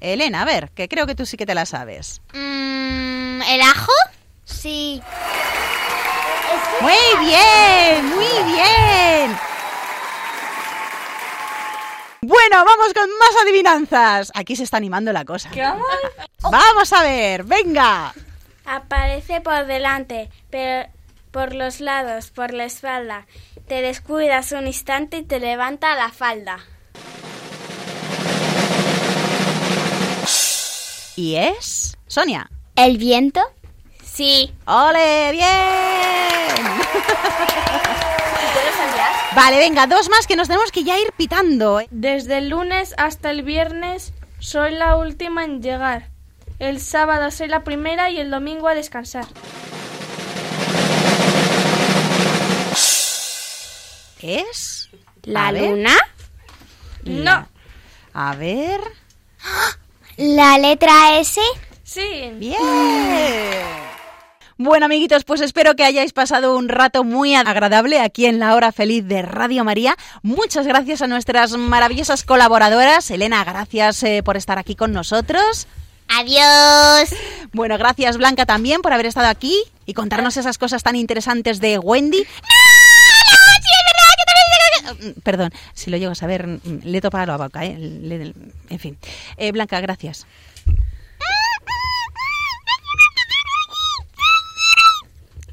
Elena, 0.01 0.43
a 0.43 0.45
ver, 0.45 0.71
que 0.71 0.89
creo 0.89 1.07
que 1.07 1.15
tú 1.15 1.27
sí 1.27 1.37
que 1.37 1.47
te 1.47 1.55
la 1.55 1.67
sabes. 1.67 2.21
Mm, 2.33 3.43
¿El 3.43 3.61
ajo? 3.63 3.93
Sí. 4.45 5.03
Muy 6.81 7.27
bien, 7.27 8.07
muy 8.07 8.53
bien. 8.53 9.37
Bueno, 12.23 12.65
vamos 12.65 12.93
con 12.95 13.09
más 13.19 13.43
adivinanzas. 13.43 14.33
Aquí 14.35 14.57
se 14.57 14.65
está 14.65 14.77
animando 14.77 15.13
la 15.13 15.25
cosa. 15.25 15.51
¿Qué 15.51 15.63
vamos? 15.63 15.87
Vamos 16.43 16.93
a 16.93 17.03
ver, 17.03 17.45
venga. 17.45 18.13
Aparece 18.67 19.41
por 19.41 19.67
delante, 19.67 20.29
pero 20.51 20.89
por 21.31 21.55
los 21.55 21.81
lados, 21.81 22.31
por 22.31 22.53
la 22.53 22.65
espalda. 22.65 23.27
Te 23.69 23.81
descuidas 23.83 24.53
un 24.53 24.67
instante 24.67 25.19
y 25.19 25.23
te 25.23 25.39
levanta 25.41 25.95
la 25.95 26.11
falda. 26.11 26.59
¿Y 31.17 31.37
es? 31.37 31.97
Sonia. 32.07 32.51
¿El 32.75 32.99
viento? 32.99 33.41
Sí. 34.05 34.53
¡Ole! 34.67 35.31
¡Bien! 35.33 35.47
Vale, 39.35 39.59
venga, 39.59 39.87
dos 39.87 40.09
más 40.09 40.27
que 40.27 40.35
nos 40.35 40.49
tenemos 40.49 40.73
que 40.73 40.83
ya 40.83 40.99
ir 40.99 41.13
pitando. 41.15 41.81
¿eh? 41.81 41.89
Desde 41.91 42.39
el 42.39 42.49
lunes 42.49 42.95
hasta 42.97 43.31
el 43.31 43.43
viernes 43.43 44.15
soy 44.39 44.73
la 44.73 44.97
última 44.97 45.45
en 45.45 45.61
llegar. 45.61 46.16
El 46.59 46.81
sábado 46.81 47.31
soy 47.31 47.49
la 47.49 47.65
primera 47.65 48.11
y 48.11 48.19
el 48.19 48.31
domingo 48.31 48.69
a 48.69 48.75
descansar. 48.75 49.27
¿Es? 54.21 54.91
¿La 55.23 55.49
A 55.49 55.53
ver. 55.53 55.71
luna? 55.71 55.95
No. 57.05 57.49
A 58.13 58.35
ver. 58.35 58.81
¿La 60.17 60.59
letra 60.59 61.19
S? 61.19 61.41
Sí. 61.85 62.33
Bien. 62.35 62.57
Bueno, 64.59 64.87
amiguitos, 64.87 65.25
pues 65.25 65.43
espero 65.43 65.77
que 65.77 65.85
hayáis 65.85 66.13
pasado 66.15 66.57
un 66.57 66.69
rato 66.71 67.05
muy 67.05 67.35
agradable 67.35 68.01
aquí 68.01 68.25
en 68.25 68.39
la 68.39 68.55
hora 68.55 68.73
feliz 68.73 69.07
de 69.07 69.21
Radio 69.21 69.65
María. 69.65 69.95
Muchas 70.23 70.67
gracias 70.67 71.03
a 71.03 71.07
nuestras 71.07 71.53
maravillosas 71.53 72.25
colaboradoras. 72.25 73.11
Elena, 73.11 73.45
gracias 73.45 74.03
eh, 74.03 74.23
por 74.25 74.37
estar 74.39 74.59
aquí 74.59 74.75
con 74.75 74.93
nosotros. 74.93 75.69
Adiós. 76.09 77.15
Bueno, 77.53 77.79
gracias 77.79 78.17
Blanca 78.17 78.47
también 78.47 78.83
por 78.83 78.93
haber 78.93 79.07
estado 79.07 79.29
aquí 79.29 79.55
y 79.87 79.95
contarnos 79.95 80.37
esas 80.37 80.59
cosas 80.59 80.83
tan 80.83 80.97
interesantes 80.97 81.61
de 81.61 81.79
Wendy. 81.79 82.27
Mm, 85.01 85.21
Perdón, 85.23 85.51
si 85.75 85.91
lo 85.91 85.97
llego 85.97 86.13
a 86.13 86.15
saber, 86.15 86.47
mm, 86.47 86.61
le 86.85 86.99
he 86.99 87.01
topado 87.01 87.27
la 87.27 87.37
boca, 87.37 87.65
¿eh? 87.65 87.77
Le- 87.77 88.33
en 88.71 88.79
fin. 88.79 88.97
Eh, 89.37 89.51
Blanca, 89.53 89.81
gracias. 89.81 90.27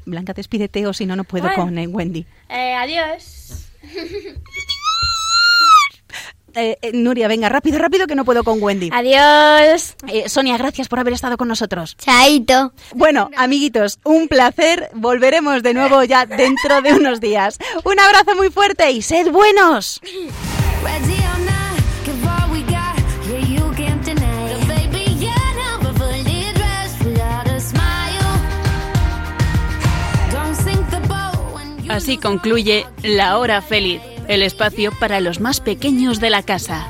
Blanca, 0.06 0.34
despídete 0.34 0.86
o 0.86 0.92
si 0.92 1.06
no, 1.06 1.16
no 1.16 1.24
puedo 1.24 1.44
Bueno. 1.48 1.64
con 1.64 1.78
eh, 1.78 1.86
Wendy. 1.86 2.26
Eh, 2.48 2.74
adiós. 2.74 3.66
Eh, 6.54 6.78
eh, 6.82 6.92
Nuria, 6.92 7.28
venga, 7.28 7.48
rápido, 7.48 7.78
rápido, 7.78 8.06
que 8.06 8.14
no 8.14 8.24
puedo 8.24 8.44
con 8.44 8.62
Wendy. 8.62 8.90
Adiós. 8.92 9.96
Eh, 10.08 10.28
Sonia, 10.28 10.56
gracias 10.56 10.88
por 10.88 10.98
haber 10.98 11.14
estado 11.14 11.36
con 11.36 11.48
nosotros. 11.48 11.96
Chaito. 11.96 12.72
Bueno, 12.94 13.30
amiguitos, 13.36 13.98
un 14.04 14.28
placer. 14.28 14.90
Volveremos 14.94 15.62
de 15.62 15.74
nuevo 15.74 16.02
ya 16.04 16.26
dentro 16.26 16.82
de 16.82 16.94
unos 16.94 17.20
días. 17.20 17.58
Un 17.84 17.98
abrazo 17.98 18.34
muy 18.36 18.50
fuerte 18.50 18.90
y 18.90 19.02
sed 19.02 19.30
buenos. 19.30 20.00
Así 31.88 32.16
concluye 32.16 32.86
La 33.02 33.38
Hora 33.38 33.62
Feliz, 33.62 34.00
el 34.28 34.42
espacio 34.42 34.92
para 34.98 35.20
los 35.20 35.40
más 35.40 35.60
pequeños 35.60 36.20
de 36.20 36.30
la 36.30 36.42
casa. 36.42 36.88